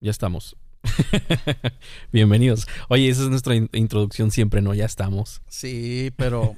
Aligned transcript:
Ya 0.00 0.10
estamos. 0.10 0.56
Bienvenidos. 2.12 2.68
Oye, 2.88 3.08
esa 3.08 3.22
es 3.24 3.28
nuestra 3.30 3.56
in- 3.56 3.68
introducción 3.72 4.30
siempre, 4.30 4.62
¿no? 4.62 4.72
Ya 4.74 4.84
estamos. 4.84 5.42
Sí, 5.48 6.12
pero 6.16 6.54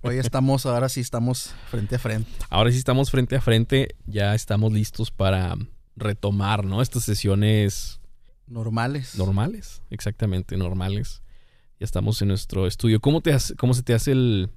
hoy 0.00 0.16
estamos, 0.16 0.64
ahora 0.64 0.88
sí 0.88 1.00
estamos 1.00 1.54
frente 1.70 1.96
a 1.96 1.98
frente. 1.98 2.30
Ahora 2.48 2.70
sí 2.72 2.78
estamos 2.78 3.10
frente 3.10 3.36
a 3.36 3.42
frente, 3.42 3.94
ya 4.06 4.34
estamos 4.34 4.72
listos 4.72 5.10
para 5.10 5.54
retomar, 5.96 6.64
¿no? 6.64 6.80
Estas 6.80 7.04
sesiones 7.04 8.00
Normales. 8.46 9.16
normales, 9.18 9.82
exactamente, 9.90 10.56
normales. 10.56 11.22
Ya 11.78 11.84
estamos 11.84 12.22
en 12.22 12.28
nuestro 12.28 12.66
estudio. 12.66 13.00
¿Cómo, 13.00 13.20
te 13.20 13.34
hace- 13.34 13.54
cómo 13.56 13.74
se 13.74 13.82
te 13.82 13.92
hace 13.92 14.12
el, 14.12 14.50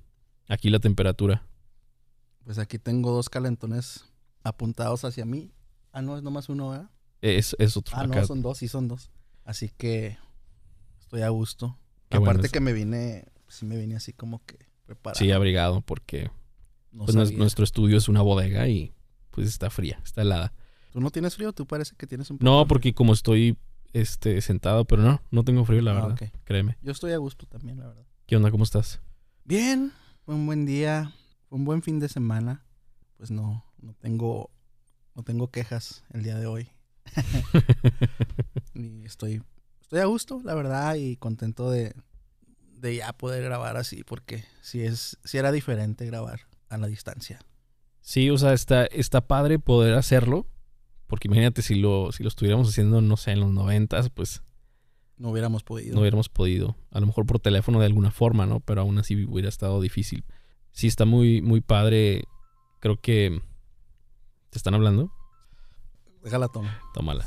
aquí 0.47 0.69
la 0.69 0.79
temperatura? 0.79 1.43
Pues 2.45 2.57
aquí 2.59 2.79
tengo 2.79 3.11
dos 3.11 3.29
calentones 3.29 4.05
apuntados 4.43 5.03
hacia 5.03 5.25
mí. 5.25 5.51
Ah, 5.91 6.01
no, 6.01 6.15
es 6.15 6.23
nomás 6.23 6.47
uno, 6.47 6.69
¿verdad? 6.69 6.89
Es, 7.21 7.55
es 7.59 7.77
otro. 7.77 7.95
Ah, 7.97 8.01
acá. 8.01 8.21
no, 8.21 8.25
son 8.27 8.41
dos, 8.41 8.57
sí 8.57 8.67
son 8.67 8.87
dos. 8.87 9.11
Así 9.45 9.69
que 9.77 10.17
estoy 10.99 11.21
a 11.21 11.29
gusto. 11.29 11.77
Aparte 12.09 12.49
que 12.49 12.59
me 12.59 12.73
vine, 12.73 13.25
sí 13.47 13.65
me 13.65 13.77
vine 13.77 13.95
así 13.95 14.11
como 14.13 14.43
que 14.45 14.57
preparado. 14.85 15.19
Sí, 15.19 15.31
abrigado, 15.31 15.81
porque 15.81 16.29
No 16.91 17.05
pues, 17.05 17.31
nuestro 17.33 17.63
estudio 17.63 17.97
es 17.97 18.09
una 18.09 18.21
bodega 18.21 18.67
y 18.67 18.93
pues 19.29 19.47
está 19.47 19.69
fría, 19.69 20.01
está 20.03 20.21
helada. 20.23 20.53
¿Tú 20.91 20.99
no 20.99 21.09
tienes 21.09 21.35
frío? 21.35 21.53
¿Tú 21.53 21.65
parece 21.65 21.95
que 21.95 22.05
tienes 22.05 22.29
un 22.31 22.37
poco 22.37 22.49
No, 22.51 22.67
porque 22.67 22.93
como 22.93 23.13
estoy 23.13 23.57
este, 23.93 24.41
sentado, 24.41 24.83
pero 24.85 25.01
no, 25.01 25.21
no 25.31 25.43
tengo 25.43 25.63
frío, 25.63 25.81
la 25.81 25.91
Ah, 25.91 26.07
verdad. 26.07 26.11
ok. 26.21 26.33
Créeme. 26.43 26.77
Yo 26.81 26.91
estoy 26.91 27.13
a 27.13 27.17
gusto 27.17 27.45
también, 27.45 27.79
la 27.79 27.87
verdad. 27.87 28.05
¿Qué 28.25 28.35
onda? 28.35 28.51
¿Cómo 28.51 28.63
estás? 28.65 28.99
Bien, 29.45 29.93
fue 30.25 30.35
un 30.35 30.45
buen 30.45 30.65
día, 30.65 31.13
fue 31.47 31.57
un 31.59 31.65
buen 31.65 31.81
fin 31.81 31.99
de 31.99 32.09
semana. 32.09 32.65
Pues 33.17 33.31
no, 33.31 33.63
no 33.79 33.93
tengo, 33.93 34.49
no 35.15 35.23
tengo 35.23 35.49
quejas 35.49 36.03
el 36.11 36.23
día 36.23 36.37
de 36.37 36.45
hoy. 36.45 36.69
y 38.73 39.05
estoy, 39.05 39.41
estoy 39.81 39.99
a 39.99 40.05
gusto, 40.05 40.41
la 40.43 40.53
verdad, 40.53 40.95
y 40.95 41.17
contento 41.17 41.69
de, 41.69 41.93
de 42.77 42.95
ya 42.95 43.13
poder 43.13 43.43
grabar 43.43 43.77
así, 43.77 44.03
porque 44.03 44.45
si 44.61 44.81
es, 44.81 45.17
si 45.23 45.37
era 45.37 45.51
diferente 45.51 46.05
grabar 46.05 46.41
a 46.69 46.77
la 46.77 46.87
distancia. 46.87 47.39
Sí, 48.01 48.29
o 48.29 48.37
sea, 48.37 48.53
está, 48.53 48.85
está 48.85 49.21
padre 49.21 49.59
poder 49.59 49.93
hacerlo. 49.93 50.47
Porque 51.07 51.27
imagínate 51.27 51.61
si 51.61 51.75
lo, 51.75 52.13
si 52.13 52.23
lo 52.23 52.29
estuviéramos 52.29 52.69
haciendo, 52.69 53.01
no 53.01 53.17
sé, 53.17 53.31
en 53.31 53.41
los 53.41 53.51
noventas, 53.51 54.09
pues 54.09 54.43
No 55.17 55.31
hubiéramos 55.31 55.61
podido. 55.61 55.93
no 55.93 55.99
hubiéramos 55.99 56.29
podido. 56.29 56.77
A 56.89 57.01
lo 57.01 57.05
mejor 57.05 57.25
por 57.25 57.39
teléfono 57.39 57.81
de 57.81 57.85
alguna 57.85 58.11
forma, 58.11 58.45
¿no? 58.45 58.61
Pero 58.61 58.79
aún 58.79 58.97
así 58.97 59.25
hubiera 59.25 59.49
estado 59.49 59.81
difícil. 59.81 60.23
Sí, 60.71 60.87
está 60.87 61.03
muy, 61.03 61.41
muy 61.41 61.59
padre. 61.59 62.23
Creo 62.79 62.95
que. 62.95 63.41
¿Te 64.51 64.57
están 64.57 64.73
hablando? 64.73 65.11
Déjala 66.23 66.47
toma. 66.47 66.69
Tómala. 66.93 67.25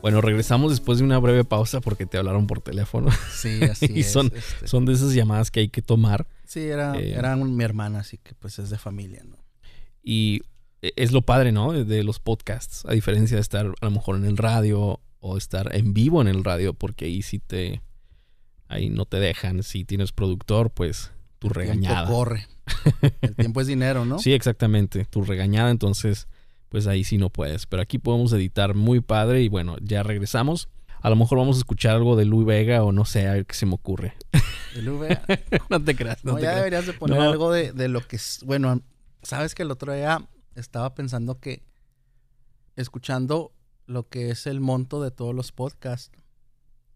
Bueno, 0.00 0.20
regresamos 0.20 0.70
después 0.70 0.98
de 0.98 1.04
una 1.04 1.18
breve 1.18 1.44
pausa 1.44 1.80
porque 1.80 2.06
te 2.06 2.18
hablaron 2.18 2.46
por 2.46 2.60
teléfono. 2.60 3.10
Sí, 3.32 3.60
así 3.70 3.86
Y 3.92 4.00
es. 4.00 4.12
son- 4.12 4.32
este. 4.34 4.68
Son 4.68 4.84
de 4.86 4.92
esas 4.92 5.12
llamadas 5.12 5.50
que 5.50 5.60
hay 5.60 5.68
que 5.68 5.82
tomar. 5.82 6.26
Sí, 6.44 6.60
era, 6.60 6.96
eh, 6.98 7.12
era 7.14 7.34
mi 7.36 7.64
hermana, 7.64 8.00
así 8.00 8.16
que 8.18 8.34
pues 8.34 8.58
es 8.58 8.70
de 8.70 8.78
familia, 8.78 9.22
¿no? 9.24 9.36
Y 10.02 10.42
e, 10.82 10.92
es 10.96 11.12
lo 11.12 11.22
padre, 11.22 11.50
¿no? 11.52 11.72
De, 11.72 11.84
de 11.84 12.04
los 12.04 12.20
podcasts. 12.20 12.84
A 12.86 12.92
diferencia 12.92 13.36
de 13.36 13.40
estar 13.40 13.66
a 13.66 13.84
lo 13.84 13.90
mejor 13.90 14.16
en 14.16 14.24
el 14.24 14.36
radio 14.36 15.00
o 15.20 15.36
estar 15.36 15.74
en 15.74 15.92
vivo 15.94 16.22
en 16.22 16.28
el 16.28 16.44
radio, 16.44 16.74
porque 16.74 17.06
ahí 17.06 17.22
sí 17.22 17.38
te. 17.40 17.82
Ahí 18.68 18.90
no 18.90 19.04
te 19.04 19.18
dejan. 19.18 19.62
Si 19.62 19.84
tienes 19.84 20.12
productor, 20.12 20.70
pues 20.70 21.10
tu 21.40 21.48
El 21.48 21.54
regañada. 21.54 21.96
tiempo 22.06 22.14
corre. 22.14 22.46
El 23.22 23.34
tiempo 23.34 23.60
es 23.60 23.66
dinero, 23.66 24.04
¿no? 24.04 24.18
Sí, 24.20 24.32
exactamente. 24.32 25.06
Tu 25.06 25.22
regañada, 25.24 25.70
entonces, 25.70 26.28
pues 26.68 26.86
ahí 26.86 27.04
sí 27.04 27.18
no 27.18 27.30
puedes. 27.30 27.66
Pero 27.66 27.82
aquí 27.82 27.98
podemos 27.98 28.32
editar 28.32 28.74
muy 28.74 29.00
padre 29.00 29.42
y 29.42 29.48
bueno, 29.48 29.76
ya 29.82 30.02
regresamos. 30.02 30.68
A 31.00 31.10
lo 31.10 31.16
mejor 31.16 31.38
vamos 31.38 31.56
a 31.56 31.60
escuchar 31.60 31.94
algo 31.94 32.16
de 32.16 32.24
Luis 32.24 32.46
Vega 32.46 32.82
o 32.82 32.90
no 32.92 33.04
sé, 33.04 33.28
a 33.28 33.32
ver 33.34 33.46
qué 33.46 33.54
se 33.54 33.66
me 33.66 33.74
ocurre. 33.74 34.14
El 34.74 34.90
VA. 34.90 35.22
no 35.70 35.82
te 35.82 35.94
creas, 35.94 36.24
no, 36.24 36.32
No, 36.32 36.36
te 36.38 36.42
ya 36.42 36.48
creas. 36.50 36.56
deberías 36.64 36.86
de 36.86 36.92
poner 36.92 37.18
No. 37.18 37.24
algo 37.24 37.52
de, 37.52 37.72
de 37.72 37.88
lo 37.88 38.00
que 38.06 38.16
es. 38.16 38.40
Bueno, 38.44 38.82
sabes 39.22 39.54
que 39.54 39.62
el 39.62 39.70
otro 39.70 39.92
día 39.92 40.28
estaba 40.56 40.94
pensando 40.94 41.38
que 41.38 41.62
escuchando 42.76 43.52
lo 43.86 44.08
que 44.08 44.30
es 44.30 44.46
el 44.46 44.60
monto 44.60 45.02
de 45.02 45.10
todos 45.10 45.34
los 45.34 45.52
podcasts, 45.52 46.10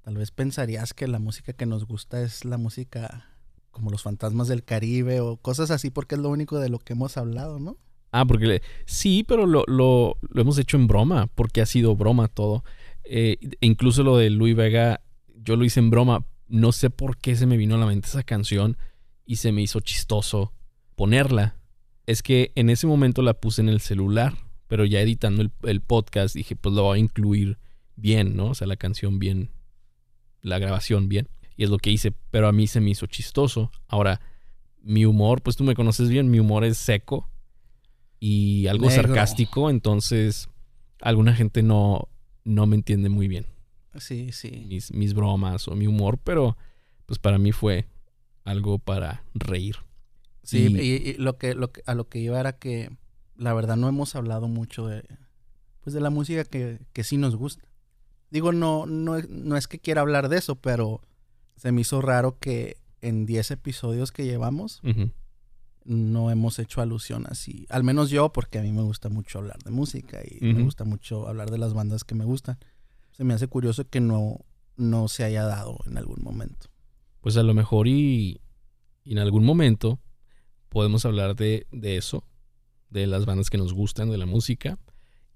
tal 0.02 0.16
vez 0.16 0.30
pensarías 0.30 0.94
que 0.94 1.06
la 1.08 1.18
música 1.18 1.52
que 1.52 1.66
nos 1.66 1.86
gusta 1.86 2.20
es 2.22 2.44
la 2.44 2.58
música 2.58 3.28
como 3.70 3.90
los 3.90 4.02
fantasmas 4.02 4.48
del 4.48 4.64
Caribe 4.64 5.20
o 5.20 5.36
cosas 5.38 5.70
así, 5.70 5.90
porque 5.90 6.16
es 6.16 6.20
lo 6.20 6.28
único 6.28 6.58
de 6.60 6.68
lo 6.68 6.78
que 6.78 6.92
hemos 6.92 7.16
hablado, 7.16 7.58
¿no? 7.58 7.78
Ah, 8.12 8.26
porque 8.26 8.60
sí, 8.84 9.24
pero 9.26 9.46
lo, 9.46 9.64
lo, 9.66 10.18
lo 10.20 10.42
hemos 10.42 10.58
hecho 10.58 10.76
en 10.76 10.86
broma, 10.86 11.28
porque 11.34 11.62
ha 11.62 11.66
sido 11.66 11.96
broma 11.96 12.28
todo. 12.28 12.62
Eh, 13.04 13.38
e 13.40 13.66
incluso 13.66 14.02
lo 14.02 14.18
de 14.18 14.28
Luis 14.28 14.54
Vega, 14.54 15.00
yo 15.34 15.56
lo 15.56 15.64
hice 15.64 15.80
en 15.80 15.88
broma. 15.88 16.26
No 16.46 16.72
sé 16.72 16.90
por 16.90 17.16
qué 17.16 17.34
se 17.36 17.46
me 17.46 17.56
vino 17.56 17.74
a 17.74 17.78
la 17.78 17.86
mente 17.86 18.08
esa 18.08 18.22
canción 18.22 18.76
y 19.24 19.36
se 19.36 19.50
me 19.50 19.62
hizo 19.62 19.80
chistoso 19.80 20.52
ponerla. 20.94 21.56
Es 22.06 22.22
que 22.22 22.52
en 22.54 22.68
ese 22.68 22.86
momento 22.86 23.22
la 23.22 23.32
puse 23.32 23.62
en 23.62 23.70
el 23.70 23.80
celular, 23.80 24.36
pero 24.68 24.84
ya 24.84 25.00
editando 25.00 25.40
el, 25.40 25.50
el 25.62 25.80
podcast 25.80 26.34
dije, 26.34 26.54
pues 26.54 26.74
lo 26.74 26.82
voy 26.82 26.98
a 26.98 27.00
incluir 27.00 27.56
bien, 27.96 28.36
¿no? 28.36 28.48
O 28.48 28.54
sea, 28.54 28.66
la 28.66 28.76
canción 28.76 29.20
bien, 29.20 29.52
la 30.42 30.58
grabación 30.58 31.08
bien. 31.08 31.28
Y 31.56 31.64
es 31.64 31.70
lo 31.70 31.78
que 31.78 31.90
hice, 31.90 32.12
pero 32.30 32.46
a 32.46 32.52
mí 32.52 32.66
se 32.66 32.82
me 32.82 32.90
hizo 32.90 33.06
chistoso. 33.06 33.70
Ahora, 33.88 34.20
mi 34.82 35.06
humor, 35.06 35.40
pues 35.40 35.56
tú 35.56 35.64
me 35.64 35.74
conoces 35.74 36.10
bien, 36.10 36.30
mi 36.30 36.40
humor 36.40 36.64
es 36.64 36.76
seco 36.76 37.31
y 38.24 38.68
algo 38.68 38.86
Negro. 38.86 39.02
sarcástico, 39.02 39.68
entonces 39.68 40.48
alguna 41.00 41.34
gente 41.34 41.64
no, 41.64 42.08
no 42.44 42.66
me 42.66 42.76
entiende 42.76 43.08
muy 43.08 43.26
bien 43.26 43.46
Sí, 43.98 44.30
sí. 44.30 44.64
mis, 44.68 44.92
mis 44.92 45.12
bromas 45.12 45.66
o 45.66 45.74
mi 45.74 45.88
humor, 45.88 46.18
pero 46.22 46.56
pues 47.06 47.18
para 47.18 47.36
mí 47.38 47.50
fue 47.50 47.86
algo 48.44 48.78
para 48.78 49.24
reír. 49.34 49.76
Sí, 50.44 50.68
Y- 50.70 50.80
y, 50.80 51.10
y 51.10 51.14
lo 51.14 51.36
que, 51.36 51.54
lo 51.54 51.72
que, 51.72 51.82
a 51.84 51.94
lo 51.94 52.08
que 52.08 52.20
iba 52.20 52.38
era 52.38 52.52
que 52.52 52.90
la 53.36 53.54
verdad 53.54 53.76
no 53.76 53.88
hemos 53.88 54.14
hablado 54.14 54.46
mucho 54.46 54.86
de, 54.86 55.04
pues 55.80 55.92
de 55.92 56.00
la 56.00 56.10
música 56.10 56.44
que, 56.44 56.78
que 56.92 57.02
sí 57.04 57.16
nos 57.16 57.34
gusta. 57.34 57.64
Digo, 58.30 58.52
no, 58.52 58.86
no, 58.86 59.18
no 59.28 59.56
es 59.56 59.66
que 59.66 59.78
quiera 59.80 60.00
hablar 60.00 60.28
de 60.28 60.38
eso, 60.38 60.54
pero 60.56 61.00
se 61.56 61.70
me 61.72 61.80
hizo 61.82 62.00
raro 62.00 62.38
que 62.38 62.76
en 63.00 63.26
10 63.26 63.50
episodios 63.50 64.10
que 64.12 64.24
llevamos. 64.24 64.80
No 65.84 66.30
hemos 66.30 66.58
hecho 66.58 66.80
alusión 66.80 67.26
así. 67.28 67.66
Al 67.68 67.84
menos 67.84 68.10
yo, 68.10 68.32
porque 68.32 68.58
a 68.58 68.62
mí 68.62 68.72
me 68.72 68.82
gusta 68.82 69.08
mucho 69.08 69.38
hablar 69.38 69.58
de 69.62 69.70
música 69.70 70.20
y 70.24 70.44
me 70.44 70.62
gusta 70.62 70.84
mucho 70.84 71.28
hablar 71.28 71.50
de 71.50 71.58
las 71.58 71.74
bandas 71.74 72.04
que 72.04 72.14
me 72.14 72.24
gustan. 72.24 72.58
Se 73.12 73.24
me 73.24 73.34
hace 73.34 73.48
curioso 73.48 73.88
que 73.88 74.00
no, 74.00 74.40
no 74.76 75.08
se 75.08 75.24
haya 75.24 75.44
dado 75.44 75.78
en 75.86 75.98
algún 75.98 76.22
momento. 76.22 76.68
Pues 77.20 77.36
a 77.36 77.42
lo 77.42 77.54
mejor 77.54 77.88
y, 77.88 78.40
y 79.04 79.12
en 79.12 79.18
algún 79.18 79.44
momento 79.44 80.00
podemos 80.68 81.04
hablar 81.04 81.36
de, 81.36 81.66
de 81.70 81.96
eso, 81.96 82.24
de 82.90 83.06
las 83.06 83.26
bandas 83.26 83.50
que 83.50 83.58
nos 83.58 83.72
gustan, 83.72 84.10
de 84.10 84.18
la 84.18 84.26
música. 84.26 84.78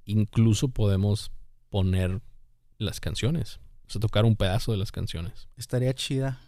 Incluso 0.05 0.69
podemos 0.69 1.33
poner 1.69 2.23
las 2.79 3.01
canciones, 3.01 3.61
o 3.87 3.91
sea, 3.91 4.01
tocar 4.01 4.25
un 4.25 4.37
pedazo 4.37 4.73
de 4.73 4.79
las 4.79 4.93
canciones. 4.93 5.49
Estaría 5.57 5.95
chida. 5.95 6.41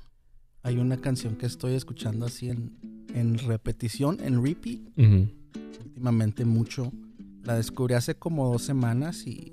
Hay 0.63 0.79
una 0.79 0.97
canción 0.97 1.37
que 1.37 1.47
estoy 1.47 1.75
escuchando 1.75 2.27
así 2.27 2.51
en, 2.51 2.79
en 3.15 3.39
repetición, 3.39 4.19
en 4.21 4.43
repeat, 4.45 4.81
últimamente 5.85 6.45
mucho. 6.45 6.93
La 7.45 7.55
descubrí 7.55 7.95
hace 7.95 8.15
como 8.15 8.51
dos 8.51 8.63
semanas 8.63 9.27
y 9.27 9.53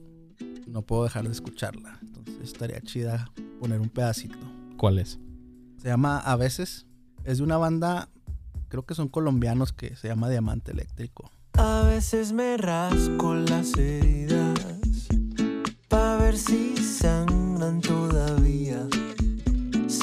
no 0.67 0.81
puedo 0.81 1.03
dejar 1.03 1.25
de 1.25 1.31
escucharla. 1.31 1.99
Entonces 2.01 2.35
estaría 2.41 2.81
chida 2.81 3.31
poner 3.59 3.79
un 3.79 3.89
pedacito. 3.89 4.37
¿Cuál 4.77 4.99
es? 4.99 5.19
Se 5.81 5.87
llama 5.87 6.19
A 6.19 6.35
veces. 6.35 6.87
Es 7.23 7.37
de 7.37 7.43
una 7.43 7.57
banda, 7.57 8.09
creo 8.67 8.85
que 8.85 8.93
son 8.93 9.07
colombianos, 9.07 9.71
que 9.71 9.95
se 9.95 10.07
llama 10.07 10.29
Diamante 10.29 10.71
Eléctrico. 10.71 11.31
A 11.53 11.83
veces 11.83 12.33
me 12.33 12.57
rasco 12.57 13.33
las 13.33 13.75
heridas 13.77 14.59
para 15.87 16.17
ver 16.17 16.37
si 16.37 16.75
sangran 16.77 17.81
todavía. 17.81 18.87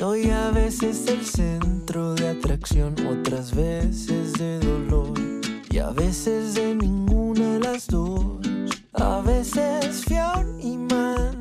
Soy 0.02 0.28
a 0.30 0.50
veces 0.50 1.06
el 1.06 1.24
centro 1.24 2.16
de 2.16 2.30
atracción, 2.30 2.96
otras 3.06 3.54
veces 3.54 4.32
de 4.32 4.58
dolor 4.58 5.12
y 5.70 5.78
a 5.78 5.90
veces 5.90 6.54
de 6.54 6.74
ninguna 6.74 7.52
de 7.52 7.60
las 7.60 7.86
dos. 7.86 8.40
A 8.94 9.20
veces 9.20 10.04
fui 10.04 10.16
a 10.16 10.32
un 10.40 10.60
imán 10.60 11.40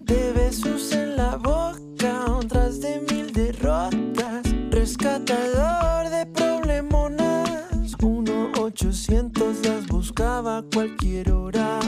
de 0.00 0.32
besos 0.34 0.92
en 0.92 1.16
la 1.16 1.36
boca, 1.36 2.26
otras 2.30 2.78
de 2.82 3.00
mil 3.10 3.32
derrotas. 3.32 4.42
Rescatador 4.70 6.10
de 6.10 6.26
problemonas, 6.26 7.94
uno 8.02 8.52
ochocientos 8.60 9.64
las 9.64 9.86
buscaba 9.86 10.58
a 10.58 10.62
cualquier 10.74 11.32
hora. 11.32 11.80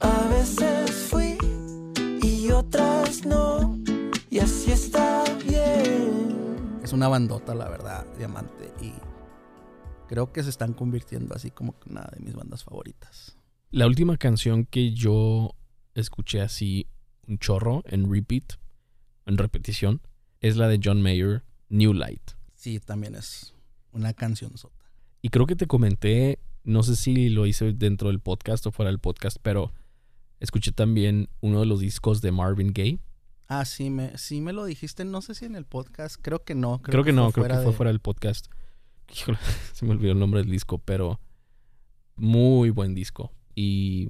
A 0.00 0.28
veces 0.30 0.90
fui 1.08 1.38
otras 2.72 3.26
no. 3.26 3.78
Y 4.30 4.38
así 4.38 4.72
está 4.72 5.24
bien. 5.46 6.80
Es 6.82 6.92
una 6.92 7.08
bandota, 7.08 7.54
la 7.54 7.68
verdad, 7.68 8.06
Diamante. 8.16 8.72
Y 8.80 8.92
creo 10.08 10.32
que 10.32 10.42
se 10.42 10.50
están 10.50 10.72
convirtiendo 10.72 11.34
así 11.34 11.50
como 11.50 11.78
que 11.78 11.90
una 11.90 12.02
de 12.02 12.20
mis 12.20 12.34
bandas 12.34 12.64
favoritas. 12.64 13.36
La 13.70 13.86
última 13.86 14.16
canción 14.16 14.64
que 14.64 14.92
yo 14.92 15.54
escuché 15.94 16.40
así 16.40 16.86
un 17.26 17.38
chorro 17.38 17.82
en 17.86 18.10
repeat, 18.10 18.54
en 19.26 19.38
repetición, 19.38 20.00
es 20.40 20.56
la 20.56 20.68
de 20.68 20.80
John 20.82 21.02
Mayer, 21.02 21.44
New 21.68 21.92
Light. 21.92 22.32
Sí, 22.54 22.80
también 22.80 23.14
es 23.14 23.54
una 23.92 24.14
canción 24.14 24.56
sota. 24.56 24.90
Y 25.20 25.28
creo 25.28 25.46
que 25.46 25.56
te 25.56 25.66
comenté, 25.66 26.40
no 26.64 26.82
sé 26.82 26.96
si 26.96 27.28
lo 27.28 27.46
hice 27.46 27.72
dentro 27.72 28.08
del 28.08 28.20
podcast 28.20 28.66
o 28.66 28.72
fuera 28.72 28.90
del 28.90 28.98
podcast, 28.98 29.36
pero 29.42 29.72
escuché 30.42 30.72
también 30.72 31.28
uno 31.40 31.60
de 31.60 31.66
los 31.66 31.80
discos 31.80 32.20
de 32.20 32.32
Marvin 32.32 32.72
Gaye. 32.72 32.98
Ah, 33.46 33.64
sí 33.64 33.90
me, 33.90 34.18
sí 34.18 34.40
me 34.40 34.52
lo 34.52 34.64
dijiste, 34.64 35.04
no 35.04 35.22
sé 35.22 35.34
si 35.34 35.44
en 35.44 35.54
el 35.54 35.64
podcast, 35.64 36.16
creo 36.20 36.42
que 36.44 36.54
no. 36.54 36.82
Creo, 36.82 37.04
que, 37.04 37.12
no, 37.12 37.30
creo 37.30 37.46
que 37.46 37.54
fue 37.62 37.72
fuera 37.72 37.90
del 37.92 38.00
podcast. 38.00 38.46
Híjole, 39.14 39.38
se 39.72 39.84
me 39.84 39.92
olvidó 39.92 40.12
el 40.12 40.18
nombre 40.18 40.40
del 40.40 40.50
disco, 40.50 40.78
pero 40.78 41.20
muy 42.16 42.70
buen 42.70 42.94
disco. 42.94 43.32
Y 43.54 44.08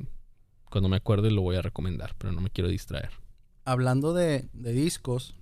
cuando 0.71 0.89
me 0.89 0.97
acuerde 0.97 1.31
lo 1.31 1.43
voy 1.43 1.57
a 1.57 1.63
recomendar, 1.63 2.15
pero 2.17 2.33
no 2.33 2.41
me 2.41 2.51
quiero 2.51 2.71
distraer. 2.71 3.11
Hablando 3.65 4.15
de, 4.15 4.49
de 4.55 4.73
discos, 4.73 5.37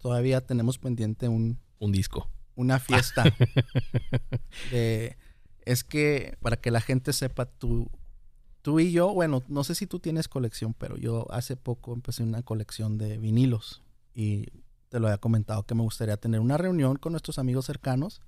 todavía 0.00 0.40
tenemos 0.46 0.78
pendiente 0.78 1.28
un, 1.28 1.58
Un 1.80 1.90
disco. 1.90 2.30
una 2.54 2.78
fiesta. 2.78 3.24
de, 4.70 5.16
es 5.62 5.82
que 5.82 6.36
para 6.40 6.56
que 6.56 6.70
la 6.70 6.80
gente 6.80 7.12
sepa, 7.12 7.46
tú, 7.46 7.90
tú 8.66 8.80
y 8.80 8.90
yo, 8.90 9.14
bueno, 9.14 9.44
no 9.46 9.62
sé 9.62 9.76
si 9.76 9.86
tú 9.86 10.00
tienes 10.00 10.26
colección, 10.26 10.74
pero 10.74 10.96
yo 10.96 11.30
hace 11.30 11.54
poco 11.54 11.92
empecé 11.92 12.24
una 12.24 12.42
colección 12.42 12.98
de 12.98 13.16
vinilos 13.16 13.80
y 14.12 14.46
te 14.88 14.98
lo 14.98 15.06
había 15.06 15.18
comentado 15.18 15.62
que 15.62 15.76
me 15.76 15.82
gustaría 15.82 16.16
tener 16.16 16.40
una 16.40 16.58
reunión 16.58 16.96
con 16.96 17.12
nuestros 17.12 17.38
amigos 17.38 17.66
cercanos 17.66 18.22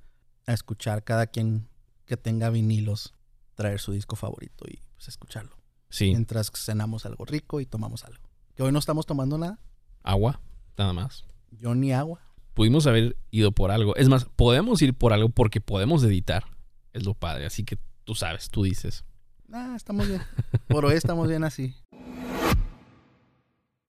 a 0.46 0.52
escuchar 0.52 1.02
cada 1.02 1.26
quien 1.26 1.66
que 2.06 2.16
tenga 2.16 2.50
vinilos, 2.50 3.14
traer 3.56 3.80
su 3.80 3.90
disco 3.90 4.14
favorito 4.14 4.64
y 4.68 4.78
pues 4.94 5.08
escucharlo. 5.08 5.56
Sí, 5.88 6.10
Mientras 6.10 6.52
cenamos 6.54 7.04
algo 7.04 7.24
rico 7.24 7.58
y 7.58 7.66
tomamos 7.66 8.04
algo. 8.04 8.22
Que 8.54 8.62
hoy 8.62 8.70
no 8.70 8.78
estamos 8.78 9.06
tomando 9.06 9.38
nada, 9.38 9.58
agua, 10.04 10.40
nada 10.76 10.92
más. 10.92 11.24
yo 11.50 11.74
ni 11.74 11.92
agua. 11.92 12.20
Pudimos 12.54 12.86
haber 12.86 13.16
ido 13.32 13.50
por 13.50 13.72
algo. 13.72 13.96
Es 13.96 14.08
más, 14.08 14.24
podemos 14.24 14.80
ir 14.82 14.94
por 14.94 15.12
algo 15.12 15.30
porque 15.30 15.60
podemos 15.60 16.04
editar. 16.04 16.44
Es 16.92 17.04
lo 17.04 17.14
padre. 17.14 17.44
Así 17.44 17.64
que 17.64 17.76
tú 18.04 18.14
sabes, 18.14 18.50
tú 18.50 18.62
dices. 18.62 19.04
Ah, 19.52 19.74
estamos 19.76 20.06
bien. 20.06 20.20
Por 20.68 20.84
hoy 20.84 20.94
estamos 20.94 21.26
bien 21.26 21.42
así. 21.42 21.74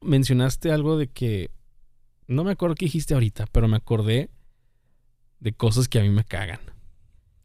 Mencionaste 0.01 0.71
algo 0.71 0.97
de 0.97 1.09
que. 1.09 1.51
No 2.27 2.43
me 2.43 2.51
acuerdo 2.51 2.75
qué 2.75 2.85
dijiste 2.85 3.13
ahorita, 3.13 3.47
pero 3.51 3.67
me 3.67 3.77
acordé 3.77 4.29
de 5.39 5.53
cosas 5.53 5.89
que 5.89 5.99
a 5.99 6.03
mí 6.03 6.09
me 6.09 6.23
cagan. 6.23 6.59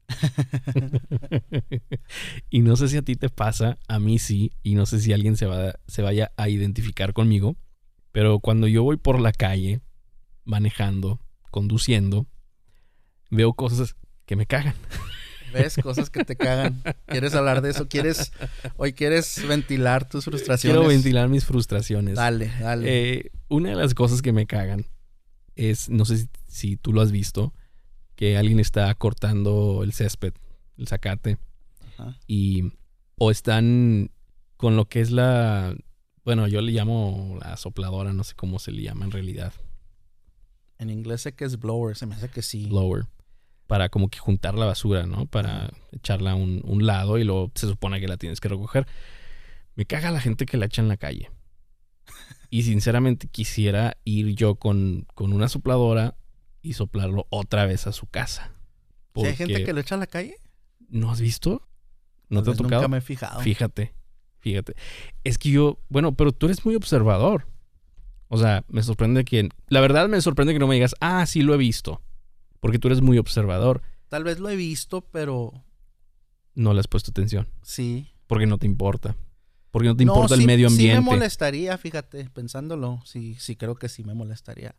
y 2.51 2.61
no 2.61 2.77
sé 2.77 2.89
si 2.89 2.99
a 2.99 3.03
ti 3.03 3.17
te 3.17 3.31
pasa, 3.31 3.79
a 3.89 3.99
mí 3.99 4.19
sí, 4.19 4.53
y 4.63 4.75
no 4.75 4.85
sé 4.85 5.01
si 5.01 5.15
alguien 5.15 5.39
se, 5.39 5.47
va, 5.47 5.77
se 5.87 6.03
vaya 6.03 6.33
a 6.37 6.51
identificar 6.51 7.15
conmigo, 7.15 7.57
pero 8.13 8.41
cuando 8.41 8.69
yo 8.69 8.83
voy 8.83 8.99
por 8.99 9.19
la 9.19 9.33
calle, 9.33 9.81
manejando, 10.45 11.19
conduciendo, 11.51 12.27
veo 13.31 13.55
cosas 13.55 13.97
que 14.27 14.37
me 14.37 14.47
cagan. 14.47 14.75
¿Ves? 15.55 15.77
Cosas 15.83 16.11
que 16.11 16.25
te 16.25 16.37
cagan. 16.37 16.83
¿Quieres 17.07 17.35
hablar 17.35 17.63
de 17.63 17.71
eso? 17.71 17.89
¿Quieres, 17.89 18.33
hoy 18.77 18.93
quieres 18.93 19.47
ventilar 19.49 20.09
tus 20.09 20.25
frustraciones? 20.25 20.77
Quiero 20.77 20.89
ventilar 20.89 21.29
mis 21.29 21.45
frustraciones. 21.45 22.17
Dale, 22.17 22.51
dale. 22.61 22.87
Eh, 23.19 23.31
una 23.49 23.71
de 23.71 23.77
las 23.77 23.95
cosas 23.95 24.21
que 24.21 24.33
me 24.33 24.47
cagan 24.47 24.85
es, 25.57 25.89
no 25.89 26.05
sé 26.05 26.19
si, 26.19 26.29
si 26.47 26.77
tú 26.77 26.93
lo 26.93 27.01
has 27.01 27.13
visto, 27.13 27.55
que 28.17 28.37
alguien 28.37 28.61
está 28.61 28.93
cortando 28.95 29.83
el 29.83 29.93
césped, 29.93 30.35
el 30.77 30.89
zacate, 30.89 31.39
Ajá. 31.97 32.19
y 32.27 32.73
o 33.17 33.31
están 33.31 34.11
con 34.57 34.77
lo 34.77 34.89
que 34.89 35.01
es 35.01 35.11
la, 35.11 35.75
bueno, 36.25 36.47
yo 36.49 36.61
le 36.61 36.73
llamo 36.73 37.39
la 37.41 37.57
sopladora, 37.57 38.13
no 38.13 38.25
sé 38.25 38.35
cómo 38.35 38.59
se 38.59 38.73
le 38.73 38.83
llama 38.83 39.05
en 39.05 39.11
realidad, 39.13 39.53
En 40.79 40.91
inglés 40.91 41.23
sé 41.23 41.35
que 41.35 41.45
es 41.45 41.59
blower, 41.59 41.97
se 41.97 42.07
me 42.07 42.15
hace 42.15 42.29
que 42.29 42.43
sí. 42.43 42.67
blower, 42.67 43.07
para 43.67 43.89
como 43.89 44.09
que 44.09 44.19
juntar 44.19 44.55
la 44.55 44.67
basura, 44.67 45.07
¿no? 45.07 45.27
Para 45.27 45.71
echarla 45.93 46.33
a 46.33 46.35
un, 46.35 46.61
un 46.65 46.87
lado 46.87 47.19
y 47.19 47.25
luego 47.25 47.51
se 47.55 47.67
supone 47.67 48.01
que 48.01 48.09
la 48.09 48.17
tienes 48.17 48.41
que 48.41 48.49
recoger. 48.49 48.87
Me 49.75 49.87
caga 49.87 50.11
la 50.11 50.21
gente 50.21 50.47
que 50.47 50.57
la 50.57 50.67
echa 50.67 50.83
en 50.83 50.89
la 50.89 50.97
calle. 50.97 51.31
Y 52.51 52.63
sinceramente 52.63 53.27
quisiera 53.27 53.97
ir 54.05 54.35
yo 54.35 54.57
con, 54.57 55.07
con 55.15 55.33
una 55.33 55.49
sopladora 55.49 56.17
y 56.63 56.75
soplarlo 56.75 57.27
otra 57.31 57.67
vez 57.67 57.87
a 57.87 57.93
su 57.93 58.07
casa. 58.07 58.53
¿Sí 59.17 59.27
hay 59.27 59.37
gente 59.37 59.65
que 59.65 59.73
lo 59.73 59.81
echa 59.81 59.97
a 59.97 59.99
la 59.99 60.07
calle? 60.07 60.37
¿No 60.89 61.11
has 61.11 61.21
visto? 61.21 61.67
¿No 62.29 62.43
Tal 62.43 62.55
te 62.55 62.61
ha 62.61 62.63
tocado? 62.63 62.83
Nunca 62.83 62.89
me 62.89 62.99
he 62.99 63.01
fijado. 63.01 63.41
Fíjate, 63.41 63.95
fíjate. 64.39 64.75
Es 65.25 65.39
que 65.39 65.51
yo, 65.51 65.81
bueno, 65.89 66.15
pero 66.15 66.33
tú 66.33 66.47
eres 66.47 66.65
muy 66.65 66.75
observador. 66.77 67.49
O 68.29 68.39
sea, 68.39 68.65
me 68.69 68.83
sorprende 68.83 69.25
que, 69.25 69.49
la 69.69 69.81
verdad 69.81 70.09
me 70.09 70.21
sorprende 70.21 70.53
que 70.53 70.59
no 70.59 70.67
me 70.67 70.75
digas, 70.75 70.95
ah, 71.01 71.27
sí 71.27 71.43
lo 71.43 71.55
he 71.55 71.59
visto. 71.59 72.03
Porque 72.65 72.79
tú 72.79 72.89
eres 72.89 73.03
muy 73.03 73.19
observador. 73.19 73.83
Tal 74.09 74.25
vez 74.25 74.39
lo 74.39 74.49
he 74.49 74.57
visto, 74.57 75.03
pero 75.03 75.53
No 76.55 76.73
le 76.73 76.81
has 76.81 76.89
puesto 76.89 77.11
atención. 77.11 77.47
sí. 77.63 78.09
Porque 78.27 78.47
no 78.47 78.57
te 78.57 78.65
importa. 78.67 79.15
Porque 79.71 79.89
no 79.89 79.95
te 79.97 80.07
No, 80.07 80.15
importa 80.15 80.35
sí- 80.35 80.41
el 80.41 80.47
medio 80.47 80.71
Sí 80.71 80.77
me 80.87 80.93
ambiente. 80.93 81.11
molestaría, 81.11 81.77
fíjate, 81.77 82.31
pensándolo. 82.31 83.03
Sí, 83.05 83.35
sí 83.39 83.55
creo 83.55 83.75
que 83.75 83.91
sí 83.91 84.03
me 84.03 84.15
molestaría. 84.15 84.75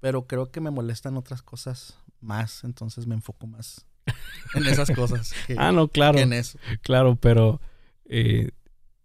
Pero 0.00 0.26
creo 0.26 0.50
que 0.50 0.60
me 0.60 0.72
molestan 0.72 1.16
otras 1.16 1.40
cosas 1.42 1.96
más, 2.20 2.64
entonces 2.64 3.06
me 3.06 3.14
enfoco 3.14 3.46
más 3.46 3.86
en 4.54 4.66
esas 4.66 4.90
cosas 4.90 5.32
que, 5.46 5.54
ah, 5.56 5.70
no, 5.70 5.86
claro, 5.86 6.18
en 6.18 6.32
eso. 6.32 6.58
claro, 6.82 7.14
pero 7.14 7.60
eh, 8.06 8.50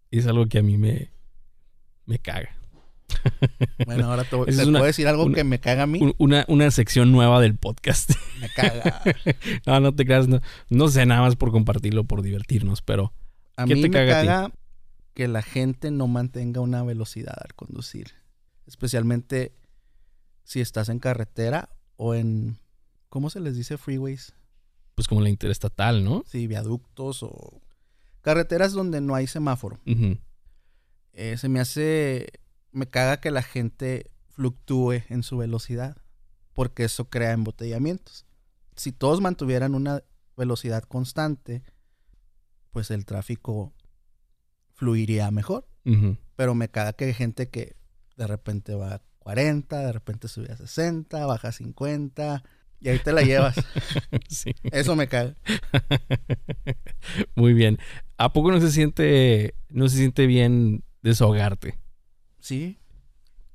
es 0.09 0.25
algo 0.25 0.47
que 0.47 0.57
a 0.57 0.63
mí 0.63 0.79
me, 0.79 1.11
me 2.07 2.17
caga. 2.17 2.57
Bueno, 3.85 4.09
ahora 4.11 4.23
te, 4.23 4.35
voy- 4.35 4.47
te 4.47 4.63
una- 4.63 4.79
puedo 4.79 4.85
decir 4.85 5.07
algo 5.07 5.23
una- 5.25 5.35
que 5.35 5.43
me 5.43 5.59
caga 5.59 5.83
a 5.83 5.87
mí. 5.87 5.99
Un- 6.01 6.13
Una, 6.17 6.45
una 6.47 6.69
sección 6.71 7.11
nueva 7.11 7.39
del 7.41 7.55
podcast. 7.55 8.11
Me 8.39 8.49
caga. 8.49 9.01
no, 9.65 9.79
no 9.79 9.95
te 9.95 10.05
creas, 10.05 10.27
no, 10.27 10.41
no 10.69 10.87
sé 10.89 11.05
nada 11.05 11.21
más 11.21 11.35
por 11.35 11.51
compartirlo, 11.51 12.03
por 12.05 12.21
divertirnos, 12.21 12.81
pero 12.81 13.13
A 13.57 13.65
¿Qué 13.65 13.75
mí 13.75 13.81
te 13.81 13.89
me 13.89 13.93
caga 13.93 14.19
a 14.19 14.21
ti? 14.21 14.27
caga 14.27 14.51
que 15.13 15.27
la 15.27 15.41
gente 15.41 15.91
no 15.91 16.07
mantenga 16.07 16.61
una 16.61 16.83
velocidad 16.83 17.35
al 17.43 17.53
conducir. 17.55 18.11
Especialmente 18.67 19.53
si 20.43 20.61
estás 20.61 20.89
en 20.89 20.99
carretera 20.99 21.69
o 21.97 22.13
en... 22.15 22.57
¿Cómo 23.09 23.29
se 23.29 23.39
les 23.39 23.55
dice 23.55 23.77
freeways? 23.77 24.33
pues 24.95 25.07
como 25.07 25.21
la 25.21 25.29
interestatal, 25.29 26.03
¿no? 26.03 26.23
Sí, 26.27 26.45
viaductos 26.47 27.23
o... 27.23 27.61
Carreteras 28.21 28.73
donde 28.73 28.99
no 28.99 29.15
hay 29.15 29.27
semáforo. 29.27 29.79
Eh, 31.13 31.37
se 31.37 31.47
me 31.49 31.59
hace... 31.61 32.27
Me 32.71 32.87
caga 32.87 33.19
que 33.19 33.31
la 33.31 33.41
gente 33.41 34.11
fluctúe 34.29 35.03
en 35.09 35.23
su 35.23 35.37
velocidad. 35.37 35.97
Porque 36.53 36.83
eso 36.83 37.09
crea 37.09 37.31
embotellamientos. 37.31 38.25
Si 38.75 38.91
todos 38.91 39.21
mantuvieran 39.21 39.75
una 39.75 40.03
velocidad 40.35 40.83
constante, 40.83 41.63
pues 42.71 42.91
el 42.91 43.05
tráfico 43.05 43.73
fluiría 44.73 45.29
mejor. 45.31 45.67
Pero 46.35 46.53
me 46.53 46.69
caga 46.69 46.93
que 46.93 47.05
hay 47.05 47.13
gente 47.13 47.49
que 47.49 47.75
de 48.15 48.27
repente 48.27 48.75
va 48.75 48.95
a 48.95 49.01
40, 49.19 49.79
de 49.79 49.91
repente 49.91 50.27
sube 50.27 50.51
a 50.51 50.57
60, 50.57 51.25
baja 51.25 51.47
a 51.47 51.51
50 51.51 52.43
y 52.79 52.89
ahí 52.89 52.99
te 52.99 53.11
la 53.11 53.21
llevas. 53.21 53.55
Sí. 54.29 54.53
Eso 54.63 54.95
me 54.95 55.07
caga. 55.07 55.35
Muy 57.35 57.53
bien. 57.53 57.79
¿A 58.17 58.31
poco 58.31 58.51
no 58.51 58.61
se 58.61 58.71
siente, 58.71 59.55
no 59.69 59.89
se 59.89 59.97
siente 59.97 60.27
bien 60.27 60.83
desahogarte? 61.01 61.79
Sí. 62.39 62.77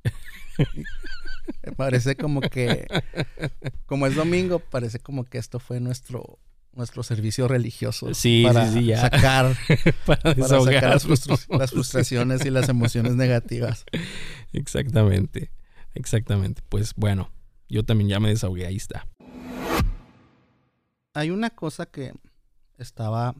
Parece 1.77 2.15
como 2.15 2.41
que, 2.41 2.87
como 3.85 4.07
es 4.07 4.15
domingo, 4.15 4.59
parece 4.59 4.99
como 4.99 5.25
que 5.25 5.37
esto 5.37 5.59
fue 5.59 5.79
nuestro, 5.79 6.39
nuestro 6.73 7.03
servicio 7.03 7.47
religioso. 7.47 8.13
Sí, 8.13 8.43
para 8.45 8.67
sí, 8.67 8.79
sí, 8.79 8.85
ya. 8.85 9.01
Sacar, 9.01 9.55
Para 10.05 10.21
para 10.21 10.35
sacar 10.35 10.37
las, 10.37 10.37
desahogarnos. 10.37 11.05
frustru- 11.05 11.57
las 11.59 11.71
frustraciones 11.71 12.45
y 12.45 12.49
las 12.49 12.69
emociones 12.69 13.15
negativas. 13.15 13.85
Exactamente. 14.53 15.51
Exactamente. 15.93 16.61
Pues 16.69 16.93
bueno, 16.95 17.31
yo 17.69 17.83
también 17.83 18.09
ya 18.09 18.19
me 18.19 18.29
desahogué, 18.29 18.65
ahí 18.67 18.77
está. 18.77 19.07
Hay 21.13 21.29
una 21.31 21.49
cosa 21.49 21.85
que 21.85 22.13
estaba 22.77 23.35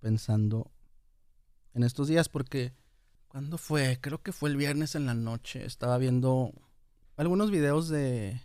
pensando 0.00 0.70
en 1.74 1.82
estos 1.82 2.08
días 2.08 2.28
porque 2.28 2.72
¿cuándo 3.38 3.56
fue? 3.56 4.00
Creo 4.00 4.20
que 4.20 4.32
fue 4.32 4.50
el 4.50 4.56
viernes 4.56 4.96
en 4.96 5.06
la 5.06 5.14
noche. 5.14 5.64
Estaba 5.64 5.96
viendo 5.98 6.52
algunos 7.16 7.52
videos 7.52 7.88
de, 7.88 8.42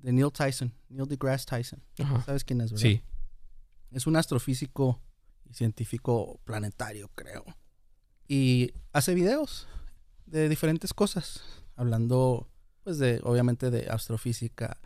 de 0.00 0.12
Neil 0.12 0.30
Tyson, 0.30 0.74
Neil 0.90 1.08
deGrasse 1.08 1.46
Tyson. 1.46 1.82
Ajá. 1.98 2.22
¿Sabes 2.26 2.44
quién 2.44 2.60
es, 2.60 2.70
verdad? 2.70 2.82
Sí. 2.82 3.02
Es 3.90 4.06
un 4.06 4.16
astrofísico 4.16 5.00
científico 5.50 6.42
planetario, 6.44 7.10
creo. 7.14 7.42
Y 8.28 8.74
hace 8.92 9.14
videos 9.14 9.66
de 10.26 10.50
diferentes 10.50 10.92
cosas, 10.92 11.40
hablando, 11.74 12.50
pues, 12.84 12.98
de, 12.98 13.22
obviamente, 13.24 13.70
de 13.70 13.88
astrofísica, 13.88 14.78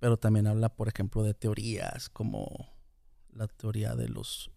pero 0.00 0.16
también 0.16 0.48
habla, 0.48 0.74
por 0.74 0.88
ejemplo, 0.88 1.22
de 1.22 1.34
teorías 1.34 2.08
como 2.08 2.74
la 3.30 3.46
teoría 3.46 3.94
de 3.94 4.08
los 4.08 4.50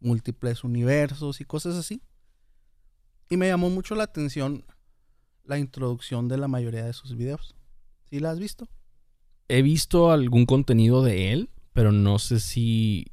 múltiples 0.00 0.62
universos 0.62 1.40
y 1.40 1.46
cosas 1.46 1.76
así. 1.76 2.02
Y 3.28 3.36
me 3.36 3.48
llamó 3.48 3.70
mucho 3.70 3.94
la 3.94 4.04
atención 4.04 4.64
la 5.44 5.58
introducción 5.58 6.28
de 6.28 6.38
la 6.38 6.48
mayoría 6.48 6.84
de 6.84 6.92
sus 6.92 7.16
videos. 7.16 7.54
¿Sí 8.08 8.20
la 8.20 8.30
has 8.30 8.38
visto? 8.38 8.68
He 9.48 9.62
visto 9.62 10.10
algún 10.10 10.46
contenido 10.46 11.02
de 11.02 11.32
él, 11.32 11.50
pero 11.72 11.92
no 11.92 12.18
sé 12.18 12.40
si. 12.40 13.06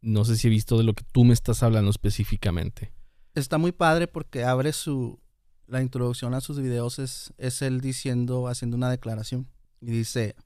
No 0.00 0.24
sé 0.24 0.36
si 0.36 0.46
he 0.46 0.50
visto 0.50 0.78
de 0.78 0.84
lo 0.84 0.94
que 0.94 1.04
tú 1.04 1.24
me 1.24 1.34
estás 1.34 1.62
hablando 1.62 1.90
específicamente. 1.90 2.92
Está 3.34 3.58
muy 3.58 3.72
padre 3.72 4.06
porque 4.06 4.44
abre 4.44 4.72
su. 4.72 5.20
La 5.66 5.82
introducción 5.82 6.32
a 6.34 6.40
sus 6.40 6.60
videos 6.60 7.00
es, 7.00 7.34
es 7.38 7.60
él 7.60 7.80
diciendo, 7.80 8.46
haciendo 8.46 8.76
una 8.76 8.90
declaración. 8.90 9.48
Y 9.80 9.90
dice: 9.90 10.36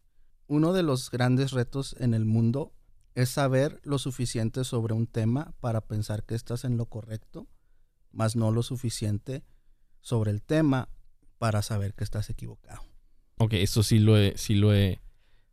Uno 0.47 0.73
de 0.73 0.83
los 0.83 1.11
grandes 1.11 1.51
retos 1.51 1.95
en 1.99 2.15
el 2.15 2.25
mundo 2.25 2.73
es 3.15 3.29
saber 3.29 3.81
lo 3.85 3.99
suficiente 3.99 4.65
sobre 4.65 4.95
un 4.95 5.07
tema 5.07 5.55
para 5.61 5.81
pensar 5.81 6.25
que 6.25 6.35
estás 6.35 6.65
en 6.65 6.77
lo 6.77 6.87
correcto, 6.87 7.49
más 8.13 8.37
no 8.37 8.51
lo 8.51 8.63
suficiente 8.63 9.45
sobre 10.01 10.31
el 10.31 10.43
tema 10.43 10.89
para 11.39 11.63
saber 11.63 11.95
que 11.95 12.05
estás 12.05 12.31
equivocado. 12.31 12.83
Ok, 13.39 13.55
eso 13.55 13.83
sí 13.83 13.99
lo 13.99 14.19
he, 14.19 14.37
sí 14.37 14.55
lo 14.55 14.75
he, 14.75 15.01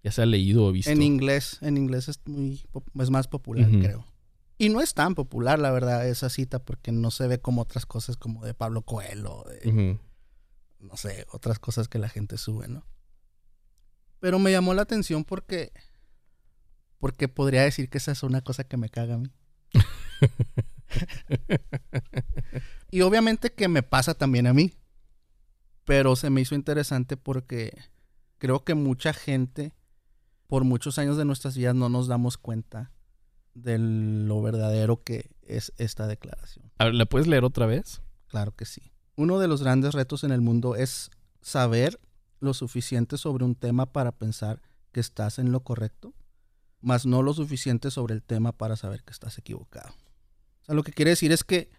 ya 0.03 0.11
sea 0.11 0.25
leído 0.25 0.65
o 0.65 0.71
visto. 0.71 0.91
En 0.91 1.01
inglés, 1.01 1.59
en 1.61 1.77
inglés 1.77 2.09
es 2.09 2.19
muy, 2.25 2.61
es 2.99 3.09
más 3.09 3.27
popular, 3.27 3.69
creo. 3.69 4.05
Y 4.57 4.69
no 4.69 4.81
es 4.81 4.93
tan 4.93 5.15
popular, 5.15 5.59
la 5.59 5.71
verdad, 5.71 6.07
esa 6.07 6.29
cita, 6.29 6.59
porque 6.59 6.91
no 6.91 7.11
se 7.11 7.27
ve 7.27 7.39
como 7.39 7.61
otras 7.61 7.85
cosas 7.85 8.17
como 8.17 8.43
de 8.43 8.53
Pablo 8.53 8.81
Coelho, 8.81 9.45
de, 9.47 9.99
no 10.79 10.97
sé, 10.97 11.25
otras 11.31 11.59
cosas 11.59 11.87
que 11.87 11.99
la 11.99 12.09
gente 12.09 12.37
sube, 12.37 12.67
¿no? 12.67 12.85
Pero 14.19 14.39
me 14.39 14.51
llamó 14.51 14.73
la 14.73 14.81
atención 14.81 15.23
porque, 15.23 15.71
porque 16.97 17.27
podría 17.27 17.61
decir 17.61 17.89
que 17.89 17.99
esa 17.99 18.11
es 18.11 18.23
una 18.23 18.41
cosa 18.41 18.63
que 18.63 18.77
me 18.77 18.89
caga 18.89 19.15
a 19.15 19.19
mí. 19.19 19.31
y 22.91 23.01
obviamente 23.01 23.51
que 23.51 23.67
me 23.67 23.83
pasa 23.83 24.13
también 24.13 24.47
a 24.47 24.53
mí. 24.53 24.73
Pero 25.85 26.15
se 26.15 26.29
me 26.29 26.41
hizo 26.41 26.55
interesante 26.55 27.15
porque 27.15 27.77
creo 28.37 28.63
que 28.63 28.75
mucha 28.75 29.13
gente, 29.13 29.73
por 30.47 30.63
muchos 30.63 30.97
años 30.97 31.17
de 31.17 31.25
nuestras 31.25 31.55
vidas, 31.55 31.75
no 31.75 31.87
nos 31.89 32.07
damos 32.07 32.37
cuenta 32.37 32.91
de 33.53 33.77
lo 33.79 34.41
verdadero 34.41 35.03
que 35.03 35.31
es 35.41 35.73
esta 35.77 36.07
declaración. 36.07 36.71
A 36.77 36.85
ver, 36.85 36.95
¿la 36.95 37.05
puedes 37.05 37.27
leer 37.27 37.43
otra 37.43 37.65
vez? 37.65 38.01
Claro 38.27 38.55
que 38.55 38.65
sí. 38.65 38.91
Uno 39.15 39.39
de 39.39 39.47
los 39.47 39.63
grandes 39.63 39.93
retos 39.93 40.23
en 40.23 40.31
el 40.31 40.41
mundo 40.41 40.75
es 40.75 41.09
saber 41.41 41.99
lo 42.39 42.53
suficiente 42.53 43.17
sobre 43.17 43.45
un 43.45 43.55
tema 43.55 43.91
para 43.91 44.11
pensar 44.11 44.61
que 44.91 44.99
estás 44.99 45.39
en 45.39 45.51
lo 45.51 45.61
correcto, 45.61 46.13
más 46.81 47.05
no 47.05 47.23
lo 47.23 47.33
suficiente 47.33 47.89
sobre 47.89 48.13
el 48.13 48.21
tema 48.21 48.51
para 48.51 48.75
saber 48.75 49.03
que 49.03 49.11
estás 49.11 49.37
equivocado. 49.37 49.93
Sea, 50.67 50.75
lo 50.75 50.83
que 50.83 50.91
quiere 50.91 51.11
decir 51.11 51.31
es 51.31 51.43
que 51.43 51.71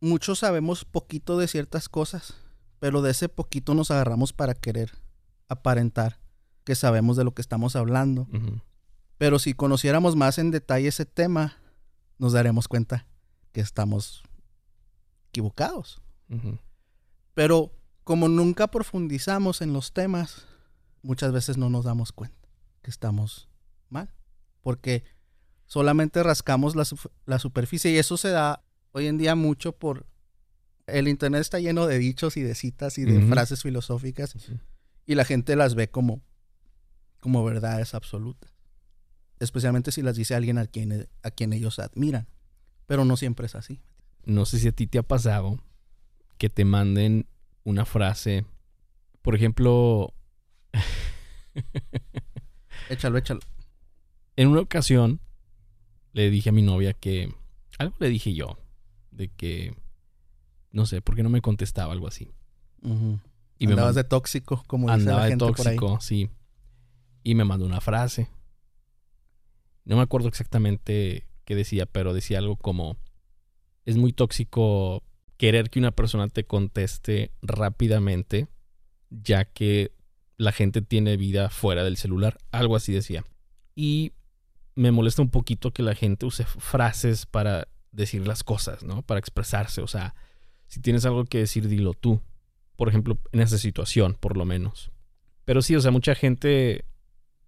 muchos 0.00 0.40
sabemos 0.40 0.84
poquito 0.84 1.38
de 1.38 1.48
ciertas 1.48 1.88
cosas, 1.88 2.34
pero 2.78 3.02
de 3.02 3.10
ese 3.10 3.28
poquito 3.28 3.74
nos 3.74 3.90
agarramos 3.90 4.32
para 4.32 4.54
querer 4.54 4.90
aparentar 5.48 6.18
que 6.64 6.74
sabemos 6.74 7.16
de 7.16 7.24
lo 7.24 7.32
que 7.32 7.42
estamos 7.42 7.76
hablando. 7.76 8.26
Pero 9.18 9.38
si 9.38 9.54
conociéramos 9.54 10.16
más 10.16 10.38
en 10.38 10.50
detalle 10.50 10.88
ese 10.88 11.06
tema, 11.06 11.56
nos 12.18 12.32
daremos 12.32 12.68
cuenta 12.68 13.06
que 13.52 13.60
estamos 13.60 14.22
equivocados. 15.28 16.02
Pero 17.34 17.72
como 18.02 18.28
nunca 18.28 18.66
profundizamos 18.68 19.60
en 19.60 19.72
los 19.72 19.92
temas, 19.92 20.46
muchas 21.02 21.32
veces 21.32 21.56
no 21.56 21.70
nos 21.70 21.84
damos 21.84 22.12
cuenta 22.12 22.48
que 22.82 22.90
estamos 22.90 23.48
mal. 23.88 24.12
Porque 24.60 25.04
solamente 25.66 26.22
rascamos 26.22 26.76
la, 26.76 26.84
la 27.26 27.38
superficie 27.38 27.90
y 27.92 27.98
eso 27.98 28.16
se 28.16 28.30
da 28.30 28.62
hoy 28.92 29.06
en 29.06 29.18
día 29.18 29.34
mucho 29.34 29.72
por... 29.72 30.06
El 30.86 31.08
Internet 31.08 31.40
está 31.40 31.58
lleno 31.58 31.86
de 31.86 31.98
dichos 31.98 32.36
y 32.36 32.42
de 32.42 32.54
citas 32.54 32.96
y 32.98 33.04
de 33.04 33.20
frases 33.26 33.62
filosóficas 33.62 34.30
Sí. 34.38 34.56
y 35.04 35.16
la 35.16 35.24
gente 35.24 35.56
las 35.56 35.74
ve 35.74 35.90
como, 35.90 36.22
como 37.20 37.44
verdades 37.44 37.92
absolutas. 37.94 38.52
Especialmente 39.40 39.90
si 39.90 40.00
las 40.02 40.14
dice 40.16 40.36
alguien 40.36 40.58
a 40.58 40.66
quien, 40.66 41.08
a 41.24 41.30
quien 41.32 41.52
ellos 41.52 41.80
admiran. 41.80 42.28
Pero 42.86 43.04
no 43.04 43.16
siempre 43.16 43.46
es 43.46 43.56
así. 43.56 43.80
No 44.24 44.46
sé 44.46 44.60
si 44.60 44.68
a 44.68 44.72
ti 44.72 44.86
te 44.86 44.98
ha 44.98 45.02
pasado 45.02 45.58
que 46.38 46.48
te 46.50 46.64
manden 46.64 47.26
una 47.64 47.84
frase. 47.84 48.46
Por 49.22 49.34
ejemplo, 49.34 50.14
Échalo, 52.88 53.18
échalo. 53.18 53.40
en 54.36 54.48
una 54.48 54.60
ocasión 54.60 55.20
le 56.16 56.30
dije 56.30 56.48
a 56.48 56.52
mi 56.52 56.62
novia 56.62 56.94
que. 56.94 57.30
Algo 57.78 57.94
le 58.00 58.08
dije 58.08 58.32
yo. 58.34 58.58
De 59.10 59.28
que. 59.28 59.74
No 60.72 60.86
sé, 60.86 61.02
¿por 61.02 61.14
qué 61.14 61.22
no 61.22 61.28
me 61.30 61.42
contestaba? 61.42 61.92
Algo 61.92 62.08
así. 62.08 62.30
Y 62.82 63.66
me 63.66 63.72
Andabas 63.72 63.94
mandó- 63.94 64.02
de 64.02 64.04
tóxico, 64.04 64.64
como 64.66 64.86
dice 64.88 64.94
Andaba 65.00 65.18
la 65.20 65.24
de 65.26 65.30
gente 65.32 65.44
por 65.46 65.68
ahí. 65.68 65.76
tóxico, 65.76 66.00
sí. 66.00 66.30
Y 67.22 67.34
me 67.34 67.44
mandó 67.44 67.66
una 67.66 67.80
frase. 67.80 68.28
No 69.84 69.96
me 69.96 70.02
acuerdo 70.02 70.28
exactamente 70.28 71.26
qué 71.44 71.54
decía, 71.54 71.86
pero 71.86 72.14
decía 72.14 72.38
algo 72.38 72.56
como: 72.56 72.96
Es 73.84 73.96
muy 73.96 74.12
tóxico 74.12 75.02
querer 75.36 75.68
que 75.70 75.78
una 75.78 75.90
persona 75.92 76.28
te 76.28 76.44
conteste 76.44 77.30
rápidamente, 77.42 78.48
ya 79.10 79.44
que 79.44 79.92
la 80.38 80.52
gente 80.52 80.80
tiene 80.82 81.16
vida 81.18 81.50
fuera 81.50 81.84
del 81.84 81.96
celular. 81.98 82.38
Algo 82.52 82.74
así 82.76 82.92
decía. 82.92 83.24
Y 83.74 84.12
me 84.76 84.92
molesta 84.92 85.22
un 85.22 85.30
poquito 85.30 85.72
que 85.72 85.82
la 85.82 85.94
gente 85.96 86.24
use 86.26 86.44
frases 86.44 87.26
para 87.26 87.66
decir 87.90 88.24
las 88.26 88.44
cosas, 88.44 88.84
¿no? 88.84 89.02
Para 89.02 89.18
expresarse. 89.18 89.80
O 89.80 89.86
sea, 89.88 90.14
si 90.68 90.80
tienes 90.80 91.04
algo 91.04 91.24
que 91.24 91.38
decir, 91.38 91.66
dilo 91.68 91.92
tú 91.94 92.22
por 92.76 92.90
ejemplo, 92.90 93.18
en 93.32 93.40
esa 93.40 93.56
situación, 93.56 94.18
por 94.20 94.36
lo 94.36 94.44
menos. 94.44 94.92
Pero 95.46 95.62
sí, 95.62 95.74
o 95.74 95.80
sea, 95.80 95.90
mucha 95.90 96.14
gente 96.14 96.84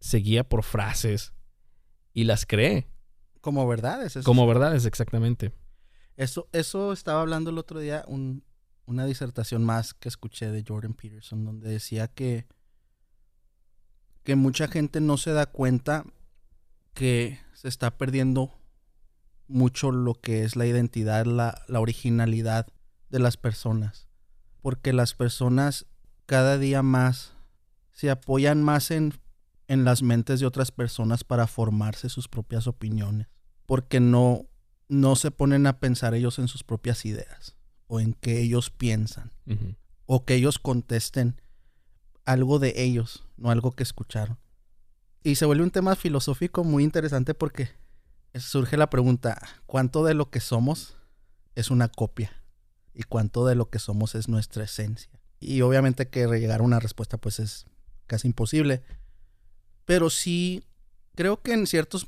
se 0.01 0.17
guía 0.21 0.43
por 0.43 0.63
frases 0.63 1.35
y 2.15 2.25
las 2.25 2.47
cree 2.47 2.87
Como 3.43 3.69
verdades. 3.69 4.17
Eso, 4.17 4.25
como 4.25 4.47
verdades, 4.47 4.87
exactamente. 4.87 5.53
eso, 6.17 6.49
eso 6.53 6.95
estaba 6.95 7.21
hablando 7.21 7.51
el 7.51 7.59
otro 7.59 7.79
día, 7.79 8.05
un- 8.09 8.43
una 8.87 9.05
disertación 9.05 9.65
más 9.65 9.93
que 9.93 10.09
escuché 10.09 10.51
de 10.51 10.65
Jordan 10.67 10.95
Peterson, 10.95 11.45
donde 11.45 11.69
decía 11.69 12.09
que, 12.09 12.47
que 14.25 14.35
mucha 14.35 14.67
gente 14.69 15.03
no 15.03 15.19
se 15.19 15.33
da 15.33 15.45
cuenta 15.45 16.07
que 16.99 17.39
se 17.55 17.69
está 17.69 17.97
perdiendo 17.97 18.59
mucho 19.47 19.93
lo 19.93 20.15
que 20.15 20.43
es 20.43 20.57
la 20.57 20.67
identidad, 20.67 21.27
la, 21.27 21.63
la 21.69 21.79
originalidad 21.79 22.67
de 23.09 23.21
las 23.21 23.37
personas. 23.37 24.09
Porque 24.63 24.93
las 24.93 25.15
personas 25.15 25.87
cada 26.27 26.59
día 26.59 26.83
más 26.83 27.35
se 27.93 28.11
apoyan 28.11 28.65
más 28.65 28.91
en, 28.91 29.15
en 29.69 29.85
las 29.85 30.03
mentes 30.03 30.41
de 30.41 30.47
otras 30.47 30.73
personas 30.73 31.23
para 31.23 31.47
formarse 31.47 32.09
sus 32.09 32.27
propias 32.27 32.67
opiniones. 32.67 33.29
Porque 33.65 34.01
no, 34.01 34.47
no 34.89 35.15
se 35.15 35.31
ponen 35.31 35.69
a 35.69 35.79
pensar 35.79 36.15
ellos 36.15 36.41
en 36.41 36.49
sus 36.49 36.65
propias 36.65 37.05
ideas 37.05 37.55
o 37.87 38.01
en 38.01 38.13
qué 38.13 38.41
ellos 38.41 38.71
piensan 38.71 39.31
o 40.05 40.25
que 40.25 40.35
ellos 40.35 40.59
contesten 40.59 41.41
algo 42.25 42.59
de 42.59 42.83
ellos, 42.83 43.25
no 43.37 43.53
algo 43.53 43.71
que 43.71 43.85
escucharon. 43.85 44.37
Y 45.29 45.35
se 45.35 45.45
vuelve 45.45 45.63
un 45.63 45.71
tema 45.71 45.95
filosófico 45.95 46.65
muy 46.65 46.83
interesante 46.85 47.35
porque 47.35 47.69
surge 48.35 48.79
la 48.79 48.89
pregunta, 48.89 49.39
¿cuánto 49.67 50.03
de 50.03 50.15
lo 50.15 50.31
que 50.31 50.41
somos 50.41 50.97
es 51.55 51.71
una 51.71 51.89
copia? 51.89 52.33
¿Y 52.95 53.03
cuánto 53.03 53.45
de 53.45 53.55
lo 53.55 53.69
que 53.69 53.79
somos 53.79 54.15
es 54.15 54.27
nuestra 54.27 54.65
esencia? 54.65 55.11
Y 55.39 55.61
obviamente 55.61 56.09
que 56.09 56.27
llegar 56.27 56.61
a 56.61 56.65
una 56.65 56.81
respuesta 56.81 57.19
pues 57.19 57.41
es 57.41 57.67
casi 58.07 58.29
imposible. 58.29 58.83
Pero 59.85 60.09
sí, 60.09 60.65
creo 61.15 61.43
que 61.43 61.53
en 61.53 61.67
ciertos 61.67 62.07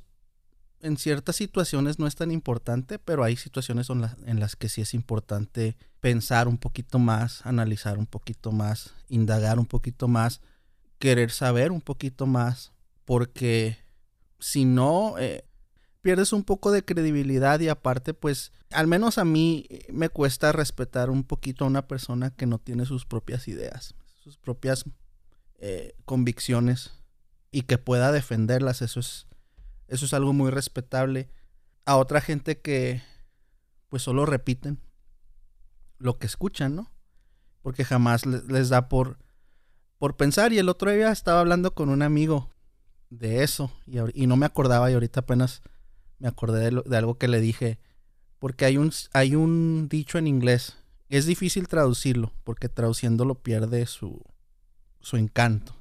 en 0.81 0.97
ciertas 0.97 1.37
situaciones 1.37 1.99
no 1.99 2.07
es 2.07 2.15
tan 2.15 2.31
importante, 2.31 2.99
pero 2.99 3.23
hay 3.23 3.37
situaciones 3.37 3.91
en, 3.91 4.01
la- 4.01 4.17
en 4.25 4.41
las 4.41 4.57
que 4.57 4.71
sí 4.71 4.81
es 4.81 4.95
importante 4.95 5.77
pensar 6.01 6.49
un 6.49 6.57
poquito 6.57 6.99
más, 6.99 7.45
analizar 7.45 7.99
un 7.99 8.07
poquito 8.07 8.51
más, 8.51 8.95
indagar 9.11 9.59
un 9.59 9.67
poquito 9.67 10.09
más, 10.09 10.41
querer 10.99 11.33
saber 11.33 11.71
un 11.71 11.83
poquito 11.83 12.25
más, 12.25 12.73
porque 13.11 13.77
si 14.39 14.65
no, 14.65 15.19
eh, 15.19 15.45
pierdes 16.01 16.33
un 16.33 16.45
poco 16.45 16.71
de 16.71 16.85
credibilidad 16.85 17.59
y 17.59 17.69
aparte, 17.69 18.15
pues, 18.15 18.53
al 18.71 18.87
menos 18.87 19.19
a 19.19 19.25
mí 19.25 19.67
eh, 19.69 19.85
me 19.91 20.11
cuesta 20.11 20.53
respetar 20.53 21.11
un 21.11 21.25
poquito 21.25 21.65
a 21.65 21.67
una 21.67 21.89
persona 21.89 22.31
que 22.31 22.47
no 22.47 22.61
tiene 22.61 22.87
sus 22.87 23.07
propias 23.07 23.49
ideas, 23.49 23.97
sus 24.23 24.39
propias 24.39 24.85
eh, 25.59 25.97
convicciones 26.05 26.93
y 27.51 27.63
que 27.63 27.79
pueda 27.79 28.13
defenderlas, 28.13 28.81
eso 28.81 29.01
es, 29.01 29.27
eso 29.89 30.07
es 30.07 30.15
algo 30.15 30.33
muy 30.33 30.53
respetable. 30.53 31.31
a 31.87 31.97
otra 31.97 32.21
gente 32.21 32.61
que 32.61 33.03
pues 33.89 34.05
solo 34.05 34.25
repiten 34.25 34.79
lo 35.99 36.21
que 36.21 36.29
escuchan, 36.29 36.77
¿no? 36.77 36.93
Porque 37.61 37.85
jamás 37.85 38.25
les 38.25 38.69
da 38.69 38.89
por, 38.89 39.19
por 39.99 40.17
pensar. 40.17 40.53
Y 40.53 40.61
el 40.61 40.69
otro 40.69 40.93
día 40.93 41.11
estaba 41.11 41.41
hablando 41.41 41.75
con 41.75 41.89
un 41.89 42.03
amigo 42.03 42.51
de 43.11 43.43
eso 43.43 43.71
y, 43.87 43.99
y 44.23 44.27
no 44.27 44.37
me 44.37 44.47
acordaba 44.47 44.91
y 44.91 44.95
ahorita 44.95 45.21
apenas 45.21 45.63
me 46.19 46.29
acordé 46.29 46.71
de, 46.71 46.83
de, 46.85 46.97
algo 46.97 47.19
que 47.19 47.29
le 47.29 47.41
dije. 47.41 47.79
Porque 48.39 48.65
hay 48.65 48.77
un, 48.77 48.93
hay 49.13 49.35
un 49.35 49.89
dicho 49.89 50.17
en 50.19 50.27
inglés. 50.27 50.77
Es 51.09 51.27
difícil 51.27 51.69
traducirlo 51.69 52.33
porque 52.45 52.69
traduciéndolo 52.69 53.35
pierde 53.35 53.87
su, 53.87 54.23
su 55.01 55.17
encanto. 55.17 55.75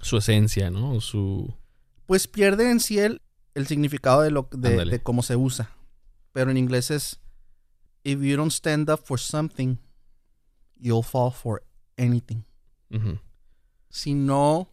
Su 0.00 0.16
esencia, 0.16 0.70
¿no? 0.70 1.00
Su... 1.00 1.54
Pues 2.06 2.26
pierde 2.26 2.70
en 2.70 2.80
sí 2.80 2.98
el, 2.98 3.20
el 3.54 3.66
significado 3.66 4.22
de, 4.22 4.30
lo, 4.30 4.48
de, 4.50 4.84
de 4.84 5.02
cómo 5.02 5.22
se 5.22 5.36
usa. 5.36 5.70
Pero 6.32 6.50
en 6.50 6.56
inglés 6.56 6.90
es, 6.90 7.20
if 8.02 8.20
you 8.20 8.36
don't 8.36 8.52
stand 8.52 8.88
up 8.90 9.00
for 9.04 9.20
something, 9.20 9.76
you'll 10.76 11.04
fall 11.04 11.32
for 11.32 11.62
anything. 11.96 12.44
Si 13.88 14.14
no, 14.14 14.71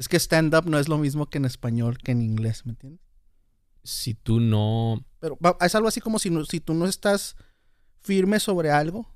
es 0.00 0.08
que 0.08 0.16
stand 0.18 0.54
up 0.54 0.64
no 0.66 0.78
es 0.78 0.88
lo 0.88 0.96
mismo 0.96 1.26
que 1.28 1.36
en 1.36 1.44
español 1.44 1.98
que 1.98 2.12
en 2.12 2.22
inglés, 2.22 2.64
¿me 2.64 2.70
entiendes? 2.72 3.02
Si 3.84 4.14
tú 4.14 4.40
no... 4.40 5.04
Pero 5.20 5.38
es 5.60 5.74
algo 5.74 5.88
así 5.88 6.00
como 6.00 6.18
si, 6.18 6.30
no- 6.30 6.46
si 6.46 6.58
tú 6.60 6.72
no 6.72 6.86
estás 6.86 7.36
firme 8.00 8.40
sobre 8.40 8.70
algo, 8.70 9.14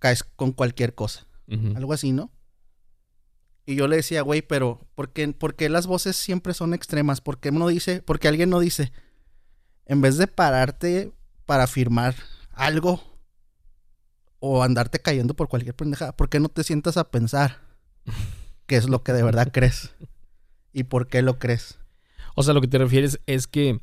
caes 0.00 0.24
con 0.24 0.50
cualquier 0.50 0.94
cosa. 0.96 1.28
Algo 1.76 1.92
así, 1.92 2.10
¿no? 2.10 2.32
Y 3.64 3.76
yo 3.76 3.86
le 3.86 3.94
decía, 3.96 4.22
güey, 4.22 4.42
pero 4.42 4.88
¿por 4.96 5.12
qué, 5.12 5.28
por 5.28 5.54
qué 5.54 5.68
las 5.68 5.86
voces 5.86 6.16
siempre 6.16 6.52
son 6.52 6.74
extremas? 6.74 7.20
¿Por 7.20 7.38
qué 7.38 7.50
uno 7.50 7.68
dice, 7.68 8.02
porque 8.02 8.26
alguien 8.26 8.50
no 8.50 8.58
dice, 8.58 8.92
en 9.84 10.00
vez 10.00 10.16
de 10.16 10.26
pararte 10.26 11.12
para 11.44 11.62
afirmar 11.64 12.16
algo 12.50 13.00
o 14.40 14.64
andarte 14.64 14.98
cayendo 15.00 15.34
por 15.34 15.48
cualquier 15.48 15.76
pendejada, 15.76 16.16
¿por 16.16 16.28
qué 16.28 16.40
no 16.40 16.48
te 16.48 16.64
sientas 16.64 16.96
a 16.96 17.08
pensar 17.10 17.60
qué 18.66 18.76
es 18.76 18.88
lo 18.88 19.02
que 19.02 19.12
de 19.12 19.22
verdad 19.22 19.50
crees? 19.52 19.94
¿Y 20.72 20.84
por 20.84 21.08
qué 21.08 21.22
lo 21.22 21.38
crees? 21.38 21.78
O 22.34 22.42
sea, 22.42 22.52
lo 22.54 22.60
que 22.60 22.68
te 22.68 22.78
refieres 22.78 23.20
es 23.26 23.46
que 23.46 23.80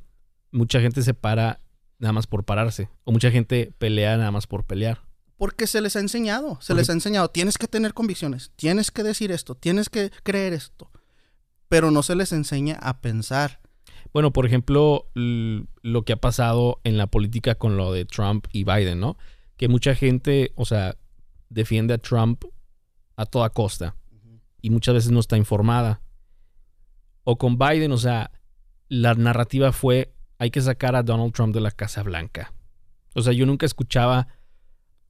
mucha 0.52 0.80
gente 0.80 1.02
se 1.02 1.14
para 1.14 1.60
nada 2.00 2.14
más 2.14 2.28
por 2.28 2.44
pararse. 2.44 2.90
O 3.04 3.12
mucha 3.12 3.32
gente 3.32 3.74
pelea 3.78 4.18
nada 4.18 4.32
más 4.32 4.46
por 4.46 4.64
pelear. 4.66 5.02
Porque 5.38 5.66
se 5.68 5.82
les 5.82 5.96
ha 5.96 6.00
enseñado, 6.00 6.60
se 6.62 6.68
Porque- 6.74 6.82
les 6.82 6.90
ha 6.90 6.94
enseñado, 6.94 7.30
tienes 7.30 7.58
que 7.58 7.68
tener 7.68 7.94
convicciones, 7.94 8.52
tienes 8.56 8.92
que 8.92 9.04
decir 9.04 9.32
esto, 9.32 9.56
tienes 9.56 9.90
que 9.90 10.12
creer 10.24 10.54
esto, 10.54 10.92
pero 11.68 11.90
no 11.92 12.04
se 12.04 12.16
les 12.16 12.32
enseña 12.32 12.76
a 12.76 13.02
pensar. 13.02 13.60
Bueno, 14.14 14.32
por 14.32 14.46
ejemplo, 14.46 15.10
lo 15.16 16.04
que 16.06 16.14
ha 16.14 16.18
pasado 16.18 16.80
en 16.84 16.98
la 16.98 17.08
política 17.08 17.56
con 17.56 17.78
lo 17.78 17.92
de 17.92 18.06
Trump 18.06 18.46
y 18.52 18.64
Biden, 18.64 19.00
¿no? 19.00 19.18
Que 19.58 19.68
mucha 19.68 19.96
gente, 19.96 20.52
o 20.56 20.66
sea, 20.66 20.96
defiende 21.50 21.96
a 21.96 21.98
Trump 21.98 22.44
a 23.16 23.26
toda 23.26 23.50
costa 23.50 23.96
y 24.64 24.70
muchas 24.70 24.96
veces 24.96 25.12
no 25.12 25.20
está 25.20 25.38
informada. 25.38 26.02
O 27.26 27.38
con 27.38 27.58
Biden, 27.58 27.92
o 27.92 27.98
sea, 27.98 28.32
la 28.88 29.14
narrativa 29.14 29.74
fue 29.74 30.16
hay 30.40 30.52
que 30.52 30.62
sacar 30.62 30.96
a 30.96 31.04
Donald 31.04 31.34
Trump 31.34 31.54
de 31.54 31.62
la 31.62 31.72
Casa 31.72 32.02
Blanca. 32.02 32.54
O 33.14 33.22
sea, 33.22 33.34
yo 33.34 33.46
nunca 33.46 33.66
escuchaba 33.66 34.30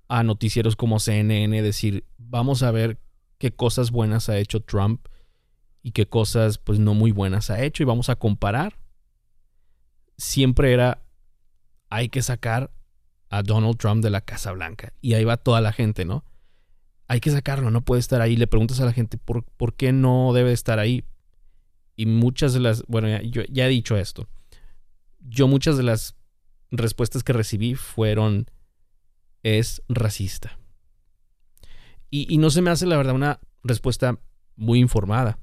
a 0.08 0.24
noticieros 0.24 0.76
como 0.76 1.00
CNN 1.00 1.62
decir, 1.62 2.06
vamos 2.18 2.64
a 2.64 2.72
ver 2.72 3.00
qué 3.38 3.52
cosas 3.52 3.92
buenas 3.92 4.28
ha 4.28 4.38
hecho 4.38 4.62
Trump 4.62 5.08
y 5.84 5.92
qué 5.92 6.08
cosas 6.08 6.58
pues 6.58 6.80
no 6.80 6.96
muy 6.96 7.12
buenas 7.12 7.52
ha 7.52 7.64
hecho 7.64 7.84
y 7.84 7.86
vamos 7.86 8.10
a 8.10 8.16
comparar. 8.16 8.80
Siempre 10.18 10.74
era 10.74 11.04
hay 11.90 12.10
que 12.10 12.24
sacar 12.24 12.72
a 13.30 13.44
Donald 13.44 13.78
Trump 13.78 14.04
de 14.04 14.10
la 14.10 14.22
Casa 14.22 14.52
Blanca 14.52 14.94
y 15.00 15.14
ahí 15.14 15.24
va 15.24 15.38
toda 15.38 15.62
la 15.62 15.74
gente, 15.74 16.06
¿no? 16.06 16.26
Hay 17.08 17.20
que 17.20 17.32
sacarlo, 17.32 17.70
no 17.70 17.82
puede 17.82 18.00
estar 18.00 18.22
ahí. 18.22 18.36
Le 18.36 18.48
preguntas 18.48 18.80
a 18.80 18.86
la 18.86 18.94
gente 18.94 19.18
por, 19.18 19.44
por 19.44 19.76
qué 19.76 19.92
no 19.92 20.34
debe 20.34 20.52
estar 20.52 20.80
ahí. 20.80 21.04
Y 21.96 22.06
muchas 22.06 22.54
de 22.54 22.60
las, 22.60 22.84
bueno, 22.88 23.08
ya, 23.08 23.22
yo 23.22 23.44
ya 23.50 23.66
he 23.68 23.70
dicho 23.70 23.98
esto. 23.98 24.28
Yo 25.20 25.48
muchas 25.48 25.78
de 25.78 25.84
las 25.84 26.16
respuestas 26.72 27.24
que 27.24 27.34
recibí 27.34 27.76
fueron 27.76 28.50
es 29.44 29.82
racista. 29.90 30.58
Y, 32.10 32.34
y 32.34 32.38
no 32.38 32.50
se 32.50 32.62
me 32.62 32.72
hace 32.72 32.86
la 32.86 32.98
verdad 32.98 33.16
una 33.16 33.40
respuesta 33.64 34.20
muy 34.56 34.80
informada. 34.80 35.40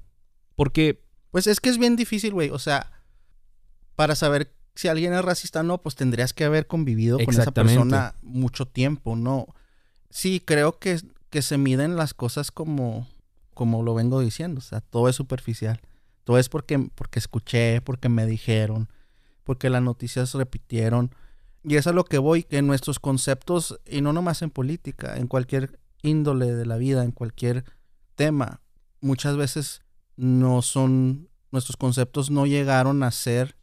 Porque 0.55 1.03
Pues 1.31 1.47
es 1.47 1.61
que 1.61 1.69
es 1.69 1.79
bien 1.79 1.97
difícil, 1.97 2.33
güey. 2.33 2.51
O 2.51 2.59
sea, 2.59 2.91
para 3.97 4.15
saber 4.15 4.55
si 4.75 4.89
alguien 4.89 5.13
es 5.13 5.23
racista 5.23 5.61
o 5.61 5.63
no, 5.63 5.83
pues 5.83 5.95
tendrías 5.95 6.33
que 6.33 6.45
haber 6.45 6.67
convivido 6.67 7.19
con 7.19 7.35
esa 7.35 7.53
persona 7.53 8.15
mucho 8.23 8.67
tiempo, 8.67 9.17
¿no? 9.17 9.47
Sí, 10.11 10.41
creo 10.45 10.79
que, 10.79 11.01
que 11.31 11.43
se 11.43 11.59
miden 11.59 11.97
las 11.97 12.13
cosas 12.13 12.51
como, 12.51 13.09
como 13.55 13.83
lo 13.83 13.95
vengo 13.95 14.21
diciendo. 14.21 14.59
O 14.59 14.63
sea, 14.63 14.81
todo 14.81 15.09
es 15.09 15.17
superficial. 15.17 15.81
Todo 16.25 16.39
es 16.39 16.49
porque, 16.49 16.91
porque 16.95 17.19
escuché, 17.19 17.81
porque 17.81 18.09
me 18.09 18.27
dijeron, 18.27 18.89
porque 19.45 19.71
las 19.71 19.83
noticias 19.83 20.35
repitieron. 20.35 21.15
Y 21.63 21.77
es 21.77 21.87
a 21.87 21.93
lo 21.93 22.05
que 22.05 22.19
voy, 22.19 22.43
que 22.43 22.63
nuestros 22.63 22.99
conceptos, 22.99 23.81
y 23.87 24.01
no 24.01 24.13
nomás 24.13 24.43
en 24.43 24.51
política, 24.51 25.17
en 25.17 25.27
cualquier 25.27 25.79
índole 26.03 26.53
de 26.53 26.67
la 26.67 26.77
vida, 26.77 27.05
en 27.05 27.13
cualquier 27.13 27.65
tema, 28.15 28.61
muchas 29.01 29.37
veces 29.37 29.83
no 30.17 30.63
son, 30.63 31.29
nuestros 31.51 31.77
conceptos 31.77 32.31
no 32.31 32.47
llegaron 32.47 33.03
a 33.03 33.11
ser 33.11 33.57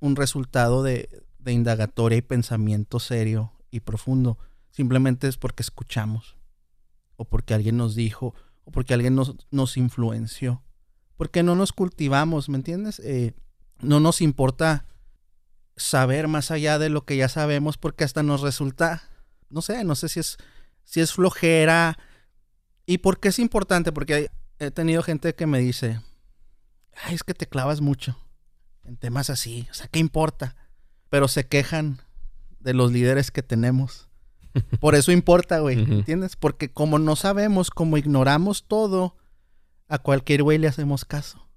un 0.00 0.16
resultado 0.16 0.82
de, 0.82 1.08
de 1.38 1.52
indagatoria 1.52 2.18
y 2.18 2.22
pensamiento 2.22 3.00
serio 3.00 3.52
y 3.70 3.80
profundo. 3.80 4.38
Simplemente 4.70 5.28
es 5.28 5.36
porque 5.36 5.62
escuchamos, 5.62 6.35
o 7.16 7.24
porque 7.24 7.54
alguien 7.54 7.76
nos 7.76 7.94
dijo, 7.94 8.34
o 8.64 8.70
porque 8.70 8.94
alguien 8.94 9.14
nos, 9.14 9.34
nos 9.50 9.76
influenció. 9.76 10.62
Porque 11.16 11.42
no 11.42 11.54
nos 11.54 11.72
cultivamos, 11.72 12.48
¿me 12.48 12.56
entiendes? 12.56 13.00
Eh, 13.00 13.34
no 13.80 14.00
nos 14.00 14.20
importa 14.20 14.86
saber 15.76 16.28
más 16.28 16.50
allá 16.50 16.78
de 16.78 16.88
lo 16.88 17.04
que 17.04 17.16
ya 17.16 17.28
sabemos 17.28 17.76
porque 17.76 18.04
hasta 18.04 18.22
nos 18.22 18.40
resulta, 18.40 19.02
no 19.50 19.62
sé, 19.62 19.84
no 19.84 19.94
sé 19.94 20.08
si 20.08 20.20
es, 20.20 20.38
si 20.84 21.00
es 21.00 21.12
flojera. 21.12 21.98
¿Y 22.86 22.98
por 22.98 23.20
qué 23.20 23.28
es 23.28 23.38
importante? 23.38 23.92
Porque 23.92 24.30
he 24.58 24.70
tenido 24.70 25.02
gente 25.02 25.34
que 25.34 25.46
me 25.46 25.58
dice, 25.58 26.00
ay, 27.04 27.14
es 27.14 27.22
que 27.22 27.34
te 27.34 27.46
clavas 27.46 27.80
mucho 27.80 28.18
en 28.84 28.96
temas 28.96 29.30
así, 29.30 29.66
o 29.70 29.74
sea, 29.74 29.88
¿qué 29.88 29.98
importa? 29.98 30.56
Pero 31.10 31.28
se 31.28 31.46
quejan 31.46 32.00
de 32.60 32.74
los 32.74 32.92
líderes 32.92 33.30
que 33.30 33.42
tenemos. 33.42 34.08
Por 34.80 34.94
eso 34.94 35.12
importa, 35.12 35.60
güey. 35.60 35.78
¿entiendes? 35.78 36.36
Porque 36.36 36.70
como 36.70 36.98
no 36.98 37.16
sabemos, 37.16 37.70
como 37.70 37.96
ignoramos 37.96 38.64
todo, 38.66 39.16
a 39.88 39.98
cualquier 39.98 40.42
güey 40.42 40.58
le 40.58 40.68
hacemos 40.68 41.04
caso. 41.04 41.48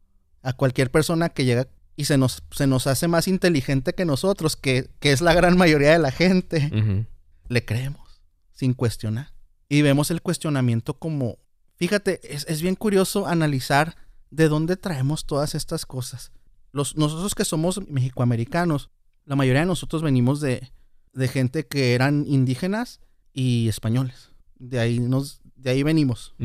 A 0.41 0.53
cualquier 0.53 0.91
persona 0.91 1.29
que 1.29 1.45
llega 1.45 1.67
y 1.95 2.05
se 2.05 2.17
nos, 2.17 2.43
se 2.51 2.65
nos 2.65 2.87
hace 2.87 3.07
más 3.09 3.27
inteligente 3.27 3.93
que 3.93 4.05
nosotros, 4.05 4.55
que, 4.55 4.89
que 4.99 5.11
es 5.11 5.19
la 5.19 5.33
gran 5.33 5.57
mayoría 5.57 5.91
de 5.91 5.99
la 5.99 6.11
gente, 6.11 7.05
le 7.49 7.65
creemos, 7.65 8.21
sin 8.53 8.73
cuestionar. 8.73 9.33
Y 9.67 9.81
vemos 9.81 10.09
el 10.09 10.21
cuestionamiento 10.21 10.93
como, 10.93 11.39
fíjate, 11.75 12.21
es, 12.33 12.45
es 12.47 12.61
bien 12.61 12.75
curioso 12.75 13.27
analizar 13.27 13.97
de 14.31 14.47
dónde 14.47 14.77
traemos 14.77 15.25
todas 15.25 15.55
estas 15.55 15.85
cosas. 15.85 16.31
Los, 16.71 16.95
nosotros 16.95 17.35
que 17.35 17.43
somos 17.43 17.85
mexicoamericanos, 17.89 18.91
la 19.25 19.35
mayoría 19.35 19.61
de 19.61 19.67
nosotros 19.67 20.01
venimos 20.01 20.39
de, 20.39 20.71
de 21.13 21.27
gente 21.27 21.65
que 21.65 21.93
eran 21.93 22.25
indígenas 22.27 22.99
y 23.33 23.67
españoles. 23.67 24.31
De 24.57 24.79
ahí, 24.79 24.99
nos, 24.99 25.41
de 25.55 25.71
ahí 25.71 25.83
venimos. 25.83 26.35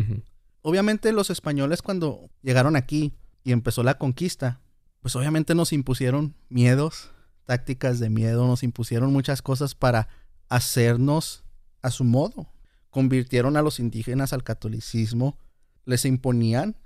Obviamente 0.62 1.12
los 1.12 1.30
españoles 1.30 1.82
cuando 1.82 2.30
llegaron 2.42 2.76
aquí 2.76 3.14
y 3.42 3.52
empezó 3.52 3.82
la 3.82 3.98
conquista, 3.98 4.60
pues 5.00 5.14
obviamente 5.16 5.54
nos 5.54 5.72
impusieron 5.72 6.34
miedos, 6.48 7.10
tácticas 7.44 7.98
de 7.98 8.08
miedo, 8.08 8.46
nos 8.46 8.62
impusieron 8.62 9.12
muchas 9.12 9.42
cosas 9.42 9.74
para 9.74 10.08
hacernos 10.48 11.44
a 11.82 11.90
su 11.90 12.04
modo. 12.04 12.50
Convirtieron 12.90 13.56
a 13.56 13.62
los 13.62 13.80
indígenas 13.80 14.32
al 14.32 14.44
catolicismo, 14.44 15.38
les 15.84 16.04
imponían, 16.04 16.76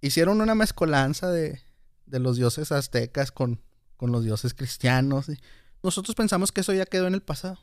hicieron 0.00 0.40
una 0.40 0.54
mezcolanza 0.54 1.30
de, 1.30 1.60
de 2.06 2.18
los 2.20 2.36
dioses 2.36 2.70
aztecas 2.72 3.32
con, 3.32 3.60
con 3.96 4.12
los 4.12 4.22
dioses 4.24 4.54
cristianos. 4.54 5.28
y 5.28 5.38
Nosotros 5.82 6.14
pensamos 6.14 6.52
que 6.52 6.60
eso 6.60 6.72
ya 6.74 6.86
quedó 6.86 7.06
en 7.06 7.14
el 7.14 7.22
pasado, 7.22 7.58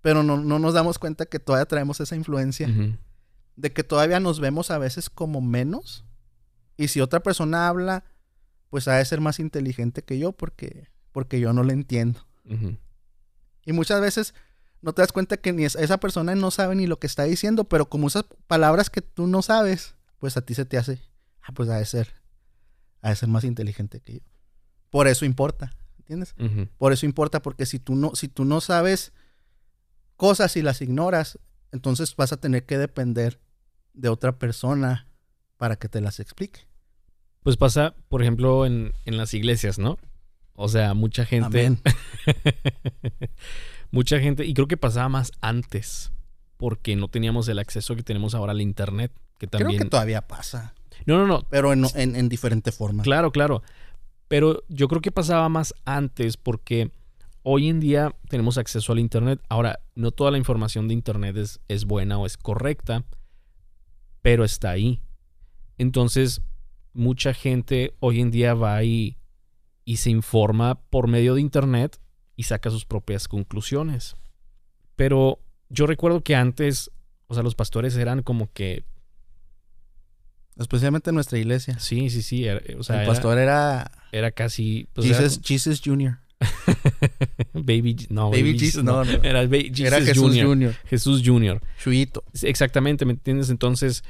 pero 0.00 0.22
no, 0.22 0.36
no 0.38 0.58
nos 0.58 0.74
damos 0.74 0.98
cuenta 0.98 1.26
que 1.26 1.38
todavía 1.38 1.66
traemos 1.66 2.00
esa 2.00 2.16
influencia 2.16 2.68
de 3.56 3.72
que 3.72 3.84
todavía 3.84 4.20
nos 4.20 4.40
vemos 4.40 4.70
a 4.70 4.78
veces 4.78 5.10
como 5.10 5.40
menos. 5.40 6.04
Y 6.76 6.88
si 6.88 7.00
otra 7.00 7.20
persona 7.20 7.68
habla, 7.68 8.04
pues 8.70 8.88
ha 8.88 8.94
de 8.94 9.04
ser 9.04 9.20
más 9.20 9.38
inteligente 9.38 10.02
que 10.02 10.18
yo 10.18 10.32
porque, 10.32 10.88
porque 11.12 11.38
yo 11.40 11.52
no 11.52 11.62
le 11.62 11.74
entiendo. 11.74 12.26
Y 13.64 13.72
muchas 13.72 14.00
veces 14.00 14.34
no 14.80 14.92
te 14.94 15.02
das 15.02 15.12
cuenta 15.12 15.36
que 15.36 15.52
ni 15.52 15.64
es- 15.64 15.76
esa 15.76 15.98
persona 15.98 16.34
no 16.34 16.50
sabe 16.50 16.74
ni 16.74 16.86
lo 16.86 16.98
que 16.98 17.06
está 17.06 17.24
diciendo, 17.24 17.64
pero 17.64 17.88
como 17.88 18.06
usas 18.06 18.24
palabras 18.46 18.90
que 18.90 19.02
tú 19.02 19.26
no 19.26 19.42
sabes, 19.42 19.94
pues 20.18 20.36
a 20.36 20.40
ti 20.40 20.54
se 20.54 20.64
te 20.64 20.78
hace, 20.78 21.00
ah, 21.42 21.52
pues 21.54 21.68
ha 21.68 21.76
de 21.76 21.84
ser, 21.84 22.14
ha 23.02 23.10
de 23.10 23.16
ser 23.16 23.28
más 23.28 23.44
inteligente 23.44 24.00
que 24.00 24.14
yo. 24.14 24.20
Por 24.90 25.06
eso 25.06 25.24
importa, 25.24 25.76
entiendes? 26.12 26.34
Por 26.78 26.92
eso 26.92 27.06
importa, 27.06 27.42
porque 27.42 27.66
si 27.66 27.78
tú 27.78 27.94
no, 27.94 28.14
si 28.14 28.28
tú 28.28 28.44
no 28.44 28.60
sabes 28.60 29.12
cosas 30.16 30.56
y 30.56 30.62
las 30.62 30.82
ignoras, 30.82 31.38
entonces 31.72 32.14
vas 32.16 32.32
a 32.32 32.36
tener 32.36 32.66
que 32.66 32.78
depender 32.78 33.40
de 33.94 34.08
otra 34.08 34.38
persona 34.38 35.06
para 35.56 35.76
que 35.76 35.88
te 35.88 36.00
las 36.00 36.20
explique. 36.20 36.60
Pues 37.42 37.56
pasa, 37.56 37.94
por 38.08 38.22
ejemplo, 38.22 38.66
en, 38.66 38.92
en 39.04 39.16
las 39.16 39.34
iglesias, 39.34 39.78
¿no? 39.78 39.98
O 40.54 40.68
sea, 40.68 40.94
mucha 40.94 41.24
gente. 41.24 41.76
Mucha 43.90 44.18
gente. 44.20 44.46
Y 44.46 44.54
creo 44.54 44.68
que 44.68 44.76
pasaba 44.76 45.08
más 45.08 45.32
antes. 45.40 46.12
Porque 46.56 46.96
no 46.96 47.08
teníamos 47.08 47.48
el 47.48 47.58
acceso 47.58 47.96
que 47.96 48.02
tenemos 48.02 48.34
ahora 48.34 48.52
al 48.52 48.60
internet. 48.60 49.12
Que 49.38 49.46
también. 49.46 49.70
Creo 49.70 49.84
que 49.84 49.90
todavía 49.90 50.26
pasa, 50.28 50.74
No, 51.04 51.18
no, 51.18 51.26
no. 51.26 51.42
pero 51.50 51.72
en, 51.72 51.84
en, 51.96 52.14
en 52.16 52.28
diferente 52.28 52.70
forma. 52.70 53.02
Claro, 53.02 53.32
claro. 53.32 53.62
Pero 54.32 54.64
yo 54.70 54.88
creo 54.88 55.02
que 55.02 55.12
pasaba 55.12 55.50
más 55.50 55.74
antes 55.84 56.38
porque 56.38 56.90
hoy 57.42 57.68
en 57.68 57.80
día 57.80 58.16
tenemos 58.30 58.56
acceso 58.56 58.90
al 58.90 58.98
Internet. 58.98 59.42
Ahora, 59.50 59.80
no 59.94 60.10
toda 60.10 60.30
la 60.30 60.38
información 60.38 60.88
de 60.88 60.94
Internet 60.94 61.36
es, 61.36 61.60
es 61.68 61.84
buena 61.84 62.16
o 62.16 62.24
es 62.24 62.38
correcta, 62.38 63.04
pero 64.22 64.42
está 64.44 64.70
ahí. 64.70 65.02
Entonces, 65.76 66.40
mucha 66.94 67.34
gente 67.34 67.94
hoy 68.00 68.22
en 68.22 68.30
día 68.30 68.54
va 68.54 68.82
y, 68.84 69.18
y 69.84 69.98
se 69.98 70.08
informa 70.08 70.80
por 70.80 71.08
medio 71.08 71.34
de 71.34 71.42
Internet 71.42 72.00
y 72.34 72.44
saca 72.44 72.70
sus 72.70 72.86
propias 72.86 73.28
conclusiones. 73.28 74.16
Pero 74.96 75.40
yo 75.68 75.86
recuerdo 75.86 76.22
que 76.22 76.36
antes, 76.36 76.90
o 77.26 77.34
sea, 77.34 77.42
los 77.42 77.54
pastores 77.54 77.98
eran 77.98 78.22
como 78.22 78.50
que, 78.50 78.86
Especialmente 80.58 81.10
en 81.10 81.14
nuestra 81.14 81.38
iglesia. 81.38 81.78
sí, 81.78 82.10
sí, 82.10 82.22
sí, 82.22 82.44
era- 82.44 82.60
o 82.78 82.82
sea, 82.82 83.00
el 83.02 83.08
pastor 83.08 83.38
era, 83.38 83.90
era, 84.12 84.30
casi... 84.32 84.86
pues, 84.92 85.06
era 85.08 85.28
Jesus, 85.42 85.80
Jr. 85.84 86.18
Baby, 87.54 88.06
no, 88.10 88.30
Baby 88.30 88.58
Jesus, 88.58 88.82
no, 88.84 89.04
no. 89.04 89.10
Era 89.22 89.46
Ba- 89.46 89.56
Jesus 89.58 89.80
era 89.80 90.00
Jesús 90.00 90.22
Junior. 90.24 90.46
Jr. 90.46 90.74
Jesús 90.86 91.22
Junior. 91.24 91.60
Chuito. 91.78 92.24
Sí, 92.34 92.46
Exactamente, 92.48 93.04
¿me 93.04 93.12
entiendes? 93.12 93.50
Entonces, 93.50 94.02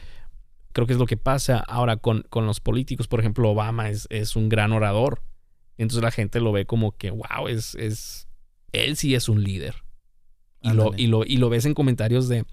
creo 0.73 0.87
que 0.87 0.95
es 0.95 0.99
lo 0.99 1.07
que 1.07 1.17
pasa 1.17 1.59
ahora 1.59 1.97
con, 1.97 2.23
con 2.31 2.47
los 2.47 2.61
políticos. 2.61 3.09
Por 3.09 3.21
ejemplo, 3.21 3.51
Obama 3.51 3.91
es, 3.91 4.07
es 4.11 4.37
un 4.37 4.49
gran 4.49 4.73
orador. 4.73 5.23
Entonces 5.79 6.03
la 6.03 6.11
gente 6.11 6.41
lo 6.41 6.53
ve 6.53 6.65
como 6.67 6.97
que, 6.97 7.11
wow, 7.11 7.49
es, 7.49 7.75
es, 7.75 8.29
él 8.73 8.97
sí 8.97 9.15
es 9.15 9.29
un 9.29 9.43
líder. 9.43 9.77
Y 10.63 10.71
lo, 10.73 10.93
y, 10.97 11.09
lo, 11.09 11.25
y 11.25 11.39
lo 11.39 11.51
ves 11.51 11.65
en 11.67 11.75
comentarios 11.75 12.29
de, 12.29 12.45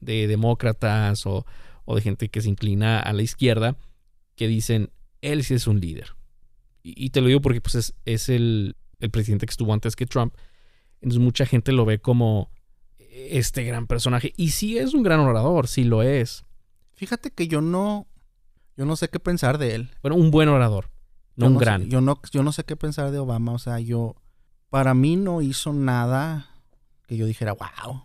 de 0.00 0.26
demócratas 0.26 1.24
o, 1.26 1.46
o 1.86 1.94
de 1.94 2.02
gente 2.02 2.28
que 2.28 2.42
se 2.42 2.50
inclina 2.50 3.00
a 3.00 3.12
la 3.14 3.22
izquierda 3.22 3.76
que 4.34 4.46
dicen, 4.48 4.90
él 5.22 5.42
sí 5.42 5.54
es 5.54 5.66
un 5.66 5.80
líder. 5.80 6.14
Y, 6.82 7.06
y 7.06 7.10
te 7.10 7.22
lo 7.22 7.28
digo 7.28 7.40
porque 7.40 7.62
pues, 7.62 7.74
es, 7.76 7.94
es 8.04 8.28
el, 8.28 8.76
el 9.00 9.10
presidente 9.10 9.46
que 9.46 9.50
estuvo 9.50 9.72
antes 9.72 9.96
que 9.96 10.04
Trump. 10.04 10.34
Entonces 11.00 11.20
mucha 11.20 11.46
gente 11.46 11.72
lo 11.72 11.84
ve 11.84 11.98
como 12.00 12.50
este 13.16 13.64
gran 13.64 13.86
personaje. 13.86 14.32
Y 14.36 14.50
sí 14.50 14.78
es 14.78 14.94
un 14.94 15.02
gran 15.02 15.20
orador, 15.20 15.68
sí 15.68 15.84
lo 15.84 16.02
es. 16.02 16.44
Fíjate 16.94 17.30
que 17.30 17.48
yo 17.48 17.60
no, 17.60 18.06
yo 18.76 18.84
no 18.84 18.96
sé 18.96 19.08
qué 19.08 19.20
pensar 19.20 19.58
de 19.58 19.74
él. 19.74 19.90
Bueno, 20.02 20.16
un 20.16 20.30
buen 20.30 20.48
orador, 20.48 20.90
no 21.36 21.46
Yo 21.46 21.52
un 21.52 21.58
gran. 21.58 21.88
yo 21.88 22.00
no, 22.00 22.20
yo 22.30 22.42
no 22.42 22.52
sé 22.52 22.64
qué 22.64 22.76
pensar 22.76 23.10
de 23.10 23.18
Obama. 23.18 23.52
O 23.52 23.58
sea, 23.58 23.80
yo, 23.80 24.16
para 24.70 24.94
mí 24.94 25.16
no 25.16 25.42
hizo 25.42 25.72
nada 25.72 26.50
que 27.06 27.16
yo 27.16 27.26
dijera, 27.26 27.52
wow. 27.52 28.02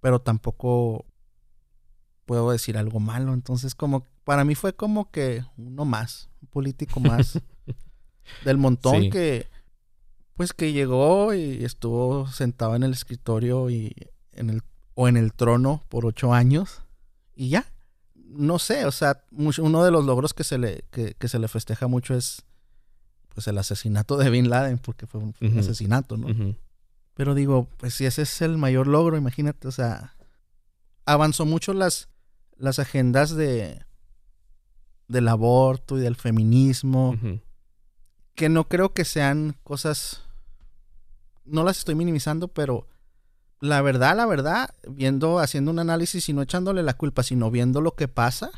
Pero 0.00 0.20
tampoco 0.20 1.06
puedo 2.28 2.52
decir 2.52 2.76
algo 2.76 3.00
malo. 3.00 3.32
Entonces, 3.32 3.74
como, 3.74 4.04
para 4.24 4.44
mí 4.44 4.54
fue 4.54 4.74
como 4.74 5.10
que 5.10 5.42
uno 5.56 5.84
más, 5.86 6.28
un 6.42 6.48
político 6.48 7.00
más 7.00 7.40
del 8.44 8.58
montón 8.58 9.00
Sí. 9.04 9.10
que, 9.10 9.48
pues 10.34 10.52
que 10.52 10.72
llegó 10.72 11.32
y 11.32 11.64
estuvo 11.64 12.28
sentado 12.28 12.76
en 12.76 12.82
el 12.82 12.92
escritorio 12.92 13.70
y 13.70 13.94
en 14.32 14.50
el, 14.50 14.62
o 14.94 15.08
en 15.08 15.16
el 15.16 15.32
trono 15.32 15.82
por 15.88 16.04
ocho 16.04 16.34
años 16.34 16.82
y 17.34 17.48
ya. 17.48 17.64
No 18.14 18.58
sé, 18.58 18.84
o 18.84 18.92
sea, 18.92 19.24
mucho- 19.30 19.64
uno 19.64 19.82
de 19.82 19.90
los 19.90 20.04
logros 20.04 20.34
que 20.34 20.44
se 20.44 20.58
le, 20.58 20.84
que, 20.90 21.14
que 21.14 21.28
se 21.28 21.38
le 21.38 21.48
festeja 21.48 21.88
mucho 21.88 22.14
es 22.14 22.44
pues 23.34 23.48
el 23.48 23.56
asesinato 23.56 24.16
de 24.18 24.28
Bin 24.28 24.50
Laden, 24.50 24.78
porque 24.78 25.06
fue 25.06 25.20
un, 25.22 25.32
fue 25.32 25.46
un 25.48 25.54
Ujú. 25.54 25.60
asesinato, 25.60 26.16
¿no? 26.18 26.28
Pero 27.14 27.34
digo, 27.34 27.68
pues 27.78 27.94
si 27.94 28.04
ese 28.04 28.22
es 28.22 28.42
el 28.42 28.58
mayor 28.58 28.86
logro, 28.86 29.16
imagínate, 29.16 29.66
o 29.66 29.72
sea, 29.72 30.14
avanzó 31.06 31.46
mucho 31.46 31.72
las, 31.72 32.08
las 32.58 32.78
agendas 32.78 33.34
de 33.34 33.82
del 35.08 35.28
aborto 35.28 35.96
y 35.96 36.00
del 36.00 36.16
feminismo, 36.16 37.16
que 38.34 38.48
no 38.50 38.68
creo 38.68 38.92
que 38.92 39.04
sean 39.06 39.56
cosas, 39.64 40.22
no 41.44 41.64
las 41.64 41.78
estoy 41.78 41.94
minimizando, 41.94 42.48
pero 42.48 42.86
la 43.60 43.80
verdad, 43.82 44.14
la 44.16 44.26
verdad, 44.26 44.74
viendo, 44.88 45.38
haciendo 45.38 45.70
un 45.70 45.78
análisis 45.78 46.28
y 46.28 46.32
no 46.34 46.42
echándole 46.42 46.82
la 46.82 46.94
culpa, 46.94 47.22
sino 47.22 47.50
viendo 47.50 47.80
lo 47.80 47.92
que 47.96 48.06
pasa, 48.06 48.50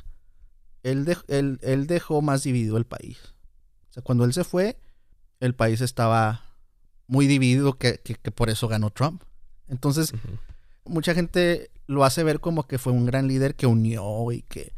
él, 0.82 1.06
dej- 1.06 1.24
él, 1.28 1.58
él 1.62 1.86
dejó 1.86 2.20
más 2.20 2.42
dividido 2.42 2.76
el 2.76 2.84
país. 2.84 3.18
O 3.90 3.92
sea, 3.92 4.02
cuando 4.02 4.24
él 4.24 4.32
se 4.32 4.44
fue, 4.44 4.76
el 5.38 5.54
país 5.54 5.80
estaba 5.80 6.44
muy 7.06 7.26
dividido, 7.28 7.78
que, 7.78 7.98
que- 8.04 8.16
que 8.16 8.30
por 8.32 8.50
eso 8.50 8.66
ganó 8.68 8.90
Trump. 8.90 9.22
Entonces, 9.68 10.12
mucha 10.84 11.14
gente 11.14 11.70
lo 11.90 12.04
hace 12.04 12.22
ver 12.22 12.38
como 12.38 12.68
que 12.68 12.78
fue 12.78 12.92
un 12.92 13.04
gran 13.04 13.26
líder 13.26 13.56
que 13.56 13.66
unió 13.66 14.30
y 14.30 14.42
que 14.42 14.74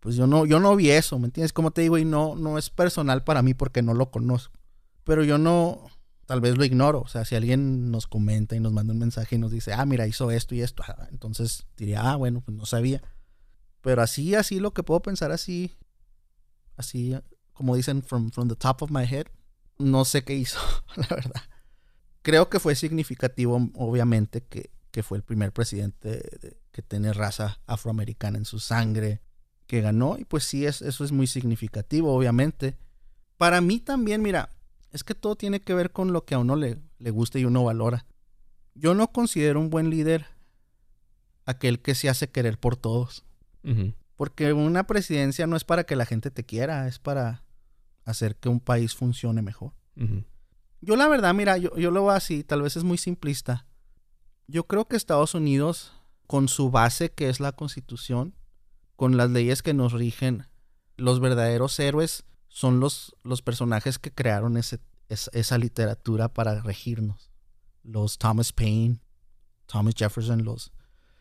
pues 0.00 0.16
yo 0.16 0.26
no 0.26 0.46
yo 0.46 0.60
no 0.60 0.74
vi 0.74 0.90
eso, 0.90 1.18
¿me 1.18 1.26
entiendes? 1.26 1.52
Como 1.52 1.72
te 1.72 1.82
digo 1.82 1.98
y 1.98 2.06
no 2.06 2.36
no 2.36 2.56
es 2.56 2.70
personal 2.70 3.22
para 3.22 3.42
mí 3.42 3.52
porque 3.52 3.82
no 3.82 3.92
lo 3.92 4.10
conozco. 4.10 4.58
Pero 5.04 5.24
yo 5.24 5.36
no 5.36 5.90
tal 6.24 6.40
vez 6.40 6.56
lo 6.56 6.64
ignoro, 6.64 7.02
o 7.02 7.06
sea, 7.06 7.26
si 7.26 7.34
alguien 7.34 7.90
nos 7.90 8.06
comenta 8.06 8.56
y 8.56 8.60
nos 8.60 8.72
manda 8.72 8.94
un 8.94 8.98
mensaje 8.98 9.36
y 9.36 9.38
nos 9.38 9.50
dice, 9.50 9.74
"Ah, 9.74 9.84
mira, 9.84 10.06
hizo 10.06 10.30
esto 10.30 10.54
y 10.54 10.62
esto." 10.62 10.82
ah, 10.88 11.06
entonces 11.10 11.66
diría, 11.76 12.10
"Ah, 12.10 12.16
bueno, 12.16 12.40
pues 12.40 12.56
no 12.56 12.64
sabía." 12.64 13.02
Pero 13.82 14.00
así 14.00 14.34
así 14.34 14.58
lo 14.58 14.72
que 14.72 14.82
puedo 14.82 15.02
pensar 15.02 15.32
así 15.32 15.76
así 16.76 17.14
como 17.52 17.76
dicen 17.76 18.02
from 18.02 18.30
from 18.30 18.48
the 18.48 18.56
top 18.56 18.80
of 18.82 18.90
my 18.90 19.04
head, 19.04 19.26
no 19.78 20.06
sé 20.06 20.24
qué 20.24 20.34
hizo, 20.34 20.60
la 20.96 21.08
verdad. 21.08 21.42
Creo 22.22 22.48
que 22.48 22.58
fue 22.58 22.74
significativo 22.74 23.70
obviamente 23.74 24.42
que 24.42 24.73
que 24.94 25.02
fue 25.02 25.18
el 25.18 25.24
primer 25.24 25.50
presidente 25.52 26.08
de- 26.40 26.56
que 26.70 26.80
tiene 26.80 27.12
raza 27.12 27.58
afroamericana 27.66 28.38
en 28.38 28.44
su 28.44 28.60
sangre, 28.60 29.20
que 29.66 29.80
ganó, 29.80 30.16
y 30.16 30.24
pues 30.24 30.44
sí, 30.44 30.66
es, 30.66 30.82
eso 30.82 31.02
es 31.02 31.10
muy 31.10 31.26
significativo, 31.26 32.14
obviamente. 32.14 32.76
Para 33.36 33.60
mí 33.60 33.80
también, 33.80 34.22
mira, 34.22 34.50
es 34.92 35.02
que 35.02 35.16
todo 35.16 35.34
tiene 35.34 35.58
que 35.60 35.74
ver 35.74 35.90
con 35.90 36.12
lo 36.12 36.24
que 36.24 36.36
a 36.36 36.38
uno 36.38 36.54
le, 36.54 36.78
le 37.00 37.10
gusta 37.10 37.40
y 37.40 37.44
uno 37.44 37.64
valora. 37.64 38.06
Yo 38.76 38.94
no 38.94 39.10
considero 39.10 39.58
un 39.58 39.68
buen 39.68 39.90
líder 39.90 40.26
aquel 41.44 41.80
que 41.82 41.96
se 41.96 42.08
hace 42.08 42.30
querer 42.30 42.58
por 42.58 42.76
todos, 42.76 43.24
porque 44.14 44.52
una 44.52 44.86
presidencia 44.86 45.48
no 45.48 45.56
es 45.56 45.64
para 45.64 45.84
que 45.84 45.96
la 45.96 46.06
gente 46.06 46.30
te 46.30 46.44
quiera, 46.44 46.86
es 46.86 47.00
para 47.00 47.42
hacer 48.04 48.36
que 48.36 48.48
un 48.48 48.60
país 48.60 48.94
funcione 48.94 49.42
mejor. 49.42 49.72
Yo 50.80 50.94
la 50.96 51.08
verdad, 51.08 51.34
mira, 51.34 51.56
yo, 51.58 51.74
yo 51.76 51.90
lo 51.90 52.02
veo 52.04 52.10
así, 52.14 52.44
tal 52.44 52.62
vez 52.62 52.76
es 52.76 52.84
muy 52.84 52.98
simplista. 52.98 53.66
Yo 54.46 54.66
creo 54.66 54.86
que 54.86 54.96
Estados 54.96 55.34
Unidos, 55.34 55.92
con 56.26 56.48
su 56.48 56.70
base 56.70 57.10
que 57.12 57.28
es 57.28 57.40
la 57.40 57.52
constitución, 57.52 58.34
con 58.96 59.16
las 59.16 59.30
leyes 59.30 59.62
que 59.62 59.74
nos 59.74 59.92
rigen, 59.92 60.46
los 60.96 61.20
verdaderos 61.20 61.78
héroes 61.80 62.24
son 62.48 62.78
los, 62.80 63.16
los 63.24 63.42
personajes 63.42 63.98
que 63.98 64.12
crearon 64.12 64.56
ese, 64.56 64.80
es- 65.08 65.30
esa 65.32 65.58
literatura 65.58 66.28
para 66.32 66.60
regirnos. 66.62 67.30
Los 67.82 68.18
Thomas 68.18 68.52
Paine, 68.52 69.00
Thomas 69.66 69.94
Jefferson, 69.96 70.44
los 70.44 70.72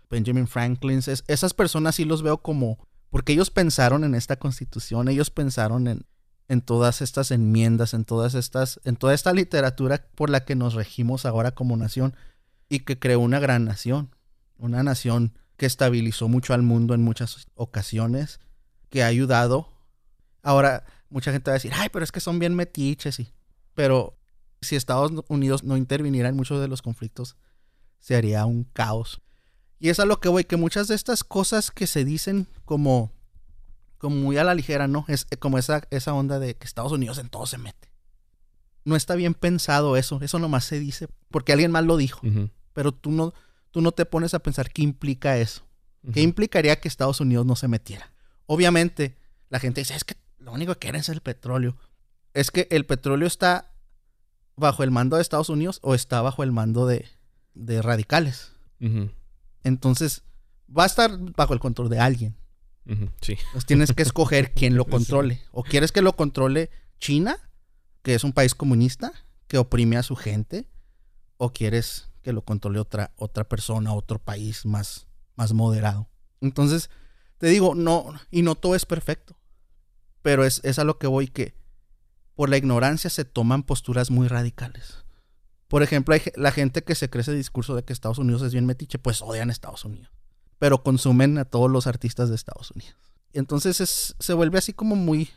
Benjamin 0.10 0.48
Franklin, 0.48 1.00
es- 1.08 1.24
esas 1.28 1.54
personas 1.54 1.96
sí 1.96 2.06
los 2.06 2.22
veo 2.22 2.42
como, 2.42 2.78
porque 3.10 3.34
ellos 3.34 3.50
pensaron 3.50 4.04
en 4.04 4.16
esta 4.16 4.36
constitución, 4.38 5.08
ellos 5.08 5.32
pensaron 5.32 5.88
en, 5.88 6.06
en 6.50 6.62
todas 6.62 7.02
estas 7.02 7.32
enmiendas, 7.32 7.94
en 7.96 8.06
todas 8.06 8.36
estas, 8.36 8.80
en 8.84 8.96
toda 8.96 9.14
esta 9.14 9.34
literatura 9.34 10.06
por 10.14 10.30
la 10.30 10.46
que 10.46 10.56
nos 10.56 10.76
regimos 10.76 11.26
ahora 11.26 11.52
como 11.52 11.76
nación 11.78 12.16
y 12.74 12.80
que 12.80 12.98
creó 12.98 13.20
una 13.20 13.40
gran 13.40 13.66
nación, 13.66 14.16
una 14.58 14.82
nación 14.82 15.38
que 15.58 15.68
estabilizó 15.68 16.28
mucho 16.28 16.56
al 16.56 16.64
mundo 16.64 16.96
en 16.96 17.04
muchas 17.04 17.46
ocasiones, 17.54 18.40
que 18.90 19.04
ha 19.04 19.08
ayudado. 19.08 19.70
Ahora, 20.42 20.84
mucha 21.10 21.32
gente 21.32 21.52
va 21.52 21.54
a 21.54 21.60
decir, 21.60 21.72
ay, 21.76 21.90
pero 21.94 22.04
es 22.04 22.12
que 22.12 22.20
son 22.20 22.40
bien 22.40 22.56
metiches, 22.56 23.20
y... 23.20 23.32
pero 23.76 24.18
si 24.62 24.76
Estados 24.76 25.12
Unidos 25.28 25.64
no 25.64 25.78
interviniera 25.78 26.30
en 26.30 26.36
muchos 26.36 26.60
de 26.62 26.68
los 26.68 26.82
conflictos, 26.82 27.36
se 28.00 28.16
haría 28.16 28.44
un 28.48 28.64
caos. 28.64 29.22
Y 29.78 29.90
es 29.90 30.00
a 30.00 30.06
lo 30.06 30.20
que 30.20 30.30
voy, 30.30 30.44
que 30.44 30.58
muchas 30.58 30.88
de 30.88 30.96
estas 30.96 31.24
cosas 31.24 31.70
que 31.70 31.86
se 31.86 32.04
dicen 32.04 32.48
como 32.66 33.12
como 34.00 34.16
muy 34.18 34.38
a 34.38 34.44
la 34.44 34.56
ligera, 34.56 34.88
¿no? 34.88 35.06
Es 35.08 35.28
eh, 35.30 35.38
como 35.38 35.60
esa, 35.60 35.84
esa 35.92 36.14
onda 36.14 36.40
de 36.40 36.56
que 36.56 36.66
Estados 36.66 36.92
Unidos 36.92 37.20
en 37.20 37.30
todo 37.30 37.46
se 37.46 37.58
mete. 37.58 37.90
No 38.84 38.98
está 38.98 39.16
bien 39.16 39.34
pensado 39.34 39.96
eso, 39.96 40.20
eso 40.22 40.40
nomás 40.40 40.66
se 40.66 40.80
dice 40.80 41.08
porque 41.30 41.54
alguien 41.54 41.72
más 41.72 41.86
lo 41.86 41.96
dijo. 41.96 42.20
Pero 42.74 42.92
tú 42.92 43.12
no, 43.12 43.34
tú 43.72 43.82
no 43.82 43.92
te 43.92 44.06
pones 44.06 44.34
a 44.34 44.40
pensar 44.40 44.72
qué 44.72 44.82
implica 44.82 45.38
eso, 45.38 45.64
qué 46.14 46.22
implicaría 46.22 46.80
que 46.80 46.88
Estados 46.88 47.22
Unidos 47.22 47.46
no 47.46 47.56
se 47.56 47.68
metiera. 47.68 48.12
Obviamente, 48.46 49.18
la 49.50 49.60
gente 49.60 49.82
dice, 49.82 49.96
es 49.96 50.04
que 50.04 50.16
lo 50.38 50.52
único 50.52 50.74
que 50.74 50.80
quieren 50.80 51.02
es 51.02 51.10
el 51.10 51.22
petróleo. 51.22 51.78
Es 52.34 52.52
que 52.52 52.68
el 52.72 52.86
petróleo 52.86 53.28
está 53.28 53.72
bajo 54.56 54.84
el 54.84 54.92
mando 54.92 55.16
de 55.16 55.22
Estados 55.22 55.50
Unidos 55.50 55.80
o 55.82 55.96
está 55.96 56.22
bajo 56.22 56.44
el 56.44 56.52
mando 56.52 56.86
de, 56.86 57.08
de 57.54 57.82
radicales. 57.82 58.52
Entonces, 59.64 60.24
va 60.76 60.84
a 60.84 60.88
estar 60.88 61.18
bajo 61.18 61.54
el 61.54 61.60
control 61.60 61.90
de 61.90 62.00
alguien. 62.00 62.36
Sí. 63.22 63.38
Entonces 63.40 63.66
tienes 63.66 63.94
que 63.94 64.04
escoger 64.04 64.52
quién 64.56 64.76
lo 64.76 64.86
controle. 64.86 65.42
O 65.52 65.64
quieres 65.64 65.92
que 65.92 66.02
lo 66.02 66.16
controle 66.16 66.70
China, 67.00 67.38
que 68.02 68.14
es 68.16 68.24
un 68.24 68.34
país 68.34 68.56
comunista, 68.56 69.14
que 69.48 69.58
oprime 69.58 69.98
a 69.98 70.04
su 70.04 70.16
gente, 70.16 70.68
o 71.38 71.54
quieres 71.54 72.10
que 72.24 72.34
lo 72.34 72.44
controle 72.44 72.80
otra, 72.80 73.12
otra 73.18 73.44
persona, 73.44 73.94
otro 73.94 74.18
país 74.20 74.66
más, 74.66 75.06
más 75.36 75.54
moderado. 75.54 76.10
Entonces, 76.42 76.90
te 77.38 77.48
digo, 77.48 77.76
no, 77.76 78.14
y 78.32 78.42
no 78.42 78.56
todo 78.56 78.76
es 78.76 78.86
perfecto. 78.86 79.36
Pero 80.22 80.46
es, 80.46 80.62
es 80.64 80.80
a 80.80 80.84
lo 80.86 80.98
que 80.98 81.08
voy 81.08 81.28
que 81.28 81.54
por 82.36 82.50
la 82.50 82.58
ignorancia 82.58 83.10
se 83.10 83.26
toman 83.26 83.64
posturas 83.64 84.10
muy 84.10 84.28
radicales. 84.28 85.04
Por 85.68 85.84
ejemplo, 85.84 86.14
hay 86.16 86.22
la 86.36 86.52
gente 86.52 86.84
que 86.84 86.96
se 86.96 87.10
cree 87.10 87.22
ese 87.22 87.34
discurso 87.34 87.76
de 87.76 87.84
que 87.84 87.94
Estados 87.94 88.18
Unidos 88.20 88.42
es 88.42 88.54
bien 88.54 88.66
metiche, 88.66 89.00
pues 89.00 89.22
odian 89.22 89.50
a 89.50 89.52
Estados 89.52 89.86
Unidos. 89.86 90.12
Pero 90.60 90.84
consumen 90.84 91.38
a 91.38 91.46
todos 91.46 91.70
los 91.70 91.88
artistas 91.88 92.30
de 92.30 92.36
Estados 92.36 92.72
Unidos. 92.72 92.96
Entonces 93.34 93.82
es- 93.82 94.16
se 94.20 94.34
vuelve 94.34 94.60
así 94.60 94.72
como 94.74 94.96
muy, 94.96 95.30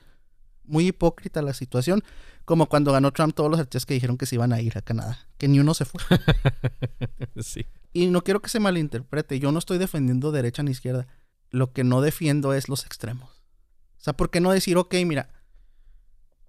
muy 0.67 0.89
hipócrita 0.89 1.43
la 1.43 1.55
situación. 1.55 2.03
Como 2.45 2.67
cuando 2.67 2.93
ganó 2.93 3.13
Trump 3.13 3.35
todos 3.35 3.51
los 3.51 3.59
artistas 3.59 3.87
que 3.87 3.95
dijeron 3.95 4.17
que 4.19 4.27
se 4.27 4.37
iban 4.37 4.53
a 4.53 4.61
ir 4.61 4.79
a 4.79 4.83
Canadá. 4.83 5.19
Que 5.39 5.49
ni 5.49 5.61
uno 5.61 5.75
se 5.75 5.85
fue. 5.85 6.01
Sí. 7.43 7.67
Y 7.93 8.07
no 8.07 8.23
quiero 8.23 8.41
que 8.41 8.49
se 8.49 8.61
malinterprete. 8.61 9.39
Yo 9.39 9.53
no 9.53 9.59
estoy 9.59 9.77
defendiendo 9.77 10.33
derecha 10.33 10.63
ni 10.63 10.71
izquierda. 10.71 11.07
Lo 11.51 11.73
que 11.73 11.85
no 11.85 12.01
defiendo 12.01 12.55
es 12.55 12.69
los 12.69 12.87
extremos. 12.87 13.31
O 13.31 14.01
sea, 14.07 14.15
¿por 14.15 14.31
qué 14.31 14.41
no 14.41 14.53
decir, 14.53 14.79
ok, 14.79 14.95
mira, 15.05 15.29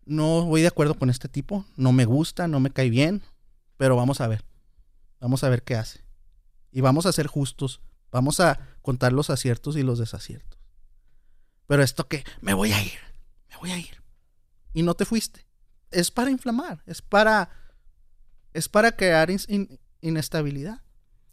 no 0.06 0.46
voy 0.46 0.62
de 0.62 0.68
acuerdo 0.68 0.94
con 0.94 1.10
este 1.10 1.28
tipo, 1.28 1.66
no 1.76 1.92
me 1.92 2.06
gusta, 2.06 2.48
no 2.48 2.60
me 2.60 2.72
cae 2.72 2.90
bien, 2.90 3.22
pero 3.76 3.96
vamos 3.96 4.22
a 4.22 4.28
ver. 4.28 4.46
Vamos 5.20 5.44
a 5.44 5.50
ver 5.50 5.64
qué 5.64 5.76
hace. 5.76 6.02
Y 6.72 6.82
vamos 6.82 7.06
a 7.06 7.12
ser 7.12 7.28
justos. 7.28 7.82
Vamos 8.12 8.40
a 8.40 8.60
contar 8.82 9.12
los 9.14 9.30
aciertos 9.30 9.76
y 9.76 9.84
los 9.84 10.00
desaciertos. 10.00 10.60
Pero 11.68 11.84
esto 11.84 12.08
que 12.08 12.24
me 12.42 12.54
voy 12.54 12.72
a 12.72 12.82
ir, 12.82 13.00
me 13.50 13.58
voy 13.58 13.72
a 13.72 13.78
ir. 13.78 14.02
Y 14.74 14.84
no 14.84 14.94
te 14.94 15.06
fuiste. 15.06 15.46
Es 15.92 16.12
para 16.12 16.30
inflamar, 16.32 16.84
es 16.86 17.02
para 17.02 17.50
es 18.54 18.68
para 18.70 18.92
crear 18.96 19.30
in- 19.30 19.40
in- 19.48 19.80
inestabilidad. 20.02 20.82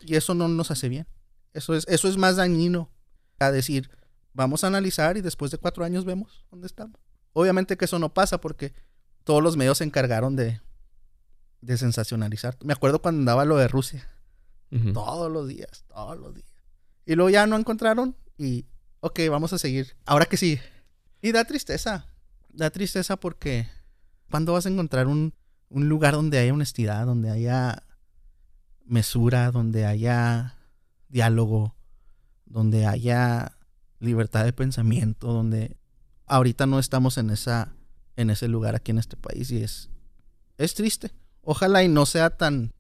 Y 0.01 0.17
eso 0.17 0.35
no 0.35 0.49
nos 0.49 0.71
hace 0.71 0.89
bien. 0.89 1.07
Eso 1.53 1.75
es, 1.75 1.87
eso 1.89 2.09
es 2.09 2.17
más 2.17 2.37
dañino 2.37 2.91
a 3.39 3.51
decir, 3.51 3.91
vamos 4.35 4.63
a 4.65 4.67
analizar 4.67 5.17
y 5.17 5.21
después 5.23 5.51
de 5.51 5.59
cuatro 5.59 5.85
años 5.85 6.05
vemos 6.05 6.45
dónde 6.51 6.67
estamos. 6.67 7.01
Obviamente 7.33 7.77
que 7.77 7.87
eso 7.87 7.99
no 7.99 8.13
pasa 8.13 8.41
porque 8.41 8.75
todos 9.25 9.43
los 9.43 9.57
medios 9.57 9.79
se 9.79 9.85
encargaron 9.85 10.37
de, 10.37 10.61
de 11.63 11.79
sensacionalizar. 11.79 12.57
Me 12.63 12.73
acuerdo 12.75 13.01
cuando 13.01 13.21
andaba 13.21 13.45
lo 13.45 13.57
de 13.57 13.69
Rusia. 13.69 14.07
Todos 14.93 15.31
los 15.31 15.49
días, 15.49 15.85
todos 15.89 16.19
los 16.19 16.35
días. 16.35 16.53
Y 17.07 17.15
luego 17.15 17.31
ya 17.31 17.47
no 17.47 17.57
encontraron 17.57 18.17
y, 18.37 18.67
ok, 19.01 19.21
vamos 19.31 19.53
a 19.53 19.59
seguir. 19.59 19.97
Ahora 20.05 20.27
que 20.27 20.37
sí. 20.37 20.59
Y 21.23 21.33
da 21.33 21.45
tristeza. 21.45 22.07
Da 22.55 22.71
tristeza 22.71 23.17
porque 23.17 23.69
¿cuándo 24.31 24.53
vas 24.53 24.67
a 24.67 24.69
encontrar 24.69 25.09
un, 25.09 25.35
un 25.69 25.89
lugar 25.89 26.15
donde 26.15 26.39
haya 26.39 26.55
honestidad, 26.55 27.05
donde 27.05 27.31
haya 27.31 27.83
mesura, 28.85 29.51
donde 29.51 29.87
haya 29.87 30.57
diálogo, 31.09 31.75
donde 32.47 32.87
haya 32.87 33.57
libertad 33.99 34.45
de 34.45 34.53
pensamiento, 34.53 35.33
donde 35.33 35.77
ahorita 36.27 36.67
no 36.67 36.79
estamos 36.79 37.19
en 37.19 37.31
esa 37.31 37.73
en 38.17 38.31
ese 38.31 38.47
lugar 38.47 38.77
aquí 38.77 38.93
en 38.93 38.99
este 38.99 39.17
país 39.17 39.51
y 39.51 39.63
es 39.63 39.91
es 40.57 40.75
triste. 40.75 41.11
Ojalá 41.43 41.83
y 41.83 41.89
no 41.89 42.07
sea 42.07 42.31
tan 42.31 42.73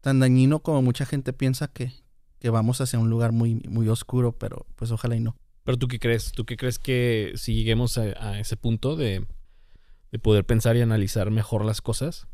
tan 0.00 0.20
dañino 0.20 0.60
como 0.60 0.80
mucha 0.80 1.04
gente 1.04 1.32
piensa 1.34 1.68
que, 1.68 1.92
que 2.38 2.48
vamos 2.48 2.80
hacia 2.80 2.98
un 2.98 3.10
lugar 3.10 3.32
muy 3.32 3.56
muy 3.68 3.88
oscuro, 3.88 4.32
pero 4.32 4.66
pues 4.76 4.90
ojalá 4.90 5.16
y 5.16 5.20
no. 5.20 5.36
Pero 5.70 5.78
tú 5.78 5.86
qué 5.86 6.00
crees? 6.00 6.32
¿Tú 6.32 6.44
qué 6.44 6.56
crees 6.56 6.80
que 6.80 7.32
si 7.36 7.54
lleguemos 7.54 7.96
a, 7.96 8.02
a 8.02 8.40
ese 8.40 8.56
punto 8.56 8.96
de, 8.96 9.24
de 10.10 10.18
poder 10.18 10.44
pensar 10.44 10.76
y 10.76 10.80
analizar 10.80 11.30
mejor 11.30 11.64
las 11.64 11.80
cosas? 11.80 12.26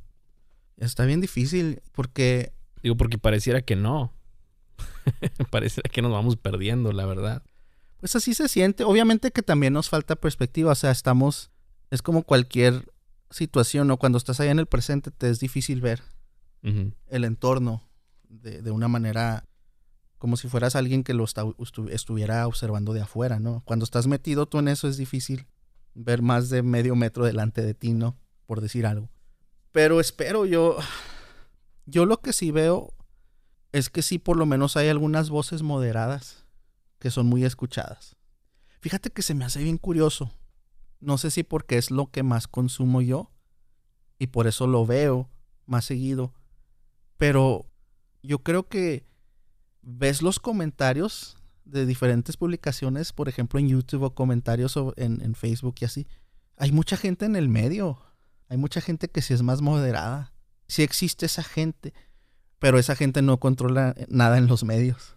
Está 0.79 1.05
bien 1.05 1.21
difícil 1.21 1.83
porque 1.93 2.57
Digo, 2.83 2.97
porque 2.97 3.19
pareciera 3.19 3.61
que 3.63 3.77
no. 3.77 4.13
pareciera 5.51 5.91
que 5.91 6.03
nos 6.03 6.13
vamos 6.13 6.37
perdiendo, 6.37 6.93
la 6.93 7.05
verdad. 7.05 7.43
pues 7.99 8.17
así 8.17 8.33
se 8.33 8.49
siente. 8.49 8.85
Obviamente 8.85 9.33
que 9.33 9.43
también 9.43 9.75
nos 9.75 9.91
falta 9.91 10.17
perspectiva, 10.17 10.73
o 10.73 10.75
sea, 10.75 10.93
estamos 10.93 11.51
es 11.91 12.01
como 12.01 12.23
cualquier 12.23 12.91
situación, 13.31 13.89
¿no? 13.89 13.99
Cuando 13.99 14.17
estás 14.17 14.41
allá 14.41 14.51
en 14.53 14.61
el 14.61 14.67
presente 14.67 15.11
te 15.11 15.29
es 15.29 15.41
difícil 15.41 15.83
ver 15.83 16.03
el 16.63 17.25
entorno 17.25 17.83
de, 18.29 18.63
de 18.63 18.71
una 18.71 18.89
manera 18.89 19.45
como 20.19 20.37
si 20.37 20.49
fueras 20.49 20.77
alguien 20.77 21.05
que 21.05 21.15
lo 21.15 21.25
está- 21.25 21.45
estu- 21.45 21.91
estuviera 21.91 22.47
observando 22.47 22.93
de 22.93 23.03
afuera, 23.03 23.39
¿no? 23.39 23.63
Cuando 23.65 23.85
estás 23.85 24.07
metido 24.07 24.47
tú 24.47 24.59
en 24.59 24.69
eso 24.69 24.89
es 24.89 24.97
difícil 24.97 25.47
ver 25.95 26.23
más 26.23 26.49
de 26.51 26.63
medio 26.63 26.95
metro 26.97 27.25
delante 27.25 27.63
de 27.63 27.75
ti, 27.75 27.93
¿no? 27.93 28.17
Por 28.47 28.61
decir 28.61 28.87
algo. 28.87 29.09
Pero 29.73 30.01
espero 30.01 30.47
yo, 30.47 30.77
yo 31.85 32.07
lo 32.07 32.21
que 32.21 32.33
sí 32.33 32.51
veo 32.51 32.95
es 33.73 33.91
que 33.91 34.03
sí 34.03 34.19
por 34.19 34.37
lo 34.37 34.47
menos 34.47 34.77
hay 34.77 34.89
algunas 34.89 35.29
voces 35.31 35.63
moderadas 35.63 36.47
que 36.99 37.11
son 37.11 37.27
muy 37.27 37.45
escuchadas. 37.45 38.17
Fíjate 38.81 39.11
que 39.11 39.23
se 39.23 39.35
me 39.35 39.45
hace 39.45 39.63
bien 39.63 39.79
curioso. 39.79 40.33
No 41.01 41.19
sé 41.19 41.31
si 41.31 41.43
porque 41.43 41.77
es 41.77 41.91
lo 41.91 42.11
que 42.11 42.23
más 42.23 42.49
consumo 42.49 43.03
yo 43.03 43.31
y 44.19 44.29
por 44.29 44.47
eso 44.47 44.67
lo 44.67 44.87
veo 44.87 45.29
más 45.67 45.85
seguido. 45.85 46.33
Pero 47.19 47.67
yo 48.23 48.39
creo 48.43 48.69
que 48.69 49.07
ves 49.87 50.21
los 50.21 50.41
comentarios 50.41 51.37
de 51.65 51.87
diferentes 51.87 52.37
publicaciones, 52.37 53.13
por 53.13 53.29
ejemplo 53.29 53.59
en 53.61 53.69
YouTube 53.69 54.03
o 54.03 54.15
comentarios 54.15 54.77
en, 54.97 55.23
en 55.23 55.35
Facebook 55.35 55.77
y 55.81 55.85
así. 55.85 56.07
Hay 56.57 56.73
mucha 56.73 56.97
gente 56.97 57.25
en 57.25 57.37
el 57.37 57.49
medio. 57.49 58.03
Hay 58.49 58.57
mucha 58.57 58.81
gente 58.81 59.09
que 59.09 59.23
sí 59.23 59.33
es 59.33 59.43
más 59.43 59.63
moderada. 59.63 60.33
Sí 60.69 60.83
existe 60.83 61.27
esa 61.27 61.43
gente. 61.43 61.95
Pero 62.59 62.79
esa 62.79 62.97
gente 62.97 63.23
no 63.23 63.39
controla 63.39 63.95
nada 64.09 64.39
en 64.39 64.47
los 64.47 64.65
medios. 64.65 65.15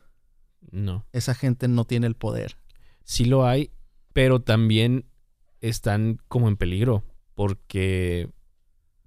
No. 0.71 1.05
Esa 1.13 1.33
gente 1.33 1.67
no 1.67 1.85
tiene 1.85 2.07
el 2.07 2.15
poder. 2.15 2.57
Sí 3.03 3.25
lo 3.25 3.47
hay, 3.47 3.71
pero 4.13 4.41
también 4.41 5.05
están 5.61 6.19
como 6.27 6.47
en 6.47 6.57
peligro 6.57 7.03
porque 7.33 8.29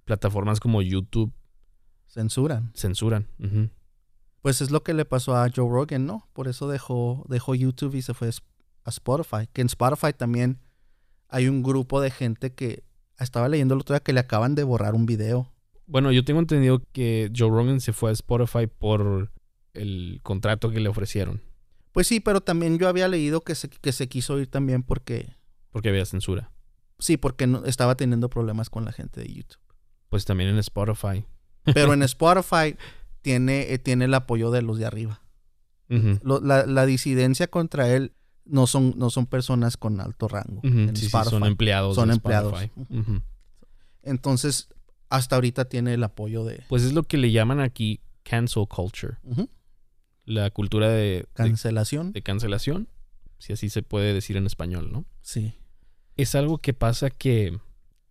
plataformas 0.05 0.59
como 0.59 0.81
YouTube 0.81 1.31
Censuran. 2.07 2.71
censuran. 2.75 3.27
Ujú. 3.39 3.69
Pues 4.43 4.59
es 4.59 4.71
lo 4.71 4.83
que 4.83 4.93
le 4.93 5.05
pasó 5.05 5.37
a 5.37 5.49
Joe 5.49 5.69
Rogan, 5.69 6.05
¿no? 6.05 6.27
Por 6.33 6.49
eso 6.49 6.67
dejó, 6.67 7.25
dejó 7.29 7.55
YouTube 7.55 7.95
y 7.95 8.01
se 8.01 8.13
fue 8.13 8.27
a 8.27 8.89
Spotify. 8.89 9.47
Que 9.53 9.61
en 9.61 9.67
Spotify 9.67 10.11
también 10.11 10.59
hay 11.29 11.47
un 11.47 11.63
grupo 11.63 12.01
de 12.01 12.11
gente 12.11 12.53
que 12.53 12.83
estaba 13.17 13.47
leyendo 13.47 13.73
el 13.73 13.79
otro 13.79 13.93
día 13.93 14.01
que 14.01 14.11
le 14.11 14.19
acaban 14.19 14.53
de 14.53 14.65
borrar 14.65 14.95
un 14.95 15.05
video. 15.05 15.49
Bueno, 15.85 16.11
yo 16.11 16.25
tengo 16.25 16.41
entendido 16.41 16.83
que 16.91 17.31
Joe 17.33 17.49
Rogan 17.49 17.79
se 17.79 17.93
fue 17.93 18.09
a 18.09 18.13
Spotify 18.13 18.67
por 18.67 19.31
el 19.73 20.19
contrato 20.23 20.71
que 20.71 20.81
le 20.81 20.89
ofrecieron, 20.89 21.41
Pues 21.93 22.07
sí, 22.07 22.19
pero 22.19 22.41
también 22.41 22.77
yo 22.77 22.89
había 22.89 23.07
leído 23.07 23.45
que 23.45 23.55
se, 23.55 23.69
que 23.69 23.93
se 23.93 24.09
quiso 24.09 24.37
ir 24.41 24.47
también 24.47 24.83
porque... 24.83 25.37
porque 25.71 25.87
había 25.87 26.05
censura. 26.05 26.51
Sí, 26.99 27.15
porque 27.15 27.47
no, 27.47 27.63
estaba 27.63 27.95
teniendo 27.95 28.29
problemas 28.29 28.69
con 28.69 28.83
la 28.83 28.91
gente 28.91 29.21
de 29.21 29.33
YouTube. 29.33 29.61
Pues 30.09 30.25
también 30.25 30.49
en 30.49 30.57
Spotify. 30.57 31.25
Pero 31.73 31.93
en 31.93 32.03
Spotify 32.03 32.75
tiene, 33.23 33.73
eh, 33.73 33.79
tiene 33.79 34.05
el 34.05 34.13
apoyo 34.13 34.51
de 34.51 34.61
los 34.61 34.77
de 34.77 34.85
arriba. 34.85 35.21
Lo- 36.23 36.39
la, 36.41 36.65
la 36.65 36.85
disidencia 36.87 37.47
contra 37.47 37.89
él 37.93 38.13
no 38.45 38.65
son, 38.67 38.93
no 38.97 39.09
son 39.11 39.25
personas 39.27 39.77
con 39.77 39.99
alto 40.01 40.27
rango. 40.27 40.59
En 40.63 40.95
sí, 40.95 41.07
son 41.09 41.45
empleados. 41.45 41.95
Son 41.95 42.09
de 42.09 42.15
empleados. 42.15 42.53
Entonces, 44.01 44.69
hasta 45.09 45.35
ahorita 45.35 45.65
tiene 45.65 45.93
el 45.93 46.03
apoyo 46.03 46.43
de... 46.43 46.63
Pues 46.67 46.83
es 46.83 46.93
lo 46.93 47.03
que 47.03 47.17
le 47.17 47.31
llaman 47.31 47.59
aquí 47.59 48.01
cancel 48.23 48.67
culture. 48.67 49.17
La 50.25 50.49
cultura 50.49 50.89
de, 50.89 50.95
de, 50.95 51.27
Cancelación. 51.33 52.11
de 52.13 52.23
cancelación, 52.23 52.87
si 53.37 53.53
así 53.53 53.69
se 53.69 53.83
puede 53.83 54.13
decir 54.13 54.37
en 54.37 54.45
español, 54.45 54.91
¿no? 54.91 55.05
Sí. 55.21 55.53
Es 56.15 56.33
algo 56.35 56.57
que 56.59 56.73
pasa 56.73 57.09
que, 57.09 57.59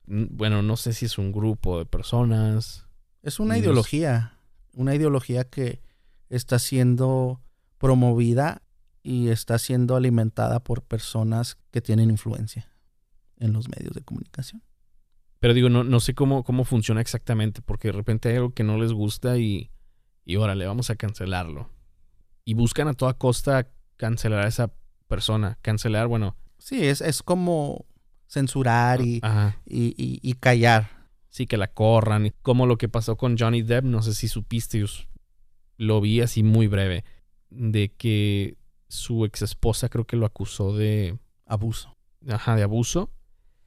bueno, 0.07 0.63
no 0.63 0.77
sé 0.77 0.93
si 0.93 1.07
es 1.07 1.19
un 1.19 1.33
grupo 1.33 1.79
de 1.79 1.87
personas. 1.87 2.87
Es 3.23 3.41
una 3.41 3.59
ideología. 3.59 4.32
Una 4.75 4.95
ideología 4.95 5.45
que 5.45 5.83
está 6.29 6.59
siendo 6.59 7.41
promovida 7.79 8.63
y 9.03 9.29
está 9.29 9.59
siendo 9.59 9.97
alimentada 9.97 10.63
por 10.63 10.83
personas 10.83 11.59
que 11.71 11.81
tienen 11.81 12.11
influencia 12.11 12.71
en 13.39 13.53
los 13.53 13.69
medios 13.69 13.95
de 13.95 14.03
comunicación. 14.03 14.63
Pero 15.41 15.55
digo, 15.55 15.69
no, 15.69 15.83
no 15.83 15.99
sé 15.99 16.15
cómo, 16.15 16.45
cómo 16.45 16.65
funciona 16.65 17.01
exactamente, 17.01 17.61
porque 17.63 17.89
de 17.89 17.93
repente 17.93 18.29
hay 18.29 18.37
algo 18.37 18.55
que 18.55 18.63
no 18.63 18.79
les 18.79 18.93
gusta 18.93 19.39
y, 19.39 19.71
y 20.25 20.37
órale, 20.37 20.67
vamos 20.67 20.89
a 20.91 20.95
cancelarlo. 20.97 21.69
Y 22.45 22.55
buscan 22.55 22.87
a 22.89 22.95
toda 22.95 23.15
costa 23.15 23.69
cancelar 23.97 24.45
a 24.45 24.49
esa 24.49 24.73
persona. 25.09 25.59
Cancelar, 25.63 26.07
bueno. 26.07 26.37
Sí, 26.59 26.85
es, 26.87 27.01
es 27.01 27.23
como 27.25 27.87
censurar 28.29 29.01
y, 29.01 29.21
y, 29.67 29.95
y- 29.97 30.21
y 30.23 30.33
callar. 30.35 31.02
Sí 31.33 31.47
que 31.47 31.57
la 31.57 31.73
corran. 31.73 32.33
Como 32.43 32.67
lo 32.67 32.79
que 32.79 32.89
pasó 32.89 33.17
con 33.17 33.37
Johnny 33.37 33.63
Depp, 33.63 33.85
no 33.85 34.03
sé 34.03 34.15
si 34.15 34.29
supiste, 34.29 34.85
lo 35.79 36.01
vi 36.01 36.21
así 36.21 36.43
muy 36.43 36.69
breve, 36.69 37.05
de 37.51 37.91
que 37.91 38.59
su 38.87 39.25
ex 39.25 39.43
esposa 39.43 39.89
creo 39.89 40.07
que 40.07 40.17
lo 40.17 40.27
acusó 40.27 40.77
de, 40.77 41.19
Abuso. 41.47 41.97
ajá, 42.29 42.55
de 42.55 42.63
abuso 42.63 43.11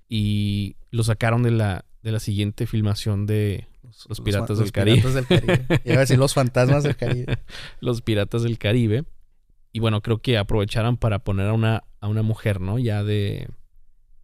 y 0.08 0.76
lo 0.92 1.04
sacaron 1.04 1.42
de 1.42 1.52
la, 1.52 1.86
de 2.04 2.12
la 2.12 2.20
siguiente 2.20 2.68
filmación 2.68 3.26
de 3.26 3.68
Los 4.08 4.22
Piratas 4.22 4.60
del 4.60 4.72
Caribe. 4.72 4.98
Piratas 4.98 5.16
del 5.16 5.26
Caribe. 5.26 5.82
Iba 5.86 5.96
a 5.96 6.00
decir 6.00 6.20
los 6.20 6.36
fantasmas 6.36 6.84
del 6.84 6.96
Caribe. 6.96 7.40
Los 7.80 8.02
Piratas 8.02 8.44
del 8.44 8.60
Caribe. 8.60 9.06
Y 9.72 9.80
bueno, 9.80 10.02
creo 10.02 10.20
que 10.20 10.38
aprovecharon 10.38 10.98
para 10.98 11.20
poner 11.20 11.48
a 11.48 11.54
una, 11.54 11.84
a 12.00 12.08
una 12.08 12.22
mujer, 12.22 12.62
¿no? 12.62 12.78
Ya 12.78 13.04
de 13.04 13.50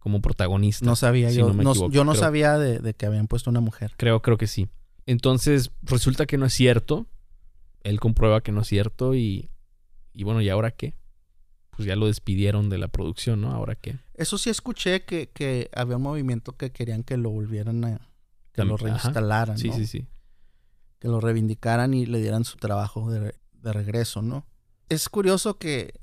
como 0.02 0.20
protagonista. 0.20 0.84
No 0.84 0.96
sabía 0.96 1.30
Si 1.30 1.36
yo. 1.36 1.48
no 1.48 1.54
me 1.54 1.62
no- 1.64 1.70
equivoco, 1.70 1.92
yo 1.92 2.04
no 2.04 2.12
creo. 2.12 2.20
sabía 2.22 2.58
de, 2.58 2.80
de 2.80 2.94
que 2.94 3.06
habían 3.06 3.28
puesto 3.28 3.50
una 3.50 3.60
mujer. 3.60 3.94
Creo, 3.96 4.20
creo 4.20 4.36
que 4.36 4.46
sí. 4.48 4.68
Entonces, 5.06 5.70
resulta 5.82 6.26
que 6.26 6.38
no 6.38 6.46
es 6.46 6.52
cierto. 6.54 7.06
Él 7.82 8.00
comprueba 8.00 8.40
que 8.42 8.52
no 8.52 8.62
es 8.62 8.68
cierto 8.68 9.14
y, 9.14 9.48
y 10.12 10.24
bueno, 10.24 10.40
¿y 10.40 10.48
ahora 10.48 10.70
qué? 10.72 10.94
Pues 11.70 11.86
ya 11.86 11.96
lo 11.96 12.06
despidieron 12.06 12.68
de 12.68 12.78
la 12.78 12.88
producción, 12.88 13.40
¿no? 13.40 13.52
¿Ahora 13.52 13.74
qué? 13.76 13.96
Eso 14.14 14.38
sí 14.38 14.50
escuché 14.50 15.04
que, 15.04 15.30
que 15.30 15.70
había 15.74 15.96
un 15.96 16.02
movimiento 16.02 16.56
que 16.56 16.70
querían 16.72 17.02
que 17.02 17.16
lo 17.16 17.30
volvieran 17.30 17.84
a... 17.84 18.08
Que 18.52 18.64
lo 18.64 18.76
reinstalaran, 18.76 19.56
Sí, 19.58 19.68
¿no? 19.68 19.74
sí, 19.76 19.86
sí. 19.86 20.06
Que 20.98 21.08
lo 21.08 21.20
reivindicaran 21.20 21.94
y 21.94 22.06
le 22.06 22.20
dieran 22.20 22.44
su 22.44 22.56
trabajo 22.58 23.10
de, 23.10 23.34
de 23.52 23.72
regreso, 23.72 24.20
¿no? 24.22 24.46
Es 24.88 25.08
curioso 25.08 25.58
que... 25.58 25.94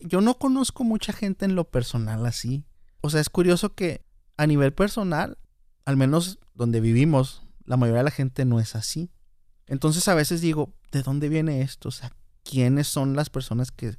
Yo 0.00 0.20
no 0.20 0.38
conozco 0.38 0.84
mucha 0.84 1.12
gente 1.14 1.44
en 1.46 1.54
lo 1.54 1.64
personal 1.70 2.24
así. 2.26 2.64
O 3.06 3.10
sea, 3.10 3.20
es 3.20 3.30
curioso 3.30 3.74
que 3.74 4.04
a 4.36 4.46
nivel 4.46 4.72
personal, 4.72 5.38
al 5.84 5.96
menos 5.96 6.38
donde 6.54 6.80
vivimos, 6.80 7.42
la 7.64 7.76
mayoría 7.76 8.00
de 8.00 8.04
la 8.04 8.10
gente 8.10 8.44
no 8.44 8.58
es 8.58 8.74
así. 8.74 9.10
Entonces 9.66 10.08
a 10.08 10.14
veces 10.14 10.40
digo, 10.40 10.74
¿de 10.90 11.02
dónde 11.02 11.28
viene 11.28 11.62
esto? 11.62 11.88
O 11.88 11.92
sea, 11.92 12.12
¿quiénes 12.42 12.88
son 12.88 13.14
las 13.14 13.30
personas 13.30 13.70
que, 13.70 13.94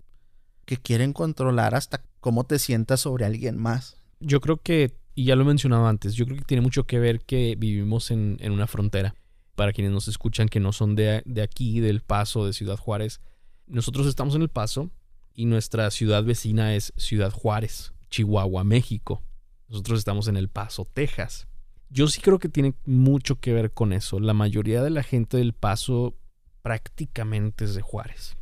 que 0.65 0.77
quieren 0.77 1.13
controlar 1.13 1.73
hasta 1.73 2.03
cómo 2.19 2.43
te 2.45 2.59
sientas 2.59 2.99
sobre 2.99 3.25
alguien 3.25 3.57
más? 3.57 3.97
Yo 4.19 4.41
creo 4.41 4.57
que, 4.57 4.97
y 5.15 5.23
ya 5.23 5.37
lo 5.37 5.43
he 5.43 5.47
mencionado 5.47 5.87
antes, 5.87 6.13
yo 6.13 6.25
creo 6.25 6.37
que 6.37 6.43
tiene 6.43 6.61
mucho 6.61 6.85
que 6.85 6.99
ver 6.99 7.21
que 7.21 7.55
vivimos 7.57 8.11
en, 8.11 8.37
en 8.41 8.51
una 8.51 8.67
frontera. 8.67 9.15
Para 9.55 9.71
quienes 9.71 9.93
nos 9.93 10.07
escuchan 10.07 10.49
que 10.49 10.59
no 10.59 10.73
son 10.73 10.95
de, 10.95 11.23
de 11.25 11.41
aquí, 11.41 11.79
del 11.79 12.01
Paso, 12.01 12.45
de 12.45 12.53
Ciudad 12.53 12.77
Juárez, 12.77 13.21
nosotros 13.67 14.05
estamos 14.05 14.35
en 14.35 14.41
el 14.41 14.49
Paso 14.49 14.91
y 15.33 15.45
nuestra 15.45 15.89
ciudad 15.91 16.23
vecina 16.23 16.75
es 16.75 16.93
Ciudad 16.97 17.31
Juárez, 17.31 17.93
Chihuahua, 18.09 18.63
México. 18.63 19.23
Nosotros 19.67 19.99
estamos 19.99 20.27
en 20.27 20.37
El 20.37 20.49
Paso, 20.49 20.85
Texas. 20.85 21.47
Yo 21.89 22.07
sí 22.07 22.21
creo 22.21 22.39
que 22.39 22.49
tiene 22.49 22.73
mucho 22.85 23.39
que 23.39 23.53
ver 23.53 23.71
con 23.71 23.93
eso. 23.93 24.19
La 24.19 24.33
mayoría 24.33 24.81
de 24.81 24.89
la 24.89 25.03
gente 25.03 25.37
del 25.37 25.53
Paso 25.53 26.15
prácticamente 26.61 27.65
es 27.65 27.75
de 27.75 27.81
Juárez. 27.81 28.37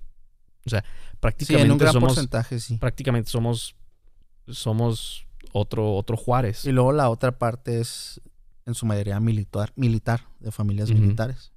O 0.66 0.70
sea, 0.70 0.82
Sí, 0.82 1.18
prácticamente 1.20 1.66
en 1.66 1.72
un 1.72 1.78
gran 1.78 1.94
somos 1.94 2.10
porcentaje, 2.10 2.60
sí. 2.60 2.78
prácticamente 2.78 3.30
somos 3.30 3.76
somos 4.48 5.28
otro 5.54 5.94
otro 5.94 6.18
Juárez. 6.18 6.66
Y 6.66 6.72
luego 6.72 6.92
la 6.92 7.10
otra 7.10 7.38
parte 7.38 7.80
es 7.80 8.22
en 8.66 8.74
su 8.74 8.86
mayoría 8.86 9.20
militar, 9.20 9.72
militar, 9.76 10.28
de 10.40 10.52
familias 10.52 10.92
militares. 10.92 11.52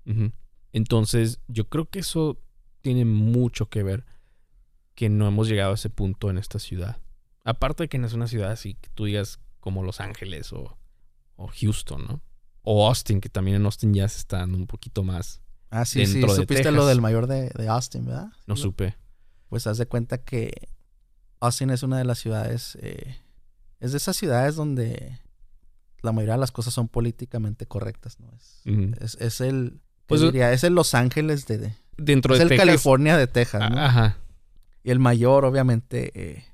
Entonces, 0.73 1.40
yo 1.49 1.68
creo 1.68 1.88
que 1.88 2.01
eso 2.01 2.38
tiene 2.83 3.05
mucho 3.05 3.68
que 3.68 3.83
ver 3.83 4.05
que 4.94 5.09
no 5.09 5.27
hemos 5.27 5.49
llegado 5.49 5.73
a 5.73 5.75
ese 5.75 5.90
punto 5.90 6.31
en 6.31 6.38
esta 6.38 6.59
ciudad. 6.59 6.99
Aparte 7.48 7.84
de 7.84 7.88
que 7.88 7.98
no 7.98 8.06
es 8.06 8.12
una 8.12 8.26
ciudad 8.28 8.50
así 8.50 8.74
que 8.74 8.88
tú 8.94 9.04
digas 9.06 9.38
como 9.61 9.82
Los 9.82 10.00
Ángeles 10.00 10.52
o, 10.52 10.76
o 11.37 11.48
Houston, 11.48 12.06
¿no? 12.06 12.20
O 12.62 12.87
Austin, 12.87 13.20
que 13.20 13.28
también 13.28 13.56
en 13.56 13.64
Austin 13.64 13.94
ya 13.94 14.06
se 14.08 14.18
está 14.18 14.38
dando 14.38 14.58
un 14.58 14.66
poquito 14.66 15.02
más. 15.02 15.40
Ah, 15.70 15.84
sí, 15.84 16.04
sí, 16.06 16.20
de 16.20 16.28
supiste 16.28 16.54
Texas. 16.56 16.74
lo 16.74 16.87
del 16.87 17.00
mayor 17.00 17.26
de, 17.26 17.50
de 17.50 17.68
Austin, 17.68 18.04
¿verdad? 18.04 18.28
No 18.46 18.56
Sí, 18.56 18.62
supe. 18.62 18.96
Pues 19.48 19.66
haz 19.66 19.78
de 19.78 19.87
cuenta 19.87 20.18
que 20.18 20.68
Austin 21.40 21.70
es 21.70 21.82
una 21.82 21.96
de 21.98 22.04
las 22.04 22.18
ciudades, 22.18 22.76
eh, 22.82 23.16
es 23.80 23.92
de 23.92 23.96
esas 23.98 24.16
ciudades 24.16 24.56
donde 24.56 25.18
la 26.02 26.12
mayoría 26.12 26.34
de 26.34 26.40
las 26.40 26.52
cosas 26.52 26.74
son 26.74 26.88
políticamente 26.88 27.66
correctas, 27.66 28.18
¿no? 28.20 28.30
Es, 28.34 28.61
es, 29.00 29.14
es 29.20 29.40
el, 29.40 29.80
Pues, 30.06 30.20
¿qué 30.20 30.26
diría? 30.26 30.52
es 30.52 30.64
el 30.64 30.74
Los 30.74 30.94
Ángeles 30.94 31.46
de, 31.46 31.58
de- 31.58 31.74
Dentro 31.96 32.34
es 32.34 32.38
de 32.40 32.42
el 32.44 32.48
Texas. 32.50 32.66
California 32.66 33.16
de 33.16 33.26
Texas, 33.26 33.70
¿no? 33.70 33.78
Ajá. 33.78 34.18
Y 34.84 34.90
el 34.90 34.98
mayor, 34.98 35.44
obviamente, 35.44 36.12
eh, 36.14 36.44